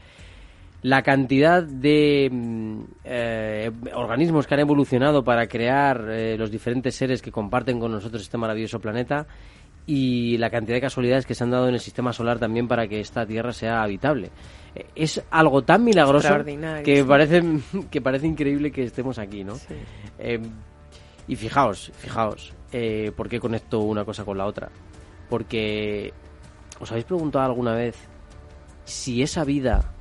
la 0.81 1.01
cantidad 1.01 1.63
de 1.63 2.29
mm, 2.31 2.83
eh, 3.03 3.71
organismos 3.95 4.45
que 4.45 4.53
han 4.53 4.59
evolucionado 4.59 5.23
para 5.23 5.47
crear 5.47 6.05
eh, 6.09 6.37
los 6.37 6.51
diferentes 6.51 6.95
seres 6.95 7.21
que 7.21 7.31
comparten 7.31 7.79
con 7.79 7.91
nosotros 7.91 8.21
este 8.21 8.37
maravilloso 8.37 8.79
planeta 8.79 9.25
y 9.87 10.37
la 10.37 10.49
cantidad 10.49 10.77
de 10.77 10.81
casualidades 10.81 11.25
que 11.25 11.35
se 11.35 11.43
han 11.43 11.51
dado 11.51 11.67
en 11.67 11.75
el 11.75 11.79
sistema 11.79 12.13
solar 12.13 12.39
también 12.39 12.67
para 12.67 12.87
que 12.87 12.99
esta 12.99 13.25
Tierra 13.25 13.51
sea 13.51 13.81
habitable. 13.81 14.29
Eh, 14.75 14.85
es 14.95 15.23
algo 15.31 15.63
tan 15.63 15.83
milagroso 15.83 16.43
que 16.83 17.03
parece, 17.03 17.43
que 17.91 18.01
parece 18.01 18.27
increíble 18.27 18.71
que 18.71 18.83
estemos 18.83 19.17
aquí, 19.17 19.43
¿no? 19.43 19.55
y 21.27 21.35
fijaos, 21.35 21.91
fijaos, 21.97 22.53
¿por 23.15 23.27
qué 23.27 23.39
conecto 23.39 23.79
una 23.79 24.05
cosa 24.05 24.23
con 24.23 24.37
la 24.37 24.45
otra? 24.45 24.69
Porque, 25.27 26.13
¿os 26.79 26.91
habéis 26.91 27.05
preguntado 27.05 27.45
alguna 27.45 27.73
vez 27.73 27.97
si 28.83 29.23
esa 29.23 29.43
vida 29.43 29.94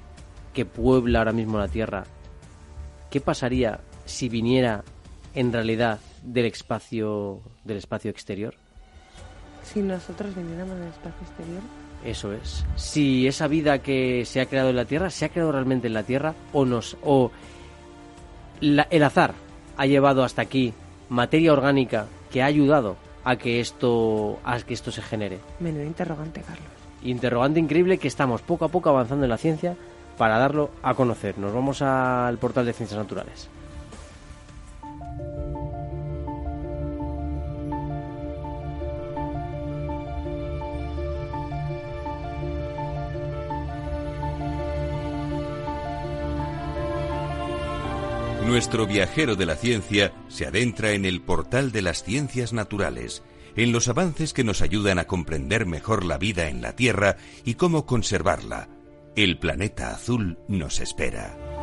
que 0.54 0.64
puebla 0.64 1.18
ahora 1.18 1.32
mismo 1.32 1.58
la 1.58 1.68
Tierra, 1.68 2.04
¿qué 3.10 3.20
pasaría 3.20 3.80
si 4.06 4.30
viniera 4.30 4.84
en 5.34 5.52
realidad 5.52 5.98
del 6.22 6.46
espacio 6.46 7.42
del 7.64 7.76
espacio 7.76 8.10
exterior? 8.10 8.54
Si 9.62 9.80
nosotros 9.80 10.34
viniéramos 10.34 10.78
del 10.78 10.88
espacio 10.88 11.20
exterior. 11.22 11.62
Eso 12.04 12.32
es. 12.32 12.64
Si 12.76 13.26
esa 13.26 13.48
vida 13.48 13.78
que 13.78 14.24
se 14.24 14.40
ha 14.40 14.46
creado 14.46 14.70
en 14.70 14.76
la 14.76 14.84
Tierra 14.84 15.10
se 15.10 15.24
ha 15.24 15.30
creado 15.30 15.52
realmente 15.52 15.88
en 15.88 15.94
la 15.94 16.02
Tierra 16.02 16.34
o 16.52 16.64
nos 16.64 16.96
o 17.02 17.30
el 18.60 19.02
azar 19.02 19.34
ha 19.76 19.86
llevado 19.86 20.22
hasta 20.22 20.42
aquí 20.42 20.72
materia 21.08 21.52
orgánica 21.52 22.06
que 22.30 22.42
ha 22.42 22.46
ayudado 22.46 22.96
a 23.24 23.36
que 23.36 23.60
esto 23.60 24.38
a 24.44 24.58
que 24.60 24.74
esto 24.74 24.92
se 24.92 25.02
genere. 25.02 25.38
Menudo 25.60 25.84
interrogante, 25.84 26.42
Carlos. 26.42 26.66
Interrogante 27.02 27.60
increíble 27.60 27.98
que 27.98 28.08
estamos 28.08 28.42
poco 28.42 28.66
a 28.66 28.68
poco 28.68 28.90
avanzando 28.90 29.24
en 29.24 29.30
la 29.30 29.38
ciencia 29.38 29.76
para 30.16 30.38
darlo 30.38 30.70
a 30.82 30.94
conocer. 30.94 31.38
Nos 31.38 31.52
vamos 31.52 31.82
al 31.82 32.38
portal 32.38 32.66
de 32.66 32.72
Ciencias 32.72 32.98
Naturales. 32.98 33.48
Nuestro 48.46 48.86
viajero 48.86 49.36
de 49.36 49.46
la 49.46 49.56
ciencia 49.56 50.12
se 50.28 50.46
adentra 50.46 50.92
en 50.92 51.06
el 51.06 51.22
portal 51.22 51.72
de 51.72 51.82
las 51.82 52.04
ciencias 52.04 52.52
naturales, 52.52 53.22
en 53.56 53.72
los 53.72 53.88
avances 53.88 54.32
que 54.32 54.44
nos 54.44 54.62
ayudan 54.62 54.98
a 54.98 55.06
comprender 55.06 55.66
mejor 55.66 56.04
la 56.04 56.18
vida 56.18 56.48
en 56.48 56.60
la 56.60 56.76
Tierra 56.76 57.16
y 57.44 57.54
cómo 57.54 57.84
conservarla, 57.84 58.68
el 59.16 59.38
planeta 59.38 59.90
azul 59.92 60.38
nos 60.48 60.80
espera. 60.80 61.53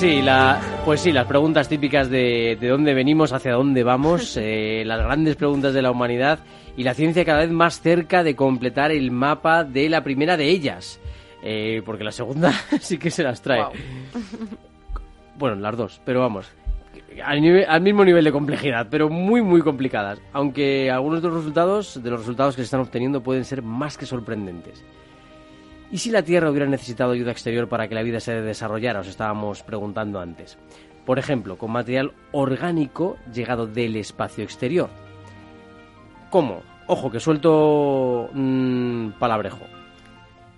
Sí, 0.00 0.22
la, 0.22 0.58
pues 0.86 1.02
sí, 1.02 1.12
las 1.12 1.26
preguntas 1.26 1.68
típicas 1.68 2.08
de, 2.08 2.56
de 2.58 2.68
dónde 2.68 2.94
venimos, 2.94 3.32
hacia 3.34 3.52
dónde 3.52 3.82
vamos, 3.84 4.34
eh, 4.40 4.82
las 4.86 4.98
grandes 5.02 5.36
preguntas 5.36 5.74
de 5.74 5.82
la 5.82 5.90
humanidad 5.90 6.38
y 6.76 6.84
la 6.84 6.94
ciencia 6.94 7.22
cada 7.24 7.40
vez 7.40 7.50
más 7.50 7.80
cerca 7.82 8.22
de 8.22 8.34
completar 8.34 8.92
el 8.92 9.10
mapa 9.10 9.62
de 9.62 9.90
la 9.90 10.02
primera 10.02 10.38
de 10.38 10.48
ellas. 10.48 10.98
Eh, 11.42 11.82
porque 11.84 12.04
la 12.04 12.12
segunda 12.12 12.52
sí 12.80 12.96
que 12.98 13.10
se 13.10 13.22
las 13.22 13.42
trae. 13.42 13.64
Bueno, 15.38 15.56
las 15.56 15.74
dos, 15.74 16.02
pero 16.04 16.20
vamos. 16.20 16.50
Al, 17.24 17.40
nivel- 17.40 17.64
al 17.66 17.80
mismo 17.80 18.04
nivel 18.04 18.22
de 18.24 18.30
complejidad, 18.30 18.88
pero 18.90 19.08
muy, 19.08 19.40
muy 19.40 19.62
complicadas. 19.62 20.20
Aunque 20.34 20.90
algunos 20.90 21.22
de 21.22 21.28
los 21.28 21.38
resultados, 21.38 22.02
de 22.02 22.10
los 22.10 22.20
resultados 22.20 22.54
que 22.56 22.60
se 22.60 22.66
están 22.66 22.80
obteniendo 22.80 23.22
pueden 23.22 23.46
ser 23.46 23.62
más 23.62 23.96
que 23.96 24.04
sorprendentes. 24.04 24.84
¿Y 25.92 25.98
si 25.98 26.10
la 26.10 26.22
Tierra 26.22 26.50
hubiera 26.50 26.66
necesitado 26.66 27.12
ayuda 27.12 27.32
exterior 27.32 27.68
para 27.68 27.88
que 27.88 27.94
la 27.94 28.02
vida 28.02 28.20
se 28.20 28.40
desarrollara? 28.40 29.00
Os 29.00 29.08
estábamos 29.08 29.62
preguntando 29.62 30.20
antes. 30.20 30.56
Por 31.04 31.18
ejemplo, 31.18 31.58
con 31.58 31.72
material 31.72 32.12
orgánico 32.32 33.16
llegado 33.32 33.66
del 33.66 33.96
espacio 33.96 34.44
exterior. 34.44 34.88
¿Cómo? 36.30 36.62
Ojo, 36.86 37.10
que 37.10 37.18
suelto 37.20 38.28
mm, 38.32 39.10
palabrejo. 39.18 39.60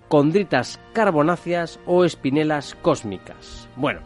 Condritas 0.07 0.79
carbonáceas 0.93 1.79
o 1.87 2.05
espinelas 2.05 2.75
cósmicas. 2.81 3.67
Bueno, 3.75 4.01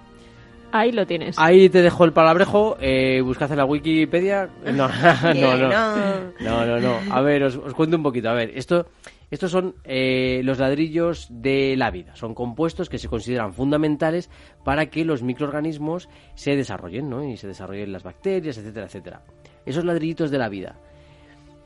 Ahí 0.72 0.92
lo 0.92 1.06
tienes. 1.06 1.38
ahí 1.40 1.70
te 1.70 1.82
dejo 1.82 2.06
el 2.06 2.14
palabrejo. 2.14 2.78
Eh, 2.80 3.22
buscad 3.22 3.52
en 3.52 3.58
la 3.58 3.66
Wikipedia. 3.66 4.50
No, 4.66 4.88
no, 5.24 5.58
no. 5.58 5.68
no. 5.70 5.96
No, 6.40 6.66
no, 6.66 6.80
no. 6.80 7.14
A 7.14 7.22
ver, 7.22 7.44
os, 7.44 7.56
os 7.58 7.74
cuento 7.74 7.98
un 7.98 8.04
poquito. 8.04 8.30
A 8.30 8.34
ver, 8.34 8.52
esto, 8.54 8.86
estos 9.30 9.52
son 9.52 9.76
eh, 9.84 10.42
los 10.44 10.60
ladrillos 10.60 11.28
de 11.30 11.76
la 11.76 11.92
vida. 11.92 12.16
Son 12.16 12.34
compuestos 12.34 12.90
que 12.90 12.98
se 12.98 13.10
consideran 13.10 13.54
fundamentales 13.54 14.30
para 14.64 14.86
que 14.86 15.04
los 15.04 15.22
microorganismos 15.22 16.08
se 16.36 16.56
desarrollen, 16.56 17.10
¿no? 17.10 17.24
Y 17.24 17.36
se 17.36 17.48
desarrollen 17.48 17.92
las 17.92 18.04
bacterias, 18.04 18.58
etcétera, 18.58 18.86
etcétera. 18.86 19.22
Esos 19.66 19.84
ladrillitos 19.84 20.32
de 20.32 20.38
la 20.38 20.48
vida. 20.48 20.78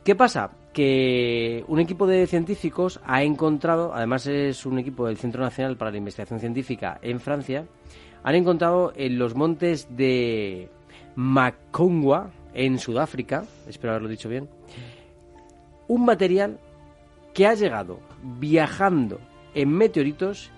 ¿Qué 0.04 0.16
pasa? 0.16 0.52
Que 0.74 1.64
un 1.68 1.80
equipo 1.80 2.08
de 2.08 2.26
científicos 2.26 3.00
ha 3.06 3.22
encontrado, 3.22 3.94
además 3.94 4.26
es 4.26 4.66
un 4.66 4.80
equipo 4.80 5.06
del 5.06 5.18
Centro 5.18 5.44
Nacional 5.44 5.78
para 5.78 5.92
la 5.92 5.98
Investigación 5.98 6.40
Científica 6.40 6.98
en 7.04 7.20
Francia, 7.20 7.66
han 8.24 8.36
encontrado 8.36 8.94
en 8.96 9.20
los 9.20 9.36
montes 9.36 9.88
de 9.96 10.70
Makongwa, 11.16 12.32
en 12.56 12.80
Sudáfrica, 12.80 13.46
espero 13.68 13.92
haberlo 13.92 14.10
dicho 14.10 14.28
bien, 14.28 14.50
un 15.88 16.06
material 16.06 16.60
que 17.34 17.48
ha 17.48 17.54
llegado 17.54 18.00
viajando 18.40 19.20
en 19.54 19.70
meteoritos 19.70 20.52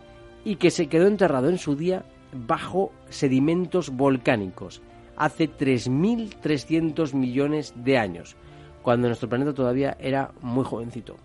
y 0.45 0.55
que 0.55 0.71
se 0.71 0.87
quedó 0.87 1.07
enterrado 1.07 1.49
en 1.49 1.57
su 1.57 1.75
día 1.75 2.05
bajo 2.33 2.91
sedimentos 3.09 3.89
volcánicos 3.89 4.81
hace 5.15 5.49
3.300 5.49 7.13
millones 7.13 7.73
de 7.77 7.97
años, 7.97 8.35
cuando 8.81 9.07
nuestro 9.07 9.29
planeta 9.29 9.53
todavía 9.53 9.95
era 9.99 10.31
muy 10.41 10.65
jovencito. 10.65 11.17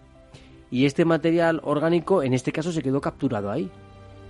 Y 0.71 0.85
este 0.85 1.05
material 1.05 1.61
orgánico, 1.65 2.23
en 2.23 2.35
este 2.35 2.53
caso, 2.53 2.73
se 2.73 2.83
quedó 2.83 3.01
capturado 3.01 3.51
ahí. 3.51 3.71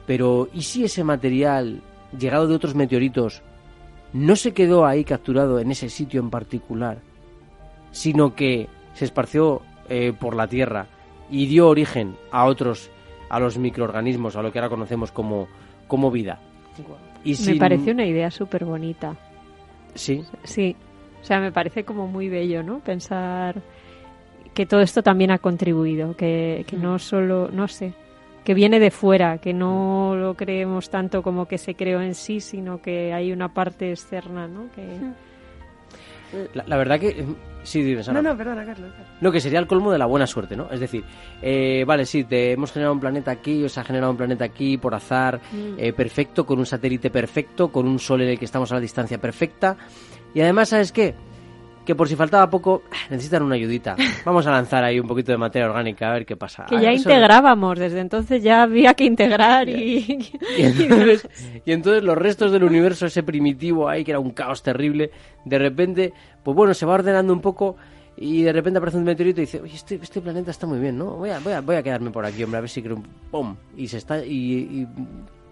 Pero, 0.06 0.48
¿y 0.54 0.62
si 0.62 0.84
ese 0.84 1.02
material, 1.02 1.82
llegado 2.16 2.46
de 2.46 2.54
otros 2.54 2.76
meteoritos, 2.76 3.42
no 4.12 4.36
se 4.36 4.52
quedó 4.52 4.86
ahí 4.86 5.04
capturado 5.04 5.58
en 5.58 5.72
ese 5.72 5.88
sitio 5.88 6.20
en 6.20 6.30
particular, 6.30 6.98
sino 7.90 8.34
que 8.34 8.68
se 8.94 9.04
esparció 9.04 9.62
eh, 9.88 10.12
por 10.18 10.36
la 10.36 10.46
Tierra 10.46 10.86
y 11.30 11.46
dio 11.46 11.68
origen 11.68 12.16
a 12.30 12.44
otros, 12.46 12.90
a 13.28 13.38
los 13.40 13.58
microorganismos, 13.58 14.36
a 14.36 14.42
lo 14.42 14.52
que 14.52 14.58
ahora 14.58 14.70
conocemos 14.70 15.12
como, 15.12 15.48
como 15.86 16.10
vida? 16.10 16.40
Y 17.24 17.34
Me 17.46 17.56
parece 17.56 17.90
una 17.90 18.06
idea 18.06 18.30
súper 18.30 18.64
bonita. 18.64 19.16
Sí, 19.94 20.22
Sí, 20.44 20.76
o 21.20 21.24
sea, 21.24 21.40
me 21.40 21.52
parece 21.52 21.84
como 21.84 22.06
muy 22.06 22.28
bello, 22.28 22.62
¿no? 22.62 22.78
Pensar 22.78 23.60
que 24.54 24.66
todo 24.66 24.80
esto 24.80 25.02
también 25.02 25.30
ha 25.30 25.38
contribuido, 25.38 26.16
que, 26.16 26.64
que 26.66 26.76
no 26.76 26.98
solo, 26.98 27.48
no 27.52 27.68
sé, 27.68 27.92
que 28.44 28.54
viene 28.54 28.80
de 28.80 28.90
fuera, 28.90 29.38
que 29.38 29.52
no 29.52 30.14
lo 30.16 30.34
creemos 30.34 30.90
tanto 30.90 31.22
como 31.22 31.46
que 31.46 31.58
se 31.58 31.74
creó 31.74 32.00
en 32.00 32.14
sí, 32.14 32.40
sino 32.40 32.80
que 32.80 33.12
hay 33.12 33.32
una 33.32 33.52
parte 33.52 33.90
externa, 33.90 34.48
¿no? 34.48 34.70
Que... 34.72 34.86
la, 36.54 36.64
la 36.66 36.76
verdad 36.76 36.98
que... 36.98 37.24
Sí, 37.68 37.82
dime, 37.82 38.02
Sara. 38.02 38.22
No, 38.22 38.30
no, 38.30 38.34
perdona, 38.34 38.64
Carlos. 38.64 38.90
No, 39.20 39.30
que 39.30 39.40
sería 39.40 39.58
el 39.58 39.66
colmo 39.66 39.92
de 39.92 39.98
la 39.98 40.06
buena 40.06 40.26
suerte, 40.26 40.56
¿no? 40.56 40.70
Es 40.70 40.80
decir, 40.80 41.04
eh, 41.42 41.84
vale, 41.86 42.06
sí, 42.06 42.24
te 42.24 42.52
hemos 42.52 42.72
generado 42.72 42.94
un 42.94 43.00
planeta 43.00 43.30
aquí, 43.30 43.62
o 43.62 43.68
se 43.68 43.78
ha 43.78 43.84
generado 43.84 44.10
un 44.10 44.16
planeta 44.16 44.46
aquí 44.46 44.78
por 44.78 44.94
azar, 44.94 45.38
eh, 45.76 45.92
perfecto, 45.92 46.46
con 46.46 46.58
un 46.58 46.64
satélite 46.64 47.10
perfecto, 47.10 47.70
con 47.70 47.86
un 47.86 47.98
sol 47.98 48.22
en 48.22 48.30
el 48.30 48.38
que 48.38 48.46
estamos 48.46 48.72
a 48.72 48.76
la 48.76 48.80
distancia 48.80 49.18
perfecta. 49.18 49.76
Y 50.32 50.40
además, 50.40 50.70
¿sabes 50.70 50.92
qué? 50.92 51.14
Que 51.88 51.94
por 51.94 52.06
si 52.06 52.16
faltaba 52.16 52.50
poco, 52.50 52.82
ah, 52.92 52.96
necesitan 53.08 53.42
una 53.42 53.54
ayudita. 53.54 53.96
Vamos 54.22 54.46
a 54.46 54.50
lanzar 54.50 54.84
ahí 54.84 55.00
un 55.00 55.08
poquito 55.08 55.32
de 55.32 55.38
materia 55.38 55.66
orgánica 55.70 56.10
a 56.10 56.12
ver 56.12 56.26
qué 56.26 56.36
pasa. 56.36 56.66
Que 56.68 56.76
Ah, 56.76 56.82
ya 56.82 56.90
eso- 56.92 57.08
integrábamos, 57.08 57.78
desde 57.78 58.00
entonces 58.00 58.42
ya 58.42 58.60
había 58.64 58.92
que 58.92 59.04
integrar 59.04 59.70
y... 59.70 60.28
Y 60.58 60.62
entonces, 60.82 61.26
y 61.64 61.72
entonces 61.72 62.02
los 62.04 62.18
restos 62.18 62.52
del 62.52 62.64
universo, 62.64 63.06
ese 63.06 63.22
primitivo 63.22 63.88
ahí, 63.88 64.04
que 64.04 64.10
era 64.10 64.20
un 64.20 64.32
caos 64.32 64.62
terrible, 64.62 65.10
de 65.46 65.58
repente, 65.58 66.12
pues 66.44 66.54
bueno, 66.54 66.74
se 66.74 66.84
va 66.84 66.92
ordenando 66.92 67.32
un 67.32 67.40
poco 67.40 67.76
y 68.18 68.42
de 68.42 68.52
repente 68.52 68.76
aparece 68.76 68.98
un 68.98 69.04
meteorito 69.04 69.40
y 69.40 69.44
dice, 69.44 69.62
oye, 69.62 69.74
este, 69.74 69.94
este 69.94 70.20
planeta 70.20 70.50
está 70.50 70.66
muy 70.66 70.80
bien, 70.80 70.98
¿no? 70.98 71.12
Voy 71.16 71.30
a, 71.30 71.38
voy, 71.38 71.54
a, 71.54 71.62
voy 71.62 71.76
a 71.76 71.82
quedarme 71.82 72.10
por 72.10 72.26
aquí, 72.26 72.44
hombre, 72.44 72.58
a 72.58 72.60
ver 72.60 72.68
si 72.68 72.82
creo 72.82 72.96
un 72.96 73.04
¡pum! 73.30 73.56
Y 73.78 73.88
se 73.88 73.96
está 73.96 74.22
y, 74.22 74.28
y 74.82 74.86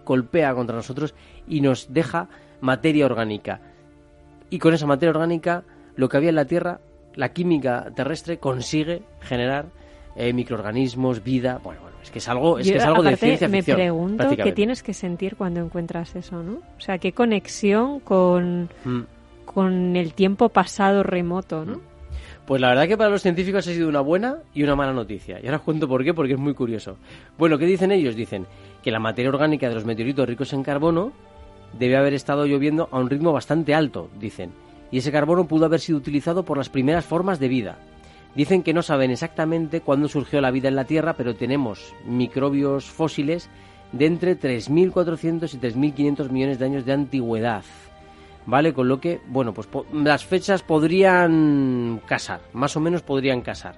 golpea 0.04 0.52
contra 0.54 0.76
nosotros 0.76 1.14
y 1.48 1.62
nos 1.62 1.90
deja 1.94 2.28
materia 2.60 3.06
orgánica. 3.06 3.58
Y 4.50 4.58
con 4.58 4.74
esa 4.74 4.86
materia 4.86 5.10
orgánica, 5.12 5.64
lo 5.96 6.08
que 6.08 6.16
había 6.16 6.30
en 6.30 6.36
la 6.36 6.44
Tierra, 6.44 6.80
la 7.14 7.30
química 7.32 7.90
terrestre 7.94 8.38
consigue 8.38 9.02
generar 9.20 9.66
eh, 10.16 10.32
microorganismos, 10.32 11.22
vida. 11.24 11.60
Bueno, 11.62 11.80
bueno, 11.82 11.96
es 12.02 12.10
que 12.10 12.18
es 12.18 12.28
algo, 12.28 12.58
es 12.58 12.66
Yo, 12.66 12.72
que 12.72 12.78
es 12.78 12.84
algo 12.84 13.02
de 13.02 13.16
ciencia 13.16 13.48
me 13.48 13.58
ficción. 13.58 13.76
pregunto 13.76 14.28
qué 14.36 14.52
tienes 14.52 14.82
que 14.82 14.94
sentir 14.94 15.36
cuando 15.36 15.60
encuentras 15.60 16.14
eso, 16.16 16.42
¿no? 16.42 16.58
O 16.76 16.80
sea, 16.80 16.98
qué 16.98 17.12
conexión 17.12 18.00
con, 18.00 18.68
Mm. 18.84 19.00
con 19.44 19.96
el 19.96 20.12
tiempo 20.14 20.48
pasado 20.48 21.02
remoto, 21.02 21.64
¿no? 21.64 21.80
Pues 22.46 22.60
la 22.60 22.68
verdad 22.68 22.86
que 22.86 22.96
para 22.96 23.10
los 23.10 23.22
científicos 23.22 23.66
ha 23.66 23.72
sido 23.72 23.88
una 23.88 24.00
buena 24.00 24.36
y 24.54 24.62
una 24.62 24.76
mala 24.76 24.92
noticia. 24.92 25.40
Y 25.42 25.46
ahora 25.46 25.56
os 25.56 25.62
cuento 25.64 25.88
por 25.88 26.04
qué, 26.04 26.14
porque 26.14 26.34
es 26.34 26.38
muy 26.38 26.54
curioso. 26.54 26.96
Bueno, 27.36 27.58
¿qué 27.58 27.66
dicen 27.66 27.90
ellos? 27.90 28.14
Dicen 28.14 28.46
que 28.84 28.92
la 28.92 29.00
materia 29.00 29.30
orgánica 29.30 29.68
de 29.68 29.74
los 29.74 29.84
meteoritos 29.84 30.28
ricos 30.28 30.52
en 30.52 30.62
carbono 30.62 31.12
debe 31.76 31.96
haber 31.96 32.14
estado 32.14 32.46
lloviendo 32.46 32.88
a 32.92 33.00
un 33.00 33.10
ritmo 33.10 33.32
bastante 33.32 33.74
alto, 33.74 34.08
dicen. 34.20 34.52
Y 34.90 34.98
ese 34.98 35.12
carbono 35.12 35.46
pudo 35.46 35.66
haber 35.66 35.80
sido 35.80 35.98
utilizado 35.98 36.44
por 36.44 36.58
las 36.58 36.68
primeras 36.68 37.04
formas 37.04 37.38
de 37.38 37.48
vida. 37.48 37.78
Dicen 38.34 38.62
que 38.62 38.74
no 38.74 38.82
saben 38.82 39.10
exactamente 39.10 39.80
cuándo 39.80 40.08
surgió 40.08 40.40
la 40.40 40.50
vida 40.50 40.68
en 40.68 40.76
la 40.76 40.84
Tierra, 40.84 41.14
pero 41.14 41.34
tenemos 41.34 41.94
microbios 42.04 42.84
fósiles 42.84 43.48
de 43.92 44.06
entre 44.06 44.38
3.400 44.38 45.54
y 45.54 45.58
3.500 45.58 46.30
millones 46.30 46.58
de 46.58 46.64
años 46.64 46.84
de 46.84 46.92
antigüedad. 46.92 47.64
¿Vale? 48.44 48.72
Con 48.74 48.88
lo 48.88 49.00
que, 49.00 49.20
bueno, 49.26 49.52
pues 49.52 49.68
las 49.92 50.24
fechas 50.24 50.62
podrían 50.62 52.00
casar, 52.06 52.40
más 52.52 52.76
o 52.76 52.80
menos 52.80 53.02
podrían 53.02 53.40
casar. 53.40 53.74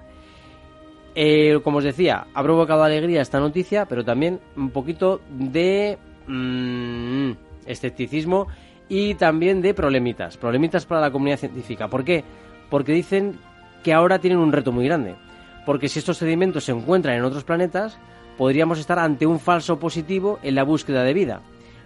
Eh, 1.15 1.59
como 1.63 1.79
os 1.79 1.83
decía, 1.83 2.27
ha 2.33 2.43
provocado 2.43 2.83
alegría 2.83 3.21
esta 3.21 3.39
noticia, 3.39 3.85
pero 3.85 4.05
también 4.05 4.39
un 4.55 4.69
poquito 4.69 5.21
de 5.29 5.97
mm, 6.27 7.31
escepticismo 7.65 8.47
y 8.89 9.13
también 9.13 9.61
de 9.61 9.73
problemitas, 9.73 10.35
problemitas 10.37 10.85
para 10.85 10.99
la 10.99 11.11
comunidad 11.11 11.37
científica. 11.37 11.87
¿Por 11.87 12.03
qué? 12.03 12.23
Porque 12.69 12.91
dicen 12.91 13.39
que 13.83 13.93
ahora 13.93 14.19
tienen 14.19 14.39
un 14.39 14.51
reto 14.51 14.71
muy 14.71 14.85
grande. 14.85 15.15
Porque 15.65 15.87
si 15.87 15.99
estos 15.99 16.17
sedimentos 16.17 16.63
se 16.65 16.71
encuentran 16.71 17.15
en 17.15 17.23
otros 17.23 17.43
planetas, 17.43 17.99
podríamos 18.37 18.79
estar 18.79 18.97
ante 18.99 19.27
un 19.27 19.39
falso 19.39 19.79
positivo 19.79 20.39
en 20.41 20.55
la 20.55 20.63
búsqueda 20.63 21.03
de 21.03 21.13
vida, 21.13 21.41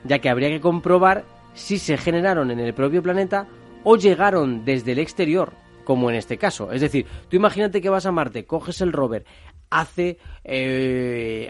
ya 0.05 0.19
que 0.19 0.29
habría 0.29 0.49
que 0.49 0.61
comprobar 0.61 1.25
si 1.53 1.77
se 1.77 1.97
generaron 1.97 2.49
en 2.49 2.59
el 2.59 2.73
propio 2.73 3.03
planeta 3.03 3.47
o 3.83 3.97
llegaron 3.97 4.63
desde 4.63 4.93
el 4.93 4.99
exterior, 4.99 5.53
como 5.83 6.09
en 6.09 6.15
este 6.15 6.37
caso. 6.37 6.71
Es 6.71 6.81
decir, 6.81 7.05
tú 7.27 7.35
imagínate 7.35 7.81
que 7.81 7.89
vas 7.89 8.05
a 8.05 8.11
Marte, 8.11 8.45
coges 8.45 8.81
el 8.81 8.93
rover, 8.93 9.25
hace... 9.69 10.17
eh, 10.43 11.49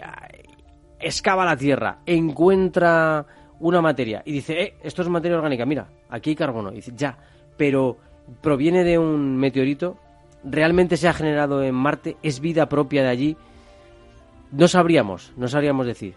excava 1.04 1.44
la 1.44 1.56
Tierra, 1.56 1.98
encuentra 2.06 3.26
una 3.64 3.80
materia 3.80 4.22
y 4.26 4.32
dice, 4.32 4.62
eh, 4.62 4.74
esto 4.82 5.00
es 5.00 5.08
materia 5.08 5.38
orgánica, 5.38 5.64
mira, 5.64 5.88
aquí 6.10 6.30
hay 6.30 6.36
carbono. 6.36 6.70
Y 6.70 6.76
dice, 6.76 6.92
ya, 6.94 7.16
pero 7.56 7.96
proviene 8.42 8.84
de 8.84 8.98
un 8.98 9.38
meteorito, 9.38 9.96
realmente 10.44 10.98
se 10.98 11.08
ha 11.08 11.14
generado 11.14 11.62
en 11.62 11.74
Marte, 11.74 12.18
es 12.22 12.40
vida 12.40 12.68
propia 12.68 13.02
de 13.02 13.08
allí. 13.08 13.36
No 14.52 14.68
sabríamos, 14.68 15.32
no 15.38 15.48
sabríamos 15.48 15.86
decir. 15.86 16.14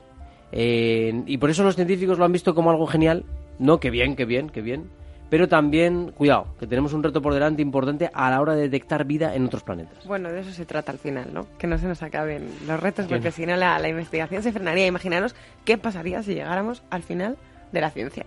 Eh, 0.52 1.24
y 1.26 1.38
por 1.38 1.50
eso 1.50 1.64
los 1.64 1.76
científicos 1.76 2.20
lo 2.20 2.26
han 2.26 2.34
visto 2.34 2.54
como 2.54 2.70
algo 2.70 2.86
genial. 2.86 3.24
No, 3.60 3.80
que 3.80 3.92
bien, 3.92 4.18
que 4.18 4.26
bien, 4.26 4.50
que 4.50 4.62
bien. 4.62 4.90
Pero 5.30 5.48
también, 5.48 6.12
cuidado, 6.12 6.48
que 6.60 6.68
tenemos 6.68 6.94
un 6.94 7.04
reto 7.04 7.22
por 7.22 7.34
delante 7.34 7.62
importante 7.62 8.10
a 8.14 8.30
la 8.30 8.40
hora 8.40 8.56
de 8.56 8.62
detectar 8.64 9.06
vida 9.06 9.36
en 9.36 9.46
otros 9.46 9.64
planetas. 9.64 10.06
Bueno, 10.06 10.32
de 10.32 10.40
eso 10.40 10.52
se 10.52 10.66
trata 10.66 10.92
al 10.92 11.00
final, 11.00 11.34
¿no? 11.34 11.48
Que 11.58 11.68
no 11.68 11.78
se 11.78 11.88
nos 11.88 12.02
acaben 12.02 12.50
los 12.66 12.80
retos, 12.80 13.08
Que 13.08 13.16
porque 13.16 13.32
si 13.32 13.46
no 13.46 13.56
la, 13.58 13.78
la 13.80 13.90
investigación 13.90 14.42
se 14.42 14.54
frenaría. 14.54 14.88
Imaginaros 14.88 15.36
qué 15.66 15.78
pasaría 15.78 16.24
si 16.24 16.34
llegáramos 16.34 16.84
al 16.90 17.04
final 17.04 17.38
de 17.72 17.82
la 17.82 17.90
ciencia. 17.90 18.26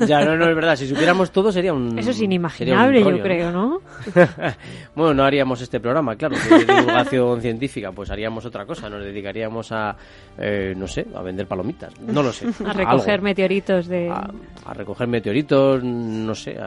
Ya, 0.00 0.24
no, 0.24 0.36
no, 0.36 0.48
es 0.48 0.54
verdad. 0.54 0.74
Si 0.74 0.88
supiéramos 0.88 1.30
todo 1.30 1.52
sería 1.52 1.72
un. 1.72 1.96
Eso 1.98 2.10
es 2.10 2.20
inimaginable, 2.20 3.00
yo 3.02 3.22
creo, 3.22 3.52
¿no? 3.52 3.80
bueno, 4.96 5.14
no 5.14 5.24
haríamos 5.24 5.60
este 5.60 5.78
programa, 5.78 6.16
claro, 6.16 6.36
de 6.36 6.64
divulgación 6.64 7.40
científica. 7.42 7.92
Pues 7.92 8.10
haríamos 8.10 8.44
otra 8.44 8.66
cosa. 8.66 8.88
Nos 8.90 9.04
dedicaríamos 9.04 9.70
a, 9.70 9.96
eh, 10.38 10.74
no 10.76 10.88
sé, 10.88 11.06
a 11.14 11.22
vender 11.22 11.46
palomitas. 11.46 11.98
No 12.00 12.22
lo 12.22 12.32
sé. 12.32 12.48
a 12.66 12.72
recoger 12.72 13.22
meteoritos 13.22 13.86
de. 13.86 14.10
A, 14.10 14.74
recoger 14.74 15.06
meteoritos, 15.06 15.84
no 15.84 16.34
sé. 16.34 16.58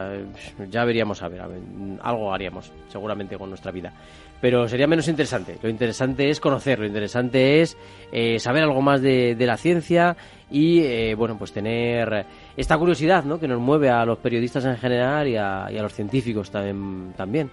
ya 0.70 0.84
veríamos 0.84 1.22
a 1.22 1.28
ver, 1.28 1.40
a 1.42 1.46
ver. 1.46 1.60
Algo 2.02 2.32
haríamos, 2.32 2.72
seguramente, 2.88 3.36
con 3.36 3.50
nuestra 3.50 3.70
vida 3.70 3.92
pero 4.40 4.68
sería 4.68 4.86
menos 4.86 5.08
interesante. 5.08 5.58
Lo 5.62 5.68
interesante 5.68 6.28
es 6.28 6.40
conocer, 6.40 6.78
lo 6.78 6.86
interesante 6.86 7.60
es 7.60 7.76
eh, 8.12 8.38
saber 8.38 8.62
algo 8.62 8.82
más 8.82 9.00
de, 9.00 9.36
la 9.38 9.56
ciencia 9.56 10.16
y, 10.50 10.80
eh, 10.80 11.14
bueno, 11.14 11.38
pues 11.38 11.52
tener 11.52 12.26
esta 12.56 12.76
curiosidad, 12.76 13.24
¿no? 13.24 13.38
Que 13.38 13.48
nos 13.48 13.60
mueve 13.60 13.90
a 13.90 14.04
los 14.04 14.18
periodistas 14.18 14.64
en 14.64 14.76
general 14.76 15.28
y 15.28 15.36
a, 15.36 15.68
y 15.70 15.78
a 15.78 15.82
los 15.82 15.94
científicos 15.94 16.50
también, 16.50 17.12
también, 17.16 17.50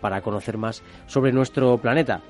para 0.00 0.20
conocer 0.20 0.56
más 0.56 0.82
sobre 1.06 1.32
nuestro 1.32 1.78
planeta. 1.78 2.20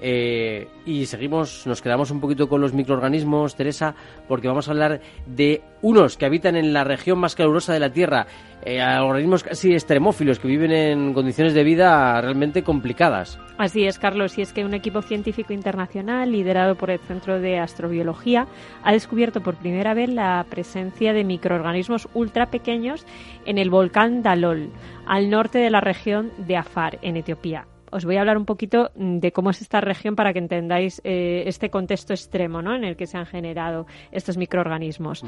Eh, 0.00 0.68
y 0.84 1.06
seguimos, 1.06 1.66
nos 1.66 1.80
quedamos 1.80 2.10
un 2.10 2.20
poquito 2.20 2.48
con 2.48 2.60
los 2.60 2.72
microorganismos, 2.72 3.56
Teresa, 3.56 3.94
porque 4.28 4.48
vamos 4.48 4.68
a 4.68 4.72
hablar 4.72 5.00
de 5.26 5.62
unos 5.82 6.16
que 6.16 6.26
habitan 6.26 6.56
en 6.56 6.72
la 6.72 6.84
región 6.84 7.18
más 7.18 7.34
calurosa 7.34 7.72
de 7.72 7.80
la 7.80 7.90
Tierra, 7.90 8.26
eh, 8.62 8.82
organismos 8.82 9.42
casi 9.42 9.72
extremófilos 9.72 10.38
que 10.38 10.48
viven 10.48 10.72
en 10.72 11.14
condiciones 11.14 11.54
de 11.54 11.64
vida 11.64 12.20
realmente 12.20 12.62
complicadas. 12.62 13.38
Así 13.58 13.84
es, 13.84 13.98
Carlos, 13.98 14.36
y 14.38 14.42
es 14.42 14.52
que 14.52 14.64
un 14.64 14.74
equipo 14.74 15.02
científico 15.02 15.52
internacional 15.52 16.30
liderado 16.30 16.74
por 16.74 16.90
el 16.90 16.98
Centro 17.00 17.40
de 17.40 17.58
Astrobiología 17.58 18.46
ha 18.82 18.92
descubierto 18.92 19.40
por 19.40 19.56
primera 19.56 19.94
vez 19.94 20.10
la 20.10 20.44
presencia 20.50 21.12
de 21.12 21.24
microorganismos 21.24 22.08
ultra 22.12 22.50
pequeños 22.50 23.06
en 23.46 23.58
el 23.58 23.70
volcán 23.70 24.22
Dalol, 24.22 24.70
al 25.06 25.30
norte 25.30 25.58
de 25.58 25.70
la 25.70 25.80
región 25.80 26.32
de 26.38 26.56
Afar, 26.56 26.98
en 27.02 27.16
Etiopía 27.16 27.66
os 27.90 28.04
voy 28.04 28.16
a 28.16 28.20
hablar 28.20 28.36
un 28.36 28.44
poquito 28.44 28.90
mm, 28.96 29.18
de 29.18 29.32
cómo 29.32 29.50
es 29.50 29.60
esta 29.60 29.80
región 29.80 30.16
para 30.16 30.32
que 30.32 30.38
entendáis 30.38 31.00
eh, 31.04 31.44
este 31.46 31.70
contexto 31.70 32.12
extremo 32.12 32.62
¿no? 32.62 32.74
en 32.74 32.84
el 32.84 32.96
que 32.96 33.06
se 33.06 33.18
han 33.18 33.26
generado 33.26 33.86
estos 34.12 34.36
microorganismos. 34.36 35.22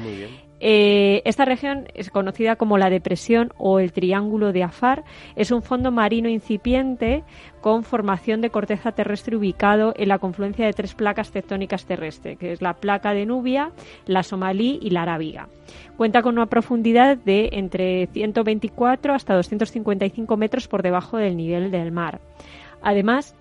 Eh, 0.59 1.21
esta 1.25 1.45
región 1.45 1.87
es 1.93 2.09
conocida 2.09 2.55
como 2.55 2.77
la 2.77 2.89
depresión 2.89 3.53
o 3.57 3.79
el 3.79 3.91
triángulo 3.91 4.51
de 4.51 4.63
Afar. 4.63 5.03
Es 5.35 5.51
un 5.51 5.61
fondo 5.61 5.91
marino 5.91 6.29
incipiente 6.29 7.23
con 7.61 7.83
formación 7.83 8.41
de 8.41 8.49
corteza 8.49 8.91
terrestre 8.91 9.35
ubicado 9.35 9.93
en 9.95 10.09
la 10.09 10.19
confluencia 10.19 10.65
de 10.65 10.73
tres 10.73 10.93
placas 10.93 11.31
tectónicas 11.31 11.85
terrestres, 11.85 12.37
que 12.37 12.51
es 12.51 12.61
la 12.61 12.73
placa 12.73 13.13
de 13.13 13.25
Nubia, 13.25 13.71
la 14.05 14.23
Somalí 14.23 14.79
y 14.81 14.91
la 14.91 15.03
Arábiga. 15.03 15.49
Cuenta 15.97 16.21
con 16.21 16.35
una 16.35 16.45
profundidad 16.45 17.17
de 17.17 17.49
entre 17.53 18.07
124 18.07 19.13
hasta 19.13 19.35
255 19.35 20.37
metros 20.37 20.67
por 20.67 20.83
debajo 20.83 21.17
del 21.17 21.37
nivel 21.37 21.71
del 21.71 21.91
mar. 21.91 22.19
Además, 22.81 23.35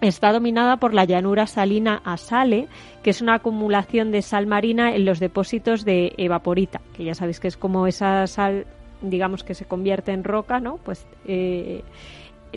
está 0.00 0.32
dominada 0.32 0.78
por 0.78 0.94
la 0.94 1.04
llanura 1.04 1.46
salina 1.46 2.00
Asale, 2.04 2.68
que 3.02 3.10
es 3.10 3.20
una 3.20 3.34
acumulación 3.34 4.10
de 4.10 4.22
sal 4.22 4.46
marina 4.46 4.94
en 4.94 5.04
los 5.04 5.20
depósitos 5.20 5.84
de 5.84 6.14
evaporita, 6.16 6.80
que 6.96 7.04
ya 7.04 7.14
sabéis 7.14 7.40
que 7.40 7.48
es 7.48 7.56
como 7.56 7.86
esa 7.86 8.26
sal, 8.26 8.66
digamos 9.02 9.44
que 9.44 9.54
se 9.54 9.66
convierte 9.66 10.12
en 10.12 10.24
roca, 10.24 10.60
¿no? 10.60 10.78
Pues 10.78 11.06
eh, 11.26 11.82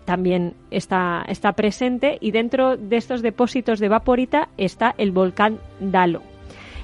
también 0.06 0.54
está, 0.72 1.24
está 1.28 1.54
presente 1.54 2.18
y 2.22 2.32
dentro 2.32 2.78
de 2.78 2.98
estos 2.98 3.22
depósitos 3.22 3.80
de 3.80 3.88
evaporita 3.88 4.50
está 4.58 4.96
el 4.98 5.12
volcán 5.12 5.60
Dalo. 5.80 6.22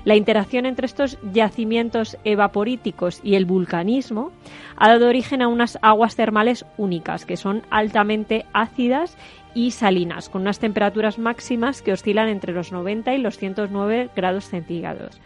La 0.05 0.15
interacción 0.15 0.65
entre 0.65 0.85
estos 0.85 1.17
yacimientos 1.33 2.17
evaporíticos 2.23 3.19
y 3.23 3.35
el 3.35 3.45
vulcanismo 3.45 4.31
ha 4.77 4.87
dado 4.87 5.07
origen 5.07 5.41
a 5.41 5.47
unas 5.47 5.77
aguas 5.81 6.15
termales 6.15 6.65
únicas, 6.77 7.25
que 7.25 7.35
son 7.35 7.63
altamente 7.69 8.45
ácidas 8.53 9.17
y 9.53 9.71
salinas, 9.71 10.29
con 10.29 10.43
unas 10.43 10.59
temperaturas 10.59 11.19
máximas 11.19 11.81
que 11.81 11.91
oscilan 11.91 12.29
entre 12.29 12.53
los 12.53 12.71
90 12.71 13.13
y 13.13 13.17
los 13.17 13.37
109 13.37 14.09
grados 14.15 14.45
centígrados. 14.45 15.19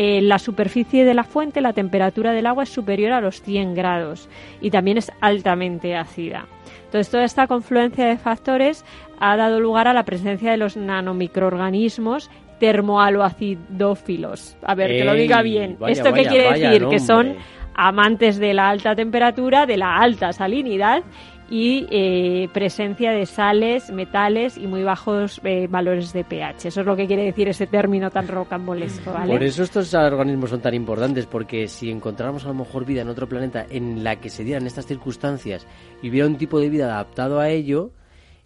En 0.00 0.28
la 0.28 0.38
superficie 0.38 1.04
de 1.04 1.12
la 1.12 1.24
fuente 1.24 1.60
la 1.60 1.72
temperatura 1.72 2.30
del 2.30 2.46
agua 2.46 2.62
es 2.62 2.68
superior 2.68 3.10
a 3.10 3.20
los 3.20 3.42
100 3.42 3.74
grados 3.74 4.28
y 4.60 4.70
también 4.70 4.96
es 4.96 5.10
altamente 5.20 5.96
ácida. 5.96 6.46
Entonces, 6.84 7.10
toda 7.10 7.24
esta 7.24 7.48
confluencia 7.48 8.06
de 8.06 8.16
factores 8.16 8.84
ha 9.18 9.36
dado 9.36 9.58
lugar 9.58 9.88
a 9.88 9.92
la 9.92 10.04
presencia 10.04 10.52
de 10.52 10.56
los 10.56 10.76
nanomicroorganismos 10.76 12.30
termoaloacidófilos. 12.60 14.56
A 14.62 14.76
ver, 14.76 14.90
que 14.90 15.04
lo 15.04 15.14
diga 15.14 15.42
bien. 15.42 15.76
¿Esto 15.88 16.12
qué 16.12 16.26
quiere 16.26 16.52
decir? 16.52 16.86
Que 16.86 17.00
son 17.00 17.34
amantes 17.74 18.38
de 18.38 18.54
la 18.54 18.68
alta 18.68 18.94
temperatura, 18.94 19.66
de 19.66 19.78
la 19.78 19.96
alta 19.96 20.32
salinidad 20.32 21.02
y 21.50 21.86
eh, 21.90 22.48
presencia 22.52 23.12
de 23.12 23.24
sales, 23.24 23.90
metales 23.90 24.58
y 24.58 24.66
muy 24.66 24.82
bajos 24.82 25.40
eh, 25.44 25.66
valores 25.68 26.12
de 26.12 26.24
pH. 26.24 26.68
Eso 26.68 26.80
es 26.80 26.86
lo 26.86 26.96
que 26.96 27.06
quiere 27.06 27.24
decir 27.24 27.48
ese 27.48 27.66
término 27.66 28.10
tan 28.10 28.28
rocambolesco, 28.28 29.12
¿vale? 29.12 29.32
Por 29.32 29.42
eso 29.42 29.62
estos 29.62 29.94
organismos 29.94 30.50
son 30.50 30.60
tan 30.60 30.74
importantes, 30.74 31.26
porque 31.26 31.66
si 31.68 31.90
encontráramos 31.90 32.44
a 32.44 32.48
lo 32.48 32.54
mejor 32.54 32.84
vida 32.84 33.02
en 33.02 33.08
otro 33.08 33.28
planeta 33.28 33.64
en 33.70 34.04
la 34.04 34.16
que 34.16 34.28
se 34.28 34.44
dieran 34.44 34.66
estas 34.66 34.86
circunstancias 34.86 35.66
y 36.02 36.10
hubiera 36.10 36.26
un 36.26 36.36
tipo 36.36 36.60
de 36.60 36.68
vida 36.68 36.86
adaptado 36.86 37.40
a 37.40 37.48
ello, 37.48 37.92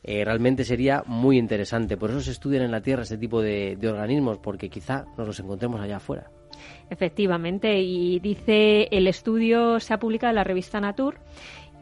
eh, 0.05 0.25
realmente 0.25 0.65
sería 0.65 1.03
muy 1.07 1.39
interesante. 1.39 1.97
Por 1.97 2.11
eso 2.11 2.21
se 2.21 2.31
estudian 2.31 2.63
en 2.63 2.71
la 2.71 2.83
Tierra 2.83 3.03
este 3.03 3.19
tipo 3.19 3.43
de, 3.43 3.77
de 3.77 3.89
organismos, 3.89 4.39
porque 4.39 4.69
quizá 4.69 5.07
nos 5.17 5.27
los 5.27 5.41
encontremos 5.41 5.81
allá 5.81 5.97
afuera. 5.97 6.31
Efectivamente, 6.91 7.81
y 7.81 8.21
dice 8.21 8.89
el 8.91 9.07
estudio 9.07 9.81
se 9.81 9.95
ha 9.95 9.99
publicado 9.99 10.31
en 10.31 10.37
la 10.37 10.45
revista 10.45 10.81
Nature 10.81 11.17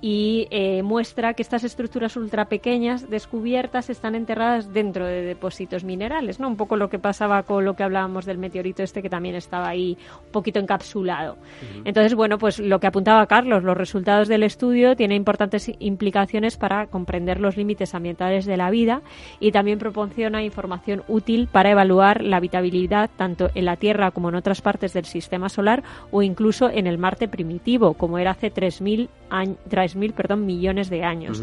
y 0.01 0.49
eh, 0.51 0.83
muestra 0.83 1.35
que 1.35 1.43
estas 1.43 1.65
estructuras 1.65 2.17
ultra 2.17 2.47
pequeñas 2.47 3.11
descubiertas 3.11 3.91
están 3.91 4.15
enterradas 4.15 4.73
dentro 4.73 5.07
de 5.07 5.23
depósitos 5.23 5.85
minerales, 5.85 6.41
¿no? 6.41 6.49
Un 6.49 6.57
poco 6.57 6.77
lo 6.77 6.89
que 6.89 6.99
pasaba 6.99 7.43
con 7.43 7.65
lo 7.65 7.75
que 7.75 7.83
hablábamos 7.83 8.25
del 8.25 8.39
meteorito 8.39 8.83
este 8.83 9.03
que 9.03 9.11
también 9.11 9.35
estaba 9.35 9.69
ahí 9.69 9.99
un 10.27 10.33
poquito 10.33 10.59
encapsulado. 10.59 11.37
Entonces, 11.85 12.15
bueno, 12.15 12.39
pues 12.39 12.59
lo 12.59 12.81
que 12.81 12.87
apuntaba 12.87 13.27
Carlos, 13.27 13.63
los 13.63 13.77
resultados 13.77 14.29
del 14.29 14.43
estudio 14.43 14.97
tienen 14.97 15.17
importantes 15.17 15.71
implicaciones 15.79 16.57
para 16.57 16.87
comprender 16.87 17.41
los 17.41 17.57
límites 17.57 17.95
ambientales 17.95 18.47
de 18.47 18.57
la 18.57 18.71
vida 18.71 19.03
y 19.39 19.53
también 19.53 19.79
proporciona 19.79 20.43
información 20.43 21.03
útil 21.09 21.49
para 21.51 21.71
evaluar 21.71 22.23
la 22.23 22.39
habitabilidad 22.39 23.11
tanto 23.17 23.51
en 23.55 23.67
la 23.67 23.77
Tierra 23.77 24.11
como 24.13 24.31
en 24.31 24.37
otras 24.37 24.63
partes 24.63 24.93
del 24.93 25.05
sistema 25.05 25.49
solar 25.49 25.83
o 26.11 26.23
incluso 26.23 26.71
en 26.71 26.87
el 26.87 26.99
Marte 26.99 27.29
primitivo, 27.29 27.95
como 27.95 28.19
era 28.19 28.33
hace 28.33 28.53
3.000 28.53 29.09
años 29.29 29.59
mil 29.97 30.13
perdón, 30.13 30.47
millones 30.47 30.91
de 30.91 31.05
años. 31.05 31.43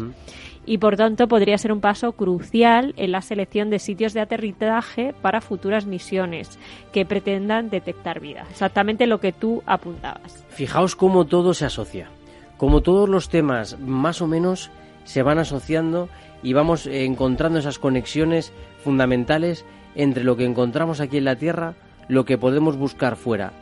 Y 0.66 0.78
por 0.78 0.96
tanto 0.96 1.28
podría 1.28 1.56
ser 1.56 1.72
un 1.72 1.80
paso 1.80 2.12
crucial 2.12 2.92
en 2.96 3.12
la 3.12 3.22
selección 3.22 3.70
de 3.70 3.78
sitios 3.78 4.12
de 4.12 4.20
aterrizaje 4.20 5.14
para 5.22 5.40
futuras 5.40 5.86
misiones 5.86 6.58
que 6.92 7.06
pretendan 7.06 7.70
detectar 7.70 8.20
vida. 8.20 8.46
Exactamente 8.50 9.06
lo 9.06 9.18
que 9.20 9.32
tú 9.32 9.62
apuntabas. 9.66 10.44
Fijaos 10.50 10.94
cómo 10.94 11.26
todo 11.26 11.54
se 11.54 11.64
asocia, 11.64 12.10
como 12.56 12.82
todos 12.82 13.08
los 13.08 13.28
temas 13.28 13.78
más 13.80 14.20
o 14.20 14.26
menos 14.26 14.70
se 15.04 15.22
van 15.22 15.38
asociando 15.38 16.08
y 16.42 16.52
vamos 16.52 16.86
encontrando 16.86 17.58
esas 17.58 17.78
conexiones 17.78 18.52
fundamentales 18.84 19.64
entre 19.94 20.22
lo 20.22 20.36
que 20.36 20.44
encontramos 20.44 21.00
aquí 21.00 21.16
en 21.16 21.24
la 21.24 21.36
Tierra, 21.36 21.74
lo 22.08 22.24
que 22.24 22.36
podemos 22.36 22.76
buscar 22.76 23.16
fuera 23.16 23.52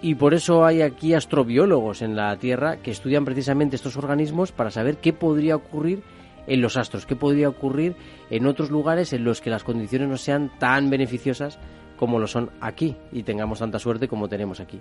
y 0.00 0.14
por 0.14 0.34
eso 0.34 0.64
hay 0.64 0.82
aquí 0.82 1.14
astrobiólogos 1.14 2.02
en 2.02 2.14
la 2.14 2.36
Tierra 2.36 2.76
que 2.78 2.90
estudian 2.90 3.24
precisamente 3.24 3.76
estos 3.76 3.96
organismos 3.96 4.52
para 4.52 4.70
saber 4.70 4.98
qué 4.98 5.12
podría 5.12 5.56
ocurrir 5.56 6.02
en 6.46 6.62
los 6.62 6.76
astros, 6.76 7.04
qué 7.04 7.16
podría 7.16 7.48
ocurrir 7.48 7.94
en 8.30 8.46
otros 8.46 8.70
lugares 8.70 9.12
en 9.12 9.24
los 9.24 9.40
que 9.40 9.50
las 9.50 9.64
condiciones 9.64 10.08
no 10.08 10.16
sean 10.16 10.50
tan 10.58 10.88
beneficiosas 10.88 11.58
como 11.96 12.18
lo 12.18 12.26
son 12.26 12.50
aquí 12.60 12.96
y 13.12 13.24
tengamos 13.24 13.58
tanta 13.58 13.78
suerte 13.78 14.08
como 14.08 14.28
tenemos 14.28 14.60
aquí. 14.60 14.80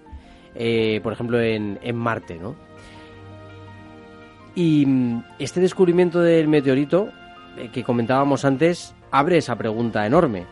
Eh, 0.55 1.01
por 1.03 1.13
ejemplo, 1.13 1.41
en, 1.41 1.79
en 1.81 1.95
Marte, 1.95 2.37
¿no? 2.37 2.55
Y 4.55 4.85
mm, 4.85 5.23
este 5.39 5.59
descubrimiento 5.59 6.21
del 6.21 6.47
meteorito 6.47 7.09
eh, 7.57 7.69
que 7.71 7.83
comentábamos 7.83 8.45
antes 8.45 8.95
abre 9.11 9.37
esa 9.37 9.55
pregunta 9.55 10.05
enorme 10.05 10.45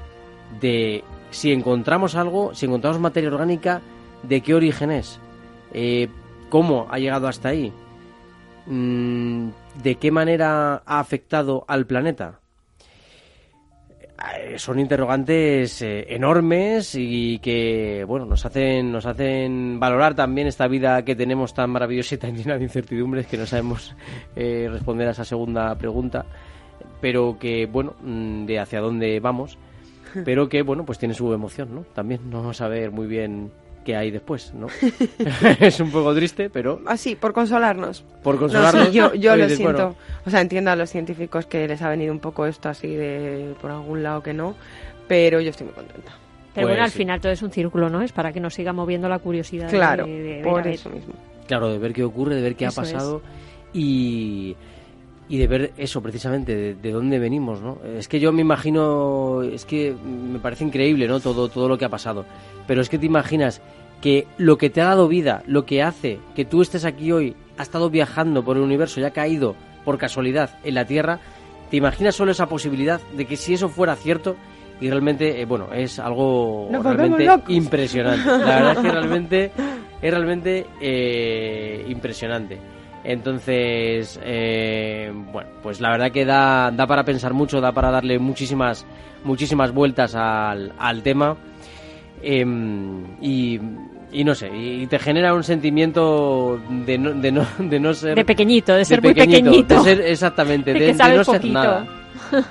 de 0.59 1.03
si 1.29 1.51
encontramos 1.51 2.15
algo, 2.15 2.53
si 2.53 2.65
encontramos 2.65 2.99
materia 2.99 3.29
orgánica, 3.29 3.81
de 4.27 4.41
qué 4.41 4.53
origen 4.53 4.91
es, 4.91 5.19
eh, 5.73 6.07
cómo 6.49 6.87
ha 6.89 6.99
llegado 6.99 7.27
hasta 7.27 7.49
ahí, 7.49 7.71
mm, 8.65 9.49
de 9.83 9.95
qué 9.95 10.11
manera 10.11 10.83
ha 10.85 10.99
afectado 10.99 11.65
al 11.67 11.85
planeta. 11.85 12.39
Eh, 14.37 14.57
son 14.57 14.79
interrogantes 14.79 15.81
eh, 15.81 16.05
enormes 16.15 16.95
y 16.95 17.39
que 17.39 18.05
bueno 18.07 18.25
nos 18.25 18.45
hacen 18.45 18.89
nos 18.89 19.05
hacen 19.05 19.77
valorar 19.77 20.15
también 20.15 20.47
esta 20.47 20.69
vida 20.69 21.03
que 21.03 21.17
tenemos 21.17 21.53
tan 21.53 21.69
maravillosa 21.69 22.15
y 22.15 22.17
tan 22.19 22.35
llena 22.37 22.57
de 22.57 22.63
incertidumbres 22.63 23.27
que 23.27 23.37
no 23.37 23.45
sabemos 23.45 23.93
responder 24.33 25.09
a 25.09 25.11
esa 25.11 25.25
segunda 25.25 25.75
pregunta 25.77 26.25
pero 27.01 27.37
que 27.37 27.65
bueno 27.65 27.95
mm, 28.01 28.45
de 28.45 28.59
hacia 28.59 28.79
dónde 28.79 29.19
vamos 29.19 29.57
pero 30.25 30.47
que 30.47 30.61
bueno 30.61 30.85
pues 30.85 30.97
tiene 30.97 31.13
su 31.13 31.33
emoción 31.33 31.75
no 31.75 31.81
también 31.81 32.21
no 32.29 32.53
saber 32.53 32.91
muy 32.91 33.07
bien 33.07 33.51
¿qué 33.85 33.95
hay 33.95 34.11
después? 34.11 34.53
¿no? 34.53 34.67
es 35.61 35.79
un 35.79 35.91
poco 35.91 36.13
triste, 36.13 36.49
pero... 36.49 36.81
Así, 36.85 37.15
por 37.15 37.31
consolarnos. 37.31 38.03
Por 38.23 38.37
consolarnos. 38.37 38.91
yo 38.91 39.13
yo 39.13 39.37
lo 39.37 39.47
siento. 39.47 39.95
O 40.25 40.29
sea, 40.29 40.41
entiendo 40.41 40.71
a 40.71 40.75
los 40.75 40.89
científicos 40.89 41.45
que 41.45 41.67
les 41.67 41.81
ha 41.81 41.89
venido 41.89 42.11
un 42.11 42.19
poco 42.19 42.45
esto 42.45 42.67
así 42.67 42.93
de 42.93 43.53
por 43.61 43.71
algún 43.71 44.03
lado 44.03 44.21
que 44.21 44.33
no, 44.33 44.55
pero 45.07 45.39
yo 45.39 45.51
estoy 45.51 45.67
muy 45.67 45.75
contenta. 45.75 46.11
Pero 46.53 46.67
bueno, 46.67 46.81
pues 46.81 46.93
al 46.93 46.97
final 46.97 47.21
todo 47.21 47.31
es 47.31 47.41
un 47.41 47.51
círculo, 47.51 47.89
¿no? 47.89 48.01
Es 48.01 48.11
para 48.11 48.33
que 48.33 48.39
nos 48.39 48.53
siga 48.53 48.73
moviendo 48.73 49.07
la 49.07 49.19
curiosidad. 49.19 49.69
Claro, 49.69 50.05
de, 50.05 50.41
por 50.43 50.65
eso 50.67 50.89
mismo. 50.89 51.13
Claro, 51.47 51.69
de 51.69 51.77
ver 51.77 51.93
qué 51.93 52.03
ocurre, 52.03 52.35
de 52.35 52.41
ver 52.41 52.55
qué 52.55 52.65
ha 52.65 52.71
pasado 52.71 53.21
y 53.73 54.55
y 55.27 55.37
de 55.37 55.47
ver 55.47 55.73
eso 55.77 56.01
precisamente 56.01 56.75
de, 56.75 56.91
dónde 56.91 57.17
venimos 57.17 57.61
no 57.61 57.79
es 57.97 58.07
que 58.07 58.19
yo 58.19 58.31
me 58.31 58.41
imagino 58.41 59.41
es 59.41 59.65
que 59.65 59.93
me 59.93 60.39
parece 60.39 60.63
increíble 60.63 61.07
no 61.07 61.19
todo 61.19 61.49
todo 61.49 61.67
lo 61.67 61.77
que 61.77 61.85
ha 61.85 61.89
pasado. 61.89 62.25
Pero 62.67 62.81
es 62.81 62.89
que 62.89 62.99
te 62.99 63.05
imaginas 63.05 63.61
que 64.01 64.27
lo 64.37 64.57
que 64.57 64.69
te 64.69 64.81
ha 64.81 64.85
dado 64.85 65.07
vida 65.07 65.43
lo 65.47 65.65
que 65.65 65.81
hace 65.81 66.19
que 66.35 66.45
tú 66.45 66.61
estés 66.61 66.85
aquí 66.85 67.11
hoy 67.11 67.35
ha 67.57 67.63
estado 67.63 67.89
viajando 67.89 68.43
por 68.43 68.57
el 68.57 68.63
universo 68.63 68.99
y 68.99 69.03
ha 69.03 69.11
caído 69.11 69.55
por 69.83 69.97
casualidad 69.97 70.57
en 70.63 70.75
la 70.75 70.85
Tierra 70.85 71.19
te 71.71 71.77
imaginas 71.77 72.15
solo 72.15 72.31
esa 72.31 72.47
posibilidad 72.47 73.01
de 73.15 73.25
que 73.25 73.37
si 73.37 73.55
eso 73.55 73.69
fuera 73.69 73.95
cierto 73.95 74.35
y 74.79 74.89
realmente 74.89 75.41
eh, 75.41 75.45
bueno 75.45 75.69
es 75.73 75.97
algo 75.99 76.69
realmente 76.71 77.27
impresionante. 77.47 78.25
La 78.27 78.37
verdad 78.37 78.71
es 78.73 78.79
que 78.79 78.91
realmente 78.91 79.51
es 80.01 80.11
realmente 80.13 80.65
eh, 80.81 81.85
impresionante 81.87 82.74
entonces, 83.05 84.19
eh, 84.23 85.11
bueno, 85.31 85.49
pues 85.61 85.79
la 85.79 85.91
verdad 85.91 86.11
que 86.11 86.25
da, 86.25 86.71
da 86.71 86.87
para 86.87 87.03
pensar 87.03 87.33
mucho, 87.33 87.61
da 87.61 87.71
para 87.71 87.91
darle 87.91 88.17
muchísimas, 88.17 88.85
muchísimas 89.23 89.71
vueltas 89.71 90.15
al, 90.15 90.73
al 90.79 91.03
tema. 91.03 91.37
Em, 92.23 93.03
y, 93.21 93.59
y, 94.11 94.23
no 94.23 94.33
sé, 94.33 94.49
y 94.51 94.87
te 94.87 94.97
genera 94.97 95.35
un 95.35 95.43
sentimiento 95.43 96.59
de 96.67 96.97
no, 96.97 97.11
de 97.11 97.31
no, 97.31 97.45
de 97.59 97.79
no 97.79 97.93
ser... 97.93 98.15
De 98.15 98.25
pequeñito, 98.25 98.73
de 98.73 98.85
ser 98.85 99.03
muy 99.03 99.13
pequeñito. 99.13 99.83
De 99.83 99.95
ser, 99.95 100.01
exactamente, 100.01 100.73
de, 100.73 100.93
no 100.93 101.23
ser 101.23 101.45
nada. 101.45 101.85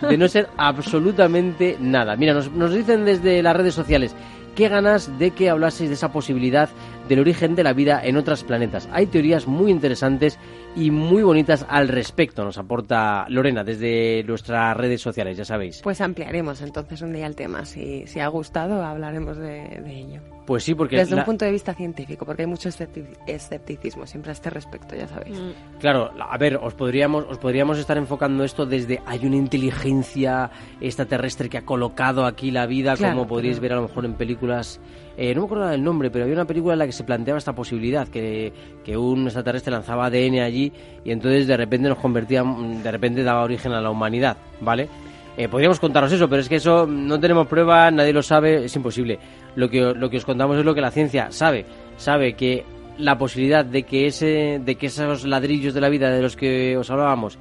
De 0.08 0.16
no 0.16 0.28
ser 0.28 0.48
absolutamente 0.56 1.76
nada. 1.80 2.14
Mira, 2.14 2.32
nos, 2.32 2.52
nos 2.52 2.72
dicen 2.72 3.04
desde 3.04 3.42
las 3.42 3.56
redes 3.56 3.74
sociales, 3.74 4.14
qué 4.54 4.68
ganas 4.68 5.18
de 5.18 5.32
que 5.32 5.50
hablaseis 5.50 5.90
de 5.90 5.94
esa 5.94 6.12
posibilidad 6.12 6.68
del 7.08 7.20
origen 7.20 7.54
de 7.54 7.64
la 7.64 7.72
vida 7.72 8.00
en 8.02 8.16
otros 8.16 8.44
planetas. 8.44 8.88
Hay 8.92 9.06
teorías 9.06 9.46
muy 9.46 9.70
interesantes 9.70 10.38
y 10.76 10.90
muy 10.90 11.22
bonitas 11.22 11.64
al 11.68 11.88
respecto, 11.88 12.44
nos 12.44 12.58
aporta 12.58 13.26
Lorena 13.28 13.62
desde 13.62 14.24
nuestras 14.24 14.76
redes 14.76 15.00
sociales, 15.00 15.36
ya 15.36 15.44
sabéis. 15.44 15.80
Pues 15.82 16.00
ampliaremos 16.00 16.60
entonces 16.62 17.00
un 17.02 17.12
día 17.12 17.26
el 17.26 17.36
tema. 17.36 17.64
Si, 17.64 18.06
si 18.06 18.20
ha 18.20 18.28
gustado, 18.28 18.82
hablaremos 18.82 19.36
de, 19.36 19.82
ello. 19.86 20.20
Pues 20.46 20.64
sí, 20.64 20.74
porque... 20.74 20.96
Desde 20.96 21.14
un 21.14 21.24
punto 21.24 21.44
de 21.44 21.52
vista 21.52 21.74
científico, 21.74 22.26
porque 22.26 22.42
hay 22.42 22.48
mucho 22.48 22.68
escepticismo 22.68 24.06
siempre 24.06 24.30
a 24.30 24.32
este 24.32 24.50
respecto, 24.50 24.96
ya 24.96 25.06
sabéis. 25.06 25.38
Mm. 25.38 25.78
Claro, 25.78 26.10
a 26.18 26.36
ver, 26.38 26.56
os 26.56 26.74
podríamos, 26.74 27.24
os 27.28 27.38
podríamos 27.38 27.78
estar 27.78 27.96
enfocando 27.96 28.44
esto 28.44 28.66
desde 28.66 29.00
hay 29.06 29.24
una 29.24 29.36
inteligencia 29.36 30.50
extraterrestre 30.80 31.48
que 31.48 31.58
ha 31.58 31.64
colocado 31.64 32.26
aquí 32.26 32.50
la 32.50 32.66
vida, 32.66 32.96
como 32.96 33.26
podríais 33.26 33.60
ver 33.60 33.72
a 33.72 33.76
lo 33.76 33.82
mejor 33.82 34.04
en 34.04 34.14
películas 34.14 34.80
eh, 35.16 35.34
no 35.34 35.42
me 35.42 35.46
acuerdo 35.46 35.68
del 35.68 35.82
nombre, 35.82 36.10
pero 36.10 36.24
había 36.24 36.34
una 36.34 36.44
película 36.44 36.72
en 36.72 36.80
la 36.80 36.86
que 36.86 36.92
se 36.92 37.04
planteaba 37.04 37.38
esta 37.38 37.54
posibilidad, 37.54 38.08
que, 38.08 38.52
que 38.84 38.96
un 38.96 39.24
extraterrestre 39.24 39.70
lanzaba 39.70 40.06
ADN 40.06 40.40
allí 40.40 40.72
y 41.04 41.12
entonces 41.12 41.46
de 41.46 41.56
repente 41.56 41.88
nos 41.88 41.98
convertía, 41.98 42.42
de 42.42 42.90
repente 42.90 43.22
daba 43.22 43.42
origen 43.42 43.72
a 43.72 43.80
la 43.80 43.90
humanidad, 43.90 44.36
¿vale? 44.60 44.88
Eh, 45.36 45.48
podríamos 45.48 45.80
contaros 45.80 46.12
eso, 46.12 46.28
pero 46.28 46.42
es 46.42 46.48
que 46.48 46.56
eso 46.56 46.86
no 46.86 47.18
tenemos 47.18 47.46
pruebas, 47.46 47.92
nadie 47.92 48.12
lo 48.12 48.22
sabe, 48.22 48.64
es 48.64 48.76
imposible. 48.76 49.18
Lo 49.56 49.68
que, 49.68 49.80
lo 49.80 50.08
que 50.08 50.18
os 50.18 50.24
contamos 50.24 50.56
es 50.58 50.64
lo 50.64 50.74
que 50.74 50.80
la 50.80 50.90
ciencia 50.90 51.30
sabe. 51.30 51.64
Sabe 51.96 52.34
que 52.34 52.64
la 52.98 53.18
posibilidad 53.18 53.64
de 53.64 53.82
que, 53.82 54.06
ese, 54.06 54.60
de 54.64 54.74
que 54.76 54.86
esos 54.86 55.24
ladrillos 55.24 55.74
de 55.74 55.80
la 55.80 55.88
vida 55.88 56.10
de 56.10 56.22
los 56.22 56.36
que 56.36 56.76
os 56.76 56.90
hablábamos 56.90 57.38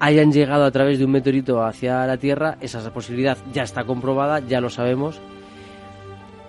hayan 0.00 0.32
llegado 0.32 0.64
a 0.64 0.70
través 0.72 0.98
de 0.98 1.04
un 1.04 1.12
meteorito 1.12 1.62
hacia 1.64 2.04
la 2.06 2.16
Tierra, 2.16 2.56
esa 2.60 2.92
posibilidad 2.92 3.38
ya 3.52 3.62
está 3.62 3.84
comprobada, 3.84 4.40
ya 4.40 4.60
lo 4.60 4.68
sabemos 4.68 5.20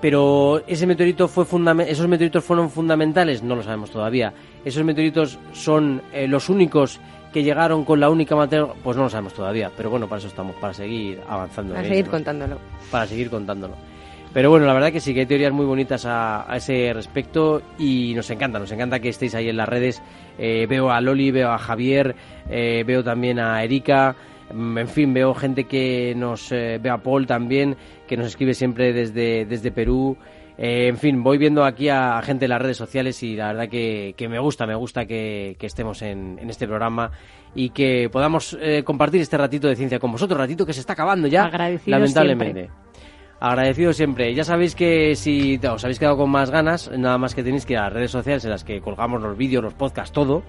pero 0.06 0.62
ese 0.68 0.86
meteorito 0.86 1.28
fue 1.28 1.45
esos 1.88 2.08
meteoritos 2.08 2.43
fueron 2.43 2.70
fundamentales, 2.70 3.41
no 3.41 3.56
lo 3.56 3.64
sabemos 3.64 3.89
todavía. 3.89 4.32
Esos 4.64 4.84
meteoritos 4.84 5.39
son 5.51 5.99
eh, 6.14 6.28
los 6.28 6.47
únicos 6.47 6.99
que 7.34 7.41
llegaron 7.41 7.84
con 7.84 7.99
la 7.99 8.12
única 8.12 8.36
materia, 8.36 8.68
pues 8.84 8.95
no 8.95 9.01
lo 9.01 9.10
sabemos 9.10 9.34
todavía. 9.34 9.72
Pero 9.76 9.89
bueno, 9.89 10.08
para 10.08 10.20
eso 10.20 10.28
estamos, 10.28 10.58
para 10.58 10.76
seguir 10.76 11.22
avanzando. 11.28 11.74
Para 11.74 11.88
seguir 11.88 12.06
contándolo. 12.06 12.60
Para 12.91 13.08
seguir 13.08 13.32
contándolo. 13.32 13.74
Pero 14.32 14.51
bueno, 14.51 14.68
la 14.68 14.74
verdad 14.74 14.91
que 14.91 14.99
sí 14.99 15.12
que 15.12 15.22
hay 15.22 15.26
teorías 15.26 15.51
muy 15.51 15.66
bonitas 15.66 16.06
a, 16.06 16.45
ese 16.56 16.93
respecto 16.93 17.64
y 17.80 18.14
nos 18.14 18.30
encanta, 18.30 18.60
nos 18.60 18.72
encanta 18.72 18.99
que 18.99 19.10
estéis 19.10 19.34
ahí 19.34 19.49
en 19.49 19.58
las 19.58 19.68
redes. 19.68 20.03
Eh, 20.38 20.68
veo 20.70 20.91
a 20.91 21.01
Loli, 21.01 21.32
veo 21.32 21.49
a 21.49 21.58
Javier, 21.58 22.16
eh, 22.47 22.84
veo 22.86 23.03
también 23.03 23.39
a 23.39 23.64
Erika. 23.64 24.16
Mm, 24.54 24.78
en 24.78 24.88
fin, 24.88 25.14
veo 25.14 25.34
gente 25.34 25.66
que 25.66 26.14
nos 26.16 26.52
eh, 26.52 26.80
ve 26.82 26.89
a 26.89 26.98
Paul 26.98 27.26
también, 27.26 27.76
que 28.08 28.18
nos 28.18 28.28
escribe 28.28 28.54
siempre 28.54 28.93
desde, 28.93 29.46
desde 29.46 29.72
Perú. 29.72 30.18
Eh, 30.58 30.88
en 30.88 30.98
fin, 30.98 31.22
voy 31.22 31.38
viendo 31.38 31.66
aquí 31.66 31.89
a, 31.89 32.22
gente 32.22 32.46
en 32.46 32.50
las 32.50 32.62
redes 32.62 32.78
sociales 32.78 33.22
y 33.24 33.36
la 33.36 33.48
verdad 33.48 33.70
que, 33.70 34.14
que 34.16 34.30
me 34.30 34.39
gusta, 34.39 34.66
me 34.66 34.76
gusta 34.76 35.06
que, 35.06 35.58
estemos 35.60 36.02
en, 36.02 36.39
en, 36.39 36.50
este 36.50 36.66
programa 36.66 37.12
y 37.54 37.72
que 37.72 38.10
podamos 38.10 38.58
eh, 38.62 38.84
compartir 38.84 39.20
este 39.22 39.38
ratito 39.38 39.68
de 39.68 39.76
ciencia 39.76 40.00
con 40.00 40.12
vosotros, 40.12 40.39
ratito 40.39 40.66
que 40.66 40.74
se 40.74 40.80
está 40.80 40.93
acabando 40.93 41.28
ya, 41.28 41.50
lamentablemente. 41.86 42.70
Agradecido 43.38 43.91
siempre. 43.91 44.34
Ya 44.34 44.46
sabéis 44.46 44.76
que 44.76 45.14
si 45.16 45.60
os 45.70 45.84
habéis 45.84 46.00
quedado 46.00 46.16
con 46.16 46.30
más 46.30 46.52
ganas, 46.52 46.89
nada 46.98 47.18
más 47.18 47.36
que 47.36 47.43
tenéis 47.43 47.66
que 47.66 47.74
ir 47.74 47.80
a 47.80 47.84
las 47.84 47.93
redes 47.93 48.12
sociales 48.12 48.46
en 48.46 48.52
las 48.52 48.64
que 48.64 48.80
colgamos 48.80 49.22
los 49.22 49.38
vídeos, 49.38 49.62
los 49.62 49.74
podcasts, 49.74 50.14
todo. 50.14 50.43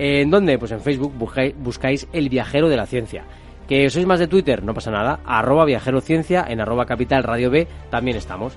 ¿En 0.00 0.30
dónde? 0.30 0.56
Pues 0.58 0.70
en 0.70 0.80
Facebook 0.80 1.12
buscáis, 1.58 2.06
El 2.12 2.28
Viajero 2.28 2.68
de 2.68 2.76
la 2.76 2.86
Ciencia. 2.86 3.24
¿Que 3.68 3.90
sois 3.90 4.06
más 4.06 4.20
de 4.20 4.28
Twitter? 4.28 4.62
No 4.62 4.72
pasa 4.72 4.92
nada. 4.92 5.18
Arroba 5.26 5.64
Viajero 5.64 6.00
Ciencia, 6.00 6.46
en 6.48 6.60
arroba 6.60 6.86
Capital 6.86 7.24
Radio 7.24 7.50
B 7.50 7.66
también 7.90 8.16
estamos. 8.16 8.52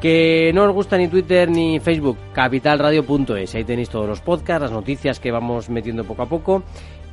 Que 0.00 0.50
no 0.54 0.64
os 0.64 0.72
gusta 0.72 0.96
ni 0.96 1.08
Twitter 1.08 1.50
ni 1.50 1.78
Facebook, 1.78 2.16
capitalradio.es. 2.32 3.54
Ahí 3.54 3.64
tenéis 3.64 3.90
todos 3.90 4.08
los 4.08 4.22
podcasts, 4.22 4.62
las 4.62 4.72
noticias 4.72 5.20
que 5.20 5.30
vamos 5.30 5.68
metiendo 5.68 6.04
poco 6.04 6.22
a 6.22 6.28
poco. 6.28 6.62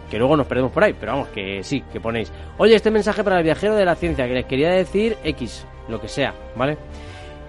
que 0.08 0.18
luego 0.18 0.36
nos 0.36 0.46
perdemos 0.46 0.70
por 0.70 0.84
ahí, 0.84 0.94
pero 0.98 1.12
vamos, 1.12 1.28
que 1.28 1.62
sí, 1.64 1.82
que 1.92 2.00
ponéis. 2.00 2.32
Oye, 2.58 2.76
este 2.76 2.90
mensaje 2.90 3.24
para 3.24 3.38
el 3.38 3.44
viajero 3.44 3.74
de 3.74 3.84
la 3.84 3.96
ciencia, 3.96 4.26
que 4.28 4.34
les 4.34 4.46
quería 4.46 4.70
decir 4.70 5.16
X, 5.24 5.66
lo 5.88 6.00
que 6.00 6.08
sea, 6.08 6.32
¿vale? 6.56 6.78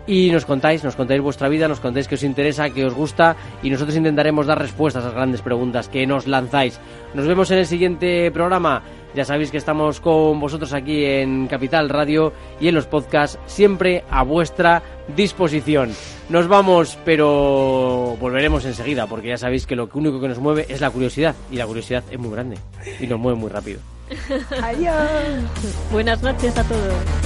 Y 0.08 0.30
nos 0.30 0.46
contáis, 0.46 0.84
nos 0.84 0.96
contáis 0.96 1.22
vuestra 1.22 1.50
vida, 1.50 1.68
nos 1.68 1.80
contáis 1.80 2.08
que 2.08 2.16
os 2.16 2.24
interesa, 2.24 2.70
que 2.70 2.86
os 2.86 2.94
gusta, 2.94 3.36
y 3.64 3.70
nosotros 3.70 3.98
intentaremos 3.98 4.46
dar 4.46 4.60
respuestas 4.60 5.04
a 5.04 5.08
las 5.08 5.16
grandes 5.16 5.42
preguntas 5.42 5.90
que 5.90 6.06
nos 6.06 6.28
lanzáis. 6.28 6.80
Nos 7.14 7.28
vemos 7.28 7.50
en 7.52 7.60
el 7.60 7.66
siguiente 7.66 8.30
programa. 8.32 8.84
Ya 9.16 9.26
sabéis 9.26 9.50
que 9.50 9.58
estamos 9.58 10.02
con 10.02 10.40
vosotros 10.40 10.74
aquí 10.74 11.06
en 11.06 11.48
Capital 11.48 11.90
Radio 11.90 12.34
y 12.60 12.68
en 12.68 12.76
los 12.76 12.86
podcasts, 12.86 13.40
siempre 13.46 14.04
a 14.10 14.24
vuestra 14.24 14.84
disposición. 15.16 15.92
Nos 16.30 16.48
vamos, 16.48 16.98
pero 17.06 18.18
volveremos 18.20 18.66
enseguida, 18.66 19.08
porque 19.08 19.30
ya 19.30 19.38
sabéis 19.38 19.66
que 19.66 19.76
lo 19.76 19.90
único 19.94 20.20
que 20.20 20.28
nos 20.28 20.40
mueve 20.40 20.66
es 20.70 20.82
la 20.82 20.90
curiosidad, 20.90 21.34
y 21.50 21.56
la 21.56 21.66
curiosidad 21.66 22.04
es 22.12 22.20
muy 22.20 22.32
grande 22.32 22.58
y 23.00 23.08
nos 23.08 23.20
mueve 23.20 23.40
muy 23.40 23.50
rápido. 23.50 23.80
Adiós. 24.62 24.96
Buenas 25.92 26.22
noches 26.22 26.58
a 26.58 26.64
todos. 26.64 27.25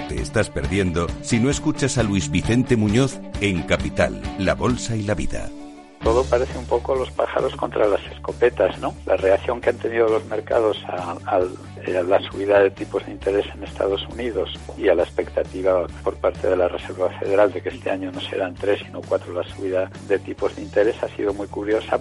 Te 0.00 0.20
estás 0.20 0.50
perdiendo 0.50 1.06
si 1.22 1.38
no 1.38 1.50
escuchas 1.50 1.98
a 1.98 2.02
Luis 2.02 2.30
Vicente 2.30 2.76
Muñoz 2.76 3.18
en 3.40 3.62
Capital, 3.62 4.20
La 4.38 4.54
Bolsa 4.54 4.96
y 4.96 5.02
la 5.02 5.14
Vida 5.14 5.50
todo 6.04 6.22
parece 6.24 6.56
un 6.58 6.66
poco 6.66 6.94
los 6.94 7.10
pájaros 7.10 7.56
contra 7.56 7.88
las 7.88 8.00
escopetas, 8.12 8.78
¿no? 8.78 8.94
La 9.06 9.16
reacción 9.16 9.60
que 9.60 9.70
han 9.70 9.78
tenido 9.78 10.06
los 10.06 10.24
mercados 10.26 10.76
a, 10.86 11.40
la 11.86 12.20
subida 12.30 12.60
de 12.60 12.70
tipos 12.70 13.04
de 13.06 13.12
interés 13.12 13.46
en 13.54 13.64
Estados 13.64 14.06
Unidos 14.12 14.50
y 14.76 14.88
a 14.88 14.94
la 14.94 15.02
expectativa 15.02 15.86
por 16.02 16.14
parte 16.16 16.48
de 16.48 16.56
la 16.56 16.68
Reserva 16.68 17.08
Federal 17.18 17.50
de 17.52 17.62
que 17.62 17.70
este 17.70 17.90
año 17.90 18.12
no 18.12 18.20
serán 18.20 18.54
tres 18.54 18.80
sino 18.84 19.00
cuatro 19.00 19.32
la 19.32 19.42
subida 19.44 19.90
de 20.06 20.18
tipos 20.18 20.54
de 20.54 20.62
interés 20.62 21.02
ha 21.02 21.08
sido 21.08 21.32
muy 21.32 21.46
curiosa. 21.48 21.98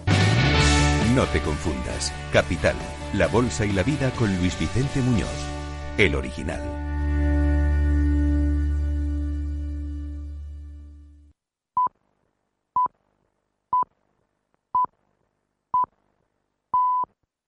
No 1.15 1.23
te 1.27 1.39
confundas. 1.39 2.13
Capital, 2.33 2.75
la 3.13 3.27
bolsa 3.27 3.65
y 3.65 3.71
la 3.71 3.83
vida 3.83 4.11
con 4.11 4.35
Luis 4.37 4.59
Vicente 4.59 4.99
Muñoz, 4.99 5.29
el 5.97 6.15
original. 6.15 6.82